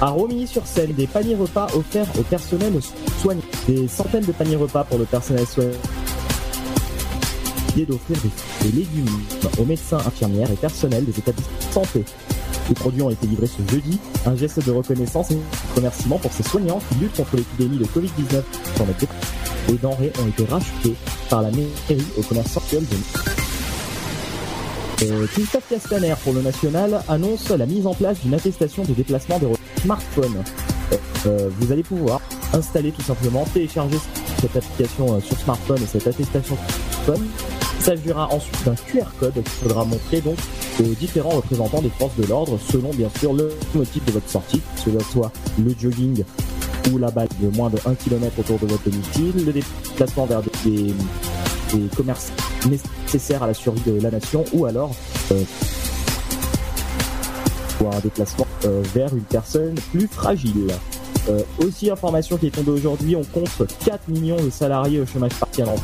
À 0.02 0.08
Romilly-sur-Seine, 0.08 0.94
des 0.94 1.06
paniers 1.06 1.36
repas 1.36 1.68
offerts 1.76 2.08
au 2.18 2.22
personnel 2.22 2.72
soignant. 3.20 3.40
Des 3.68 3.86
centaines 3.86 4.24
de 4.24 4.32
paniers 4.32 4.56
repas 4.56 4.82
pour 4.82 4.98
le 4.98 5.04
personnel 5.04 5.46
soignant. 5.46 5.78
L'idée 7.68 7.86
d'offrir 7.86 8.18
des, 8.20 8.68
des 8.68 8.78
légumes 8.78 9.06
aux 9.60 9.64
médecins, 9.64 9.98
infirmières 9.98 10.50
et 10.50 10.56
personnels 10.56 11.04
des 11.04 11.16
établissements 11.16 11.56
de 11.56 11.72
santé. 11.72 12.04
Les 12.68 12.74
produits 12.74 13.02
ont 13.02 13.10
été 13.10 13.28
livrés 13.28 13.46
ce 13.46 13.62
jeudi, 13.72 14.00
un 14.26 14.34
geste 14.34 14.66
de 14.66 14.72
reconnaissance 14.72 15.30
et 15.30 15.34
de 15.34 15.40
remerciement 15.76 16.18
pour 16.18 16.32
ces 16.32 16.42
soignants 16.42 16.80
qui 16.88 16.96
luttent 16.96 17.16
contre 17.16 17.36
l'épidémie 17.36 17.78
de 17.78 17.84
Covid-19 17.84 18.42
sur 18.74 18.84
notre 18.84 18.98
pays. 18.98 19.08
Les 19.68 19.74
denrées 19.74 20.12
ont 20.20 20.26
été 20.26 20.44
rachetées 20.46 20.96
par 21.30 21.42
la 21.42 21.52
mairie 21.52 22.04
au 22.18 22.22
commerçant 22.22 22.58
actuel 22.58 22.84
de 22.86 22.96
euh, 25.04 25.26
Christophe 25.26 25.68
Castaner 25.68 26.14
pour 26.22 26.32
le 26.32 26.42
national 26.42 27.02
annonce 27.08 27.50
la 27.50 27.66
mise 27.66 27.86
en 27.86 27.94
place 27.94 28.20
d'une 28.20 28.34
attestation 28.34 28.84
de 28.84 28.92
déplacement 28.92 29.38
des 29.38 29.46
smartphones. 29.82 30.42
Euh, 31.26 31.48
vous 31.58 31.72
allez 31.72 31.82
pouvoir 31.82 32.20
installer 32.52 32.92
tout 32.92 33.02
simplement, 33.02 33.44
télécharger 33.52 33.98
cette 34.40 34.56
application 34.56 35.14
euh, 35.14 35.20
sur 35.20 35.38
smartphone 35.38 35.82
et 35.82 35.86
cette 35.86 36.06
attestation 36.06 36.56
sur 36.56 36.74
smartphone. 37.04 37.28
Il 37.78 37.84
s'agira 37.84 38.32
ensuite 38.32 38.64
d'un 38.64 38.74
QR 38.74 39.06
code 39.18 39.34
qu'il 39.34 39.44
faudra 39.44 39.84
montrer 39.84 40.20
donc 40.20 40.36
aux 40.80 40.94
différents 40.94 41.30
représentants 41.30 41.82
des 41.82 41.90
forces 41.90 42.16
de 42.16 42.26
l'ordre 42.26 42.58
selon 42.70 42.90
bien 42.90 43.08
sûr 43.18 43.32
le 43.32 43.50
motif 43.74 44.04
de 44.04 44.12
votre 44.12 44.28
sortie, 44.28 44.60
que 44.76 44.90
ce 44.90 45.10
soit 45.10 45.32
le 45.58 45.74
jogging 45.78 46.22
ou 46.92 46.98
la 46.98 47.10
balle 47.10 47.28
de 47.40 47.56
moins 47.56 47.70
de 47.70 47.78
1 47.84 47.94
km 47.94 48.38
autour 48.38 48.58
de 48.58 48.66
votre 48.66 48.88
domicile, 48.88 49.46
le 49.46 49.52
déplacement 49.52 50.26
vers 50.26 50.42
des, 50.64 50.94
des 51.72 51.96
commerces 51.96 52.32
nécessaires 52.68 53.42
à 53.42 53.46
la 53.46 53.54
survie 53.54 53.82
de 53.82 54.00
la 54.00 54.10
nation 54.10 54.44
ou 54.52 54.66
alors 54.66 54.94
euh, 55.32 55.42
un 57.90 58.00
déplacement 58.00 58.46
euh, 58.64 58.82
vers 58.94 59.14
une 59.14 59.22
personne 59.22 59.74
plus 59.92 60.06
fragile. 60.06 60.72
Euh, 61.28 61.40
aussi, 61.58 61.90
information 61.90 62.36
qui 62.36 62.48
est 62.48 62.50
tombée 62.50 62.72
aujourd'hui, 62.72 63.16
on 63.16 63.24
compte 63.24 63.62
4 63.84 64.08
millions 64.08 64.42
de 64.42 64.50
salariés 64.50 65.00
au 65.00 65.06
chômage 65.06 65.34
partiel 65.34 65.68
en 65.68 65.76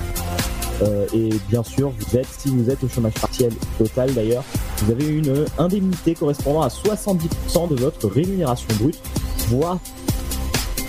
euh, 0.80 1.06
et 1.12 1.30
bien 1.48 1.64
sûr, 1.64 1.90
vous 1.90 2.16
êtes, 2.16 2.28
si 2.38 2.50
vous 2.50 2.70
êtes 2.70 2.84
au 2.84 2.88
chômage 2.88 3.14
partiel 3.14 3.52
total 3.78 4.14
d'ailleurs, 4.14 4.44
vous 4.78 4.92
avez 4.92 5.08
une 5.08 5.44
indemnité 5.58 6.14
correspondant 6.14 6.62
à 6.62 6.68
70% 6.68 7.68
de 7.68 7.74
votre 7.74 8.06
rémunération 8.06 8.68
brute, 8.78 9.00
voire 9.48 9.78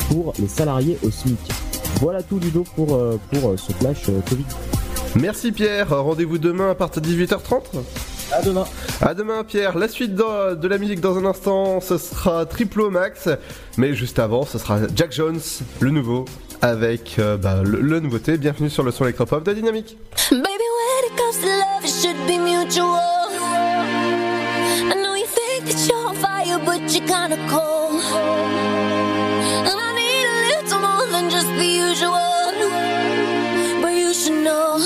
pour 0.10 0.34
les 0.38 0.48
salariés 0.48 1.00
au 1.04 1.10
SMIC. 1.10 1.40
Voilà 2.00 2.22
tout 2.22 2.38
du 2.38 2.52
dos 2.52 2.66
pour, 2.76 3.00
pour 3.32 3.58
ce 3.58 3.72
flash 3.72 4.12
Covid. 4.30 4.46
Merci 5.16 5.52
Pierre, 5.52 5.90
rendez-vous 5.90 6.38
demain 6.38 6.70
à 6.70 6.76
partir 6.76 7.02
de 7.02 7.08
18h30 7.10 7.64
À 8.32 8.42
demain. 8.42 8.66
À 9.02 9.14
demain 9.14 9.44
Pierre, 9.44 9.78
la 9.78 9.88
suite 9.88 10.14
de, 10.16 10.56
de 10.56 10.68
la 10.68 10.78
musique 10.78 11.00
dans 11.02 11.18
un 11.18 11.26
instant, 11.26 11.82
ce 11.82 11.98
sera 11.98 12.46
Triplo 12.46 12.90
Max, 12.90 13.28
mais 13.78 13.94
juste 13.94 14.20
avant, 14.20 14.46
ce 14.46 14.58
sera 14.58 14.80
Jack 14.96 15.12
Jones, 15.12 15.40
le 15.80 15.90
nouveau, 15.92 16.26
avec 16.62 17.18
euh, 17.18 17.38
bah, 17.38 17.62
le, 17.64 17.82
le 17.82 18.00
nouveauté. 18.00 18.38
Bienvenue 18.38 18.70
sur 18.70 18.84
le 18.84 18.92
son 18.92 19.06
électropop 19.06 19.44
de 19.44 19.54
Dynamique. 19.54 19.98
Baby, 20.30 20.44
when 20.44 21.12
it 21.12 21.18
comes 21.18 21.40
to 21.42 21.48
love, 21.48 21.84
it 21.84 21.90
should 21.90 22.18
be 22.28 22.38
mutual. 22.38 23.00
I 24.92 24.94
know 24.96 25.16
you 25.16 25.26
think 25.26 25.66
that 25.66 25.88
you're 25.88 26.08
on 26.08 26.16
fire, 26.16 26.60
but 26.64 26.82
you're 26.94 27.08
kinda 27.08 27.38
cold. 27.50 28.02
And 29.66 29.80
I 29.80 29.94
need 29.96 30.26
a 30.28 30.62
little 30.62 30.80
more 30.80 31.08
than 31.12 31.30
just 31.32 31.48
the 31.58 31.66
usual. 31.66 32.54
But 33.82 33.94
you 33.94 34.14
should 34.14 34.44
know. 34.44 34.78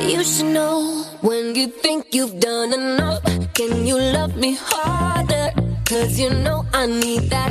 You 0.00 0.22
should 0.22 0.46
know. 0.46 1.04
When 1.20 1.54
you 1.56 1.66
think 1.66 2.14
you've 2.14 2.38
done 2.38 2.72
enough, 2.72 3.22
can 3.54 3.84
you 3.84 3.98
love 3.98 4.36
me 4.36 4.56
harder? 4.60 5.50
Cause 5.84 6.18
you 6.18 6.30
know 6.30 6.64
I 6.72 6.86
need 6.86 7.30
that. 7.30 7.50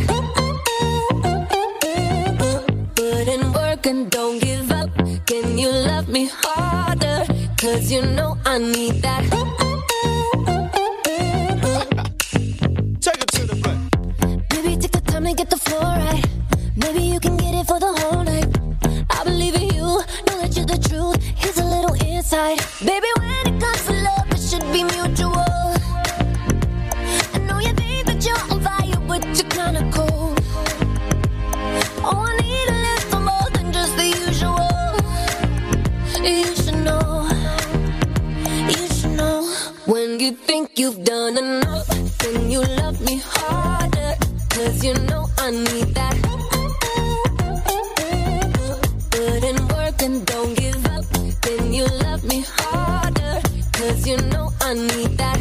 Put 2.95 3.27
in 3.27 3.51
work 3.51 3.85
and 3.85 4.09
don't 4.09 4.39
give 4.39 4.71
up. 4.71 4.89
Can 5.25 5.57
you 5.57 5.69
love 5.69 6.07
me 6.07 6.29
harder? 6.31 7.25
Cause 7.57 7.91
you 7.91 8.01
know 8.01 8.37
I 8.45 8.57
need 8.59 9.01
that. 9.01 9.23
Take 13.01 13.21
it 13.23 13.31
to 13.35 13.45
the 13.45 13.55
front. 13.61 13.81
Maybe 14.53 14.77
take 14.77 14.91
the 14.91 15.01
time 15.05 15.25
to 15.25 15.33
get 15.33 15.49
the 15.49 15.57
floor 15.57 15.81
right. 15.81 16.25
Maybe 16.77 17.01
you 17.01 17.19
can 17.19 17.35
get 17.37 17.46
Baby, 22.29 23.07
when 23.19 23.47
it 23.47 23.61
comes 23.61 23.85
to 23.85 23.93
love, 23.93 24.27
it 24.31 24.41
should 24.41 24.71
be 24.73 24.83
mutual. 24.83 25.33
I 27.33 27.37
know 27.47 27.59
you 27.59 27.71
think 27.73 28.05
that 28.05 28.25
you're 28.25 28.37
on 28.51 28.59
fire, 28.59 28.99
but 29.07 29.23
you're 29.37 29.49
kinda 29.49 29.89
cold. 29.93 30.37
Oh, 32.03 32.25
I 32.27 32.35
need 32.41 32.69
a 32.69 32.79
little 32.87 33.21
more 33.21 33.49
than 33.53 33.71
just 33.71 33.95
the 33.95 34.07
usual. 34.27 34.59
You 36.21 36.53
should 36.53 36.83
know. 36.83 37.29
You 38.75 38.87
should 38.93 39.15
know. 39.15 39.47
When 39.85 40.19
you 40.19 40.33
think 40.33 40.77
you've 40.77 41.05
done 41.05 41.37
enough, 41.37 41.87
then 42.19 42.51
you 42.51 42.61
love 42.81 42.99
me 42.99 43.21
harder. 43.23 44.15
Cause 44.49 44.83
you 44.83 44.95
know 45.07 45.27
I 45.37 45.51
need 45.51 45.95
that. 45.95 46.15
Put 49.11 49.43
in 49.49 49.67
work 49.69 50.01
and 50.01 50.25
don't 50.25 50.53
give 50.55 50.85
up. 50.87 51.05
Then 51.47 51.73
you 51.73 51.85
love 51.85 52.25
me 52.25 52.43
harder. 52.45 53.39
Cause 53.71 54.05
you 54.05 54.17
know 54.17 54.51
I 54.59 54.73
need 54.73 55.17
that. 55.17 55.39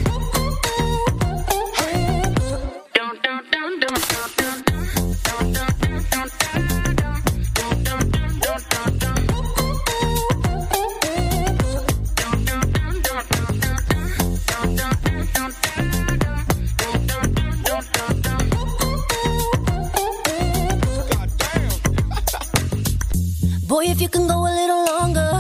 Boy, 23.66 23.86
if 23.86 24.00
you 24.00 24.08
can 24.08 24.28
go 24.28 24.46
a 24.46 24.52
little 24.54 24.84
longer, 24.86 25.35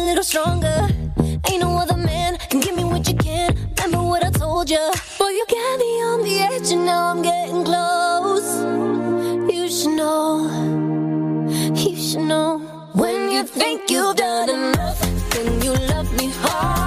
a 0.00 0.04
little 0.04 0.24
stronger. 0.24 0.88
Ain't 1.48 1.60
no 1.60 1.76
other 1.76 1.96
man 1.96 2.38
can 2.48 2.60
give 2.60 2.74
me 2.74 2.84
what 2.84 3.06
you 3.08 3.16
can. 3.16 3.54
Remember 3.76 4.02
what 4.08 4.24
I 4.24 4.30
told 4.30 4.70
you. 4.70 4.84
Boy, 5.18 5.30
you 5.38 5.44
got 5.48 5.78
me 5.84 5.92
on 6.10 6.18
the 6.22 6.36
edge, 6.50 6.70
and 6.72 6.86
now 6.86 7.02
I'm 7.12 7.22
getting 7.22 7.64
close. 7.64 8.50
You 9.54 9.68
should 9.68 9.96
know. 10.00 10.26
You 11.74 11.96
should 11.96 12.26
know. 12.32 12.50
When 12.94 13.30
you 13.30 13.42
think 13.44 13.90
you've 13.90 14.16
done 14.16 14.48
enough, 14.48 15.00
then 15.32 15.62
you 15.62 15.72
love 15.92 16.10
me 16.18 16.28
harder. 16.40 16.79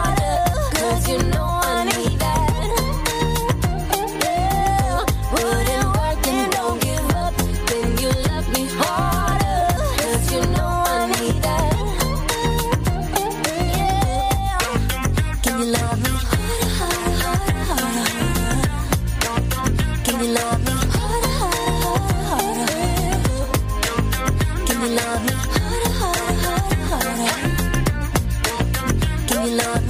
You 29.46 29.58
love 29.58 29.83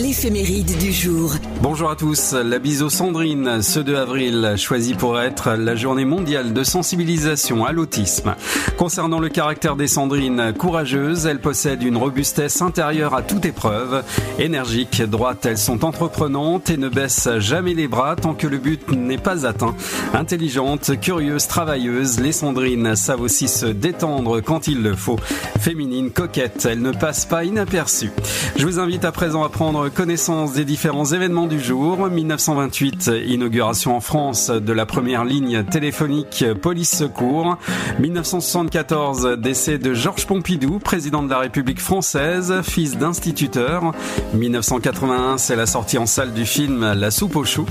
L'éphéméride. 0.00 0.78
Du 0.78 0.92
jour. 0.92 1.32
Bonjour 1.60 1.90
à 1.90 1.96
tous. 1.96 2.32
La 2.32 2.60
bise 2.60 2.86
Sandrine, 2.86 3.62
ce 3.62 3.80
2 3.80 3.96
avril, 3.96 4.54
choisi 4.56 4.94
pour 4.94 5.20
être 5.20 5.54
la 5.54 5.74
journée 5.74 6.04
mondiale 6.04 6.52
de 6.52 6.62
sensibilisation 6.62 7.64
à 7.64 7.72
l'autisme. 7.72 8.36
Concernant 8.76 9.18
le 9.18 9.28
caractère 9.28 9.74
des 9.74 9.88
Sandrines, 9.88 10.54
courageuses, 10.56 11.26
elles 11.26 11.40
possèdent 11.40 11.82
une 11.82 11.96
robustesse 11.96 12.62
intérieure 12.62 13.12
à 13.12 13.22
toute 13.22 13.44
épreuve. 13.44 14.04
Énergiques, 14.38 15.02
droites, 15.02 15.46
elles 15.46 15.58
sont 15.58 15.84
entreprenantes 15.84 16.70
et 16.70 16.76
ne 16.76 16.88
baissent 16.88 17.30
jamais 17.38 17.74
les 17.74 17.88
bras 17.88 18.14
tant 18.14 18.34
que 18.34 18.46
le 18.46 18.58
but 18.58 18.92
n'est 18.92 19.18
pas 19.18 19.46
atteint. 19.46 19.74
Intelligentes, 20.14 20.92
curieuses, 21.00 21.48
travailleuses, 21.48 22.20
les 22.20 22.32
Sandrines 22.32 22.94
savent 22.94 23.22
aussi 23.22 23.48
se 23.48 23.66
détendre 23.66 24.40
quand 24.42 24.68
il 24.68 24.80
le 24.80 24.94
faut. 24.94 25.18
Féminines, 25.58 26.12
coquettes, 26.12 26.68
elles 26.70 26.82
ne 26.82 26.92
passent 26.92 27.26
pas 27.26 27.42
inaperçues. 27.42 28.12
Je 28.54 28.64
vous 28.64 28.78
invite 28.78 29.04
à 29.04 29.10
présent 29.10 29.42
à 29.42 29.48
prendre 29.48 29.87
connaissance 29.88 30.52
des 30.52 30.64
différents 30.64 31.04
événements 31.04 31.46
du 31.46 31.60
jour. 31.60 32.08
1928, 32.08 33.10
inauguration 33.26 33.96
en 33.96 34.00
France 34.00 34.50
de 34.50 34.72
la 34.72 34.86
première 34.86 35.24
ligne 35.24 35.64
téléphonique 35.64 36.44
police 36.60 36.96
secours. 36.96 37.58
1974, 37.98 39.36
décès 39.38 39.78
de 39.78 39.94
Georges 39.94 40.26
Pompidou, 40.26 40.78
président 40.78 41.22
de 41.22 41.30
la 41.30 41.38
République 41.38 41.80
française, 41.80 42.54
fils 42.62 42.96
d'instituteur. 42.96 43.92
1981, 44.34 45.38
c'est 45.38 45.56
la 45.56 45.66
sortie 45.66 45.98
en 45.98 46.06
salle 46.06 46.32
du 46.32 46.46
film 46.46 46.92
La 46.92 47.10
soupe 47.10 47.36
aux 47.36 47.44
choux. 47.44 47.66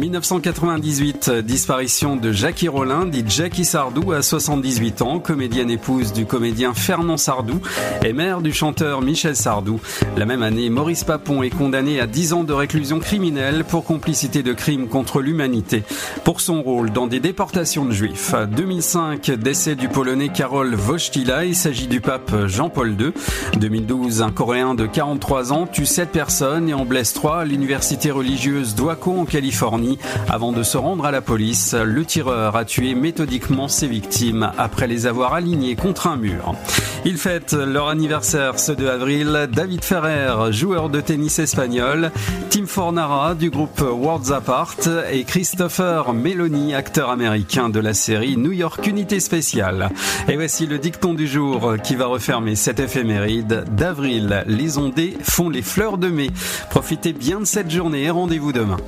1998, 0.00 1.30
disparition 1.44 2.16
de 2.16 2.32
Jackie 2.32 2.68
Rollin, 2.68 3.06
dit 3.06 3.24
Jackie 3.26 3.64
Sardou 3.64 4.12
à 4.12 4.22
78 4.22 5.02
ans, 5.02 5.18
comédienne 5.18 5.70
épouse 5.70 6.12
du 6.12 6.26
comédien 6.26 6.74
Fernand 6.74 7.16
Sardou 7.16 7.60
et 8.04 8.12
mère 8.12 8.40
du 8.40 8.52
chanteur 8.52 9.02
Michel 9.02 9.36
Sardou. 9.36 9.80
La 10.16 10.26
même 10.26 10.42
année, 10.42 10.70
Maurice 10.70 11.04
Papon 11.04 11.42
est 11.42 11.50
condamné 11.62 12.00
à 12.00 12.08
10 12.08 12.32
ans 12.32 12.42
de 12.42 12.52
réclusion 12.52 12.98
criminelle 12.98 13.62
pour 13.62 13.84
complicité 13.84 14.42
de 14.42 14.52
crimes 14.52 14.88
contre 14.88 15.20
l'humanité 15.20 15.84
pour 16.24 16.40
son 16.40 16.60
rôle 16.60 16.90
dans 16.90 17.06
des 17.06 17.20
déportations 17.20 17.84
de 17.84 17.92
juifs. 17.92 18.34
2005, 18.50 19.30
décès 19.30 19.76
du 19.76 19.86
polonais 19.86 20.30
Karol 20.30 20.74
Wojtyla, 20.74 21.44
il 21.44 21.54
s'agit 21.54 21.86
du 21.86 22.00
pape 22.00 22.32
Jean-Paul 22.46 22.96
II. 23.00 23.12
2012, 23.60 24.22
un 24.22 24.32
coréen 24.32 24.74
de 24.74 24.86
43 24.86 25.52
ans 25.52 25.68
tue 25.68 25.86
7 25.86 26.08
personnes 26.10 26.68
et 26.68 26.74
en 26.74 26.84
blesse 26.84 27.12
3 27.12 27.42
à 27.42 27.44
l'université 27.44 28.10
religieuse 28.10 28.74
d'Waco 28.74 29.12
en 29.16 29.24
Californie 29.24 30.00
avant 30.28 30.50
de 30.50 30.64
se 30.64 30.76
rendre 30.76 31.04
à 31.04 31.12
la 31.12 31.20
police. 31.20 31.74
Le 31.74 32.04
tireur 32.04 32.56
a 32.56 32.64
tué 32.64 32.96
méthodiquement 32.96 33.68
ses 33.68 33.86
victimes 33.86 34.50
après 34.58 34.88
les 34.88 35.06
avoir 35.06 35.32
alignées 35.32 35.76
contre 35.76 36.08
un 36.08 36.16
mur. 36.16 36.56
Ils 37.04 37.18
fêtent 37.18 37.54
leur 37.54 37.86
anniversaire 37.86 38.58
ce 38.58 38.72
2 38.72 38.88
avril. 38.88 39.48
David 39.52 39.84
Ferrer, 39.84 40.50
joueur 40.50 40.88
de 40.88 41.00
tennis 41.00 41.38
espagnol, 41.52 42.10
Tim 42.48 42.64
Fornara 42.64 43.34
du 43.34 43.50
groupe 43.50 43.82
Worlds 43.82 44.32
Apart 44.32 44.78
et 45.12 45.24
Christopher 45.24 46.14
Meloni, 46.14 46.74
acteur 46.74 47.10
américain 47.10 47.68
de 47.68 47.78
la 47.78 47.92
série 47.92 48.38
New 48.38 48.52
York 48.52 48.86
Unité 48.86 49.20
Spéciale. 49.20 49.90
Et 50.28 50.36
voici 50.36 50.66
le 50.66 50.78
dicton 50.78 51.12
du 51.12 51.26
jour 51.26 51.74
qui 51.84 51.94
va 51.94 52.06
refermer 52.06 52.56
cette 52.56 52.80
éphéméride 52.80 53.64
d'avril. 53.70 54.44
Les 54.46 54.78
ondées 54.78 55.18
font 55.20 55.50
les 55.50 55.60
fleurs 55.60 55.98
de 55.98 56.08
mai. 56.08 56.30
Profitez 56.70 57.12
bien 57.12 57.40
de 57.40 57.44
cette 57.44 57.70
journée 57.70 58.04
et 58.04 58.10
rendez-vous 58.10 58.54
demain. 58.54 58.78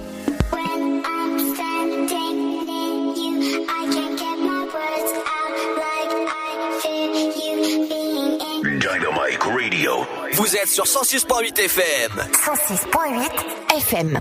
Vous 10.45 10.57
êtes 10.57 10.69
sur 10.69 10.85
106.8 10.85 11.59
FM. 11.59 12.13
106.8 12.35 13.31
FM. 13.79 14.21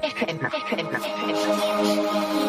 Le 0.77 2.42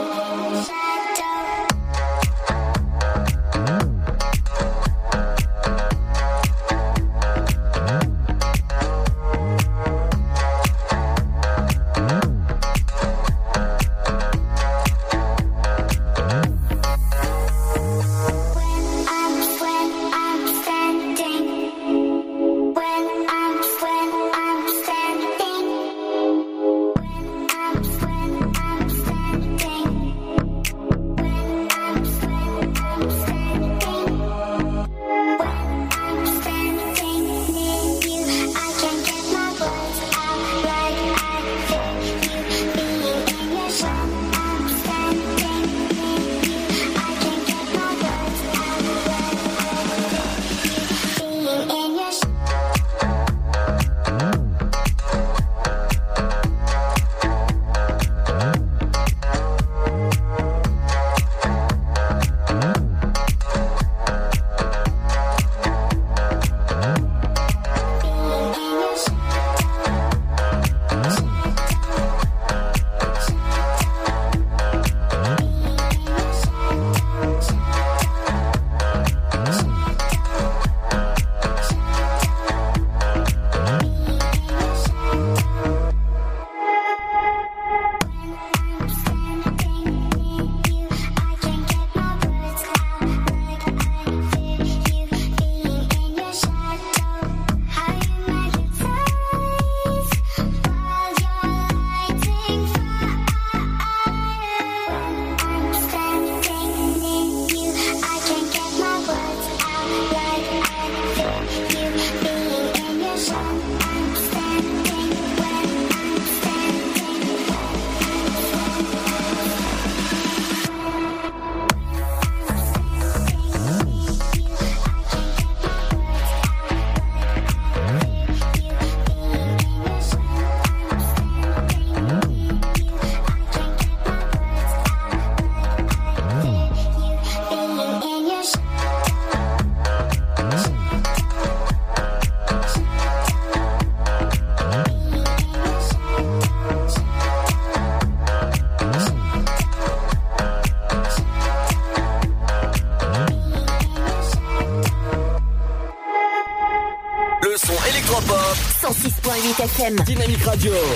Dynamique 160.65 160.94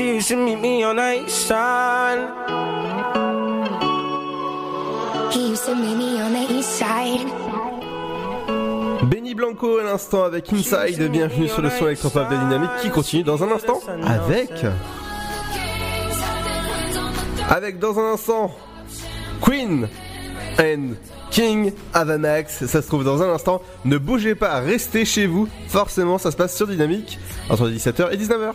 She 0.00 0.14
used 0.14 0.28
to 0.28 0.36
meet 0.36 0.58
me 0.58 0.82
on 0.82 0.96
the 0.96 1.26
east 1.26 1.46
side. 1.46 2.26
He 5.30 5.50
used 5.50 5.66
to 5.66 5.74
meet 5.74 5.94
me 5.94 6.18
on 6.22 6.32
the 6.32 6.50
east 6.50 6.70
side. 6.78 7.26
Benny 9.10 9.34
Blanco 9.34 9.76
à 9.76 9.82
l'instant 9.84 10.24
avec 10.24 10.50
Inside, 10.54 11.10
bienvenue 11.10 11.48
sur 11.48 11.60
le 11.60 11.68
son 11.68 11.84
électropop 11.84 12.30
de 12.30 12.34
Dynamique 12.34 12.70
qui 12.80 12.88
continue 12.88 13.24
dans 13.24 13.44
un 13.44 13.52
instant 13.52 13.78
avec... 14.06 14.64
Avec 17.50 17.78
dans 17.78 17.98
un 17.98 18.14
instant 18.14 18.52
Queen 19.42 19.86
and 20.58 20.94
King 21.30 21.72
Avanax, 21.92 22.64
ça 22.64 22.80
se 22.80 22.86
trouve 22.86 23.04
dans 23.04 23.22
un 23.22 23.28
instant. 23.28 23.60
Ne 23.84 23.98
bougez 23.98 24.34
pas, 24.34 24.60
restez 24.60 25.04
chez 25.04 25.26
vous. 25.26 25.46
Forcément, 25.68 26.16
ça 26.16 26.30
se 26.30 26.38
passe 26.38 26.56
sur 26.56 26.66
Dynamique 26.66 27.18
entre 27.50 27.68
17h 27.68 28.12
et 28.12 28.16
19h. 28.16 28.54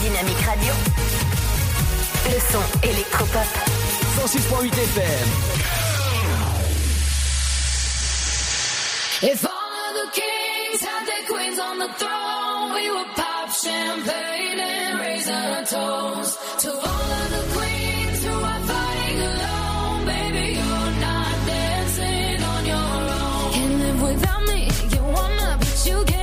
Dynamique 0.00 0.40
Radio. 0.46 0.72
Le 2.26 2.40
son 2.52 2.62
électropop. 2.82 3.46
106.8 4.16 4.72
FM. 4.72 5.28
If 9.22 9.44
all 9.44 9.50
of 9.50 9.94
the 9.94 10.10
kings 10.12 10.80
had 10.80 11.06
their 11.06 11.24
queens 11.28 11.58
on 11.58 11.78
the 11.78 11.88
throne, 11.94 12.74
we 12.74 12.90
would 12.90 13.14
pop 13.14 13.50
champagne 13.50 14.58
and 14.60 14.98
raise 15.00 15.28
our 15.28 15.64
toast 15.64 16.38
to 16.60 16.70
all 16.70 17.12
of 17.20 17.30
the 17.36 17.44
queens 17.54 18.24
who 18.24 18.34
are 18.34 18.60
fighting 18.72 19.20
alone. 19.20 20.06
Baby, 20.06 20.54
you're 20.58 20.94
not 21.00 21.34
dancing 21.46 22.42
on 22.42 22.66
your 22.66 23.00
own. 23.20 23.52
Can't 23.52 23.78
live 23.78 24.02
without 24.02 24.42
me. 24.46 24.68
You 24.94 25.02
wanna, 25.04 25.56
but 25.60 25.86
you 25.86 26.04
can't. 26.04 26.21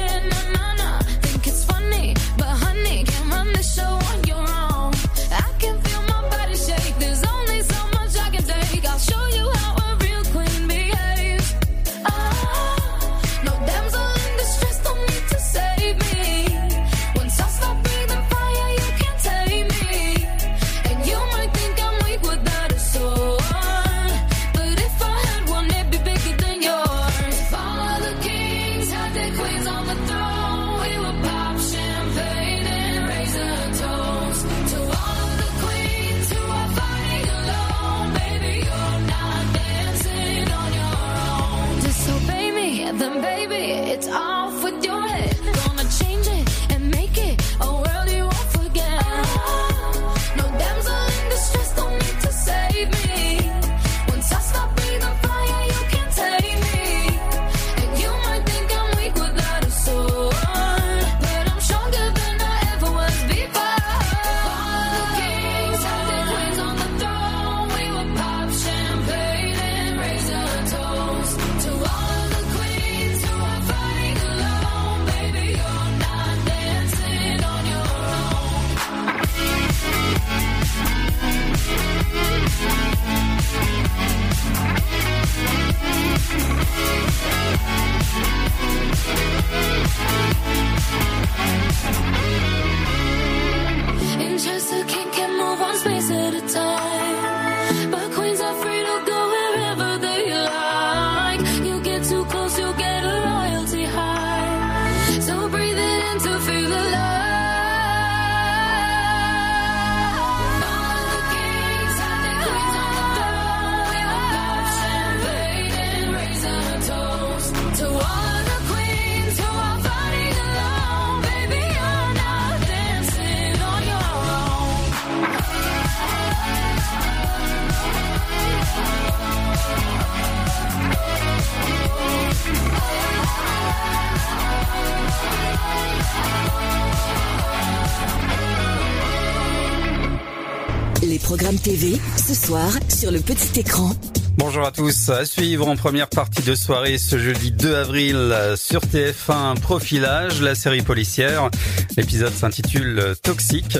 Bonjour 144.35 144.65
à 144.65 144.71
tous. 144.71 145.07
À 145.07 145.23
suivre 145.23 145.69
en 145.69 145.77
première 145.77 146.09
partie 146.09 146.41
de 146.41 146.53
soirée 146.53 146.97
ce 146.97 147.17
jeudi 147.17 147.53
2 147.53 147.75
avril 147.75 148.35
sur 148.57 148.81
TF1 148.81 149.57
Profilage, 149.61 150.41
la 150.41 150.53
série 150.53 150.81
policière. 150.81 151.49
L'épisode 151.95 152.33
s'intitule 152.33 153.15
Toxique. 153.23 153.77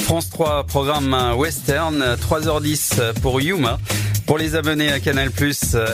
France 0.00 0.30
3 0.30 0.64
programme 0.64 1.34
western 1.36 2.02
3h10 2.14 3.12
pour 3.20 3.42
Yuma. 3.42 3.78
Pour 4.24 4.38
les 4.38 4.54
abonnés 4.54 4.90
à 4.90 5.00
Canal+, 5.00 5.30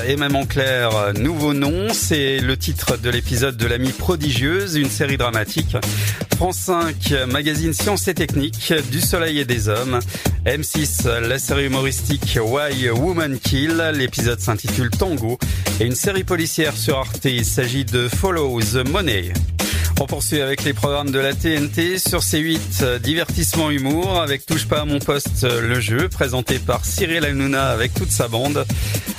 et 0.06 0.16
même 0.16 0.36
en 0.36 0.44
clair, 0.44 1.12
nouveau 1.18 1.55
nom, 1.55 1.88
c'est 1.92 2.38
le 2.38 2.56
titre 2.56 2.96
de 2.96 3.10
l'épisode 3.10 3.56
de 3.56 3.66
l'amie 3.66 3.90
prodigieuse, 3.90 4.76
une 4.76 4.90
série 4.90 5.16
dramatique. 5.16 5.76
France 6.36 6.59
5, 6.59 7.14
magazine 7.26 7.72
Sciences 7.72 8.06
et 8.06 8.14
Techniques, 8.14 8.72
du 8.92 9.00
Soleil 9.00 9.40
et 9.40 9.44
des 9.44 9.68
Hommes. 9.68 9.98
M6, 10.44 11.09
la 11.20 11.39
série 11.39 11.66
humoristique 11.66 12.39
Why 12.40 12.90
Woman 12.90 13.39
Kill, 13.39 13.77
l'épisode 13.94 14.40
s'intitule 14.40 14.90
Tango. 14.90 15.39
Et 15.81 15.85
une 15.85 15.94
série 15.94 16.24
policière 16.24 16.77
sur 16.77 16.98
Arte, 16.98 17.24
il 17.24 17.44
s'agit 17.44 17.85
de 17.85 18.09
Follow 18.09 18.60
the 18.60 18.89
Money. 18.89 19.32
On 20.01 20.07
poursuit 20.07 20.41
avec 20.41 20.62
les 20.62 20.73
programmes 20.75 21.11
de 21.11 21.19
la 21.19 21.35
TNT 21.35 21.99
sur 21.99 22.20
C8, 22.20 22.59
euh, 22.83 22.99
divertissement 23.01 23.70
humour 23.70 24.20
avec 24.20 24.47
Touche 24.47 24.66
pas 24.66 24.83
à 24.83 24.85
mon 24.85 25.01
poste 25.01 25.45
le 25.45 25.81
jeu 25.81 26.09
présenté 26.09 26.61
par 26.61 26.85
Cyril 26.85 27.25
Hanouna 27.25 27.70
avec 27.70 27.95
toute 27.95 28.12
sa 28.12 28.29
bande. 28.29 28.65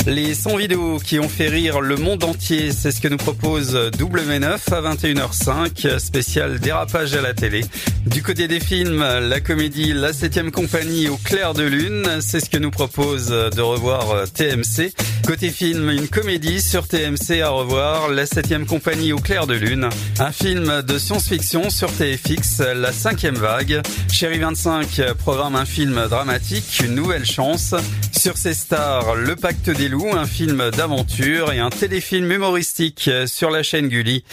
Les 0.08 0.34
100 0.34 0.56
vidéos 0.56 0.98
qui 1.00 1.20
ont 1.20 1.28
fait 1.28 1.50
rire 1.50 1.82
le 1.82 1.98
monde 1.98 2.24
entier, 2.24 2.72
c'est 2.72 2.92
ce 2.92 3.02
que 3.02 3.10
nous 3.10 3.18
propose 3.18 3.76
W9 3.76 4.74
à 4.74 4.82
21h05, 4.94 6.00
spécial 6.00 6.60
dérapage 6.60 7.14
à 7.14 7.22
la 7.22 7.34
télé. 7.34 7.66
Du 8.06 8.24
côté 8.24 8.48
des 8.48 8.62
films, 8.62 9.00
la 9.00 9.42
comédie 9.42 9.94
La 9.94 10.12
7ème 10.12 10.52
compagnie 10.52 11.10
au 11.10 11.18
clair 11.18 11.54
de 11.54 11.64
lune, 11.64 12.08
c'est 12.22 12.40
ce 12.40 12.50
que 12.50 12.58
nous 12.58 12.72
propose 12.72 13.28
de 13.28 13.62
revoir 13.62 14.12
euh, 14.12 14.26
TMC. 14.26 14.94
Côté 15.30 15.52
film, 15.52 15.92
une 15.92 16.08
comédie 16.08 16.60
sur 16.60 16.88
TMC 16.88 17.42
à 17.44 17.50
revoir, 17.50 18.10
La 18.10 18.26
7ème 18.26 18.66
compagnie 18.66 19.14
au 19.14 19.20
clair 19.20 19.46
de 19.46 19.54
lune. 19.54 19.88
Un 20.18 20.32
film 20.32 20.82
de 20.82 20.98
science-fiction 20.98 21.70
sur 21.70 21.96
TFX, 21.96 22.62
La 22.74 22.92
cinquième 22.92 23.36
vague. 23.36 23.84
Chérie 24.12 24.40
25 24.40 25.14
programme 25.20 25.56
un 25.56 25.66
film 25.66 26.08
dramatique, 26.10 26.82
Une 26.84 26.96
nouvelle 26.96 27.28
chance. 27.28 27.76
Sur 28.12 28.38
ses 28.38 28.56
stars, 28.56 29.18
Le 29.18 29.36
pacte 29.36 29.70
des 29.70 29.88
loups, 29.88 30.16
un 30.18 30.26
film 30.26 30.72
d'aventure 30.72 31.54
et 31.54 31.60
un 31.60 31.70
téléfilm 31.70 32.32
humoristique 32.32 33.08
sur 33.28 33.52
la 33.52 33.62
chaîne 33.62 33.88
Gulli. 33.88 34.24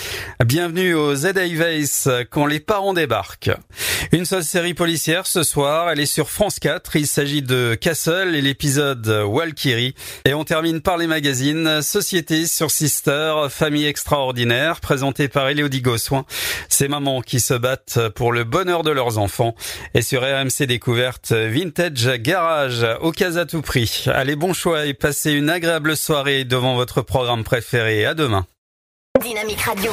Bienvenue 0.46 0.94
au 0.94 1.14
Z 1.14 1.26
Ace 1.36 2.08
quand 2.30 2.46
les 2.46 2.58
parents 2.58 2.94
débarquent. 2.94 3.50
Une 4.12 4.24
seule 4.24 4.44
série 4.44 4.74
policière 4.74 5.26
ce 5.26 5.42
soir, 5.42 5.90
elle 5.90 6.00
est 6.00 6.06
sur 6.06 6.30
France 6.30 6.58
4. 6.58 6.96
Il 6.96 7.06
s'agit 7.06 7.42
de 7.42 7.76
Castle 7.78 8.34
et 8.34 8.40
l'épisode 8.40 9.06
Walkyrie. 9.26 9.94
Et 10.24 10.32
on 10.32 10.44
termine 10.44 10.80
par 10.86 10.98
les 10.98 11.08
magazines 11.08 11.82
Société 11.82 12.46
sur 12.46 12.70
Sister, 12.70 13.48
Famille 13.50 13.86
extraordinaire, 13.86 14.80
présenté 14.80 15.26
par 15.26 15.48
Elodie 15.48 15.82
Gossoin. 15.82 16.24
Ces 16.68 16.86
mamans 16.86 17.22
qui 17.22 17.40
se 17.40 17.54
battent 17.54 17.98
pour 18.10 18.30
le 18.30 18.44
bonheur 18.44 18.84
de 18.84 18.92
leurs 18.92 19.18
enfants. 19.18 19.56
Et 19.94 20.02
sur 20.02 20.22
RMC 20.22 20.64
Découverte, 20.68 21.32
Vintage 21.32 22.08
Garage, 22.20 22.86
au 23.00 23.10
cas 23.10 23.36
à 23.36 23.46
tout 23.46 23.62
prix. 23.62 24.04
Allez, 24.14 24.36
bon 24.36 24.52
choix 24.52 24.86
et 24.86 24.94
passez 24.94 25.32
une 25.32 25.50
agréable 25.50 25.96
soirée 25.96 26.44
devant 26.44 26.76
votre 26.76 27.02
programme 27.02 27.42
préféré. 27.42 28.06
À 28.06 28.14
demain. 28.14 28.46
Dynamique 29.20 29.62
Radio. 29.62 29.90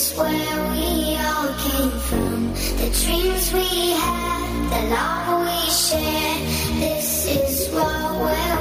is 0.00 0.16
where 0.16 0.60
we 0.72 1.16
all 1.26 1.52
came 1.64 1.90
from. 2.08 2.52
The 2.80 2.88
dreams 3.00 3.52
we 3.52 3.90
had, 3.92 4.56
the 4.72 4.82
love 4.94 5.42
we 5.46 5.70
shared. 5.70 6.42
This 6.80 7.26
is 7.26 7.68
what 7.74 8.20
we're. 8.20 8.59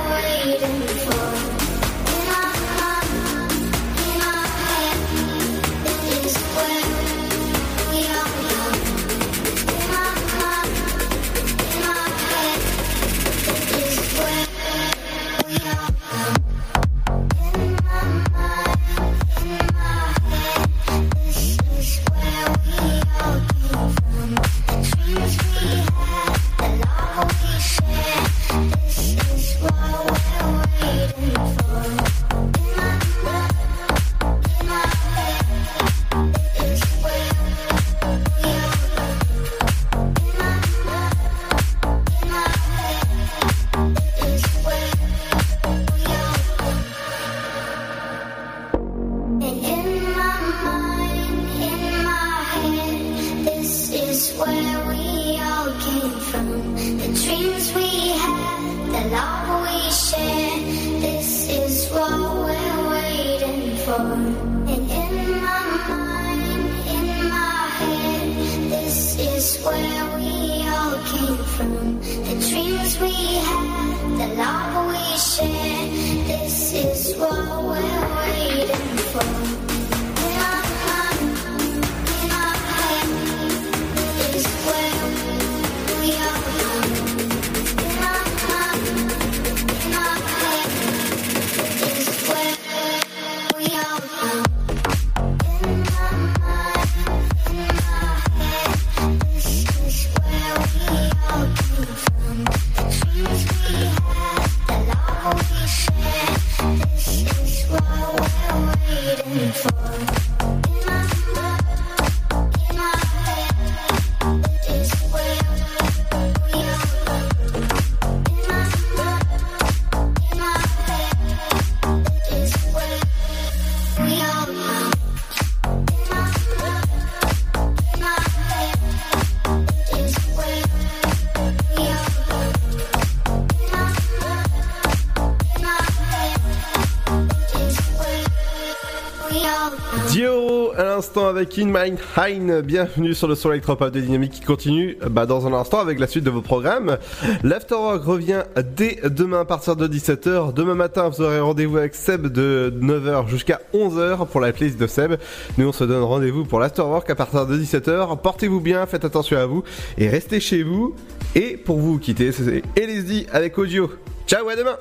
Avec 141.18 141.58
In 141.58 141.66
Mind 141.66 141.98
Hein. 142.18 142.62
Bienvenue 142.62 143.14
sur 143.14 143.28
le 143.28 143.36
son 143.36 143.52
électropop 143.52 143.92
de 143.92 144.00
Dynamique 144.00 144.32
qui 144.34 144.42
continue 144.42 144.98
bah, 145.10 145.26
dans 145.26 145.48
un 145.48 145.54
instant 145.54 145.80
avec 145.80 146.00
la 146.00 146.08
suite 146.08 146.24
de 146.24 146.30
vos 146.30 146.42
programmes. 146.42 146.98
L'Afterwork 147.44 148.04
revient 148.04 148.44
dès 148.76 149.00
demain 149.04 149.42
à 149.42 149.46
partir 149.46 149.76
de 149.76 149.88
17h. 149.88 150.54
Demain 150.54 150.76
matin, 150.76 151.10
vous 151.10 151.22
aurez 151.22 151.40
rendez-vous 151.40 151.78
avec 151.78 151.96
Seb 151.96 152.28
de 152.28 152.74
9h 152.80 153.28
jusqu'à 153.28 153.60
11h 153.74 154.28
pour 154.28 154.40
la 154.40 154.54
playlist 154.54 154.80
de 154.80 154.88
Seb. 154.88 155.16
Nous, 155.58 155.68
on 155.68 155.72
se 155.72 155.84
donne 155.84 156.04
rendez-vous 156.04 156.46
pour 156.46 156.60
l'Afterwork 156.60 157.10
à 157.10 157.16
partir 157.16 157.48
de 157.48 157.58
17h. 157.58 158.22
Portez-vous 158.22 158.62
bien, 158.62 158.86
faites 158.86 159.06
attention 159.06 159.38
à 159.38 159.46
vous 159.46 159.64
et 159.98 160.08
restez 160.10 160.40
chez 160.40 160.64
vous. 160.64 160.96
Et 161.34 161.58
pour 161.58 161.80
vous 161.80 161.98
quitter, 161.98 162.32
c'est 162.32 162.62
LSD 162.76 163.28
avec 163.32 163.58
audio. 163.58 163.90
Ciao, 164.28 164.48
à 164.48 164.56
demain 164.56 164.78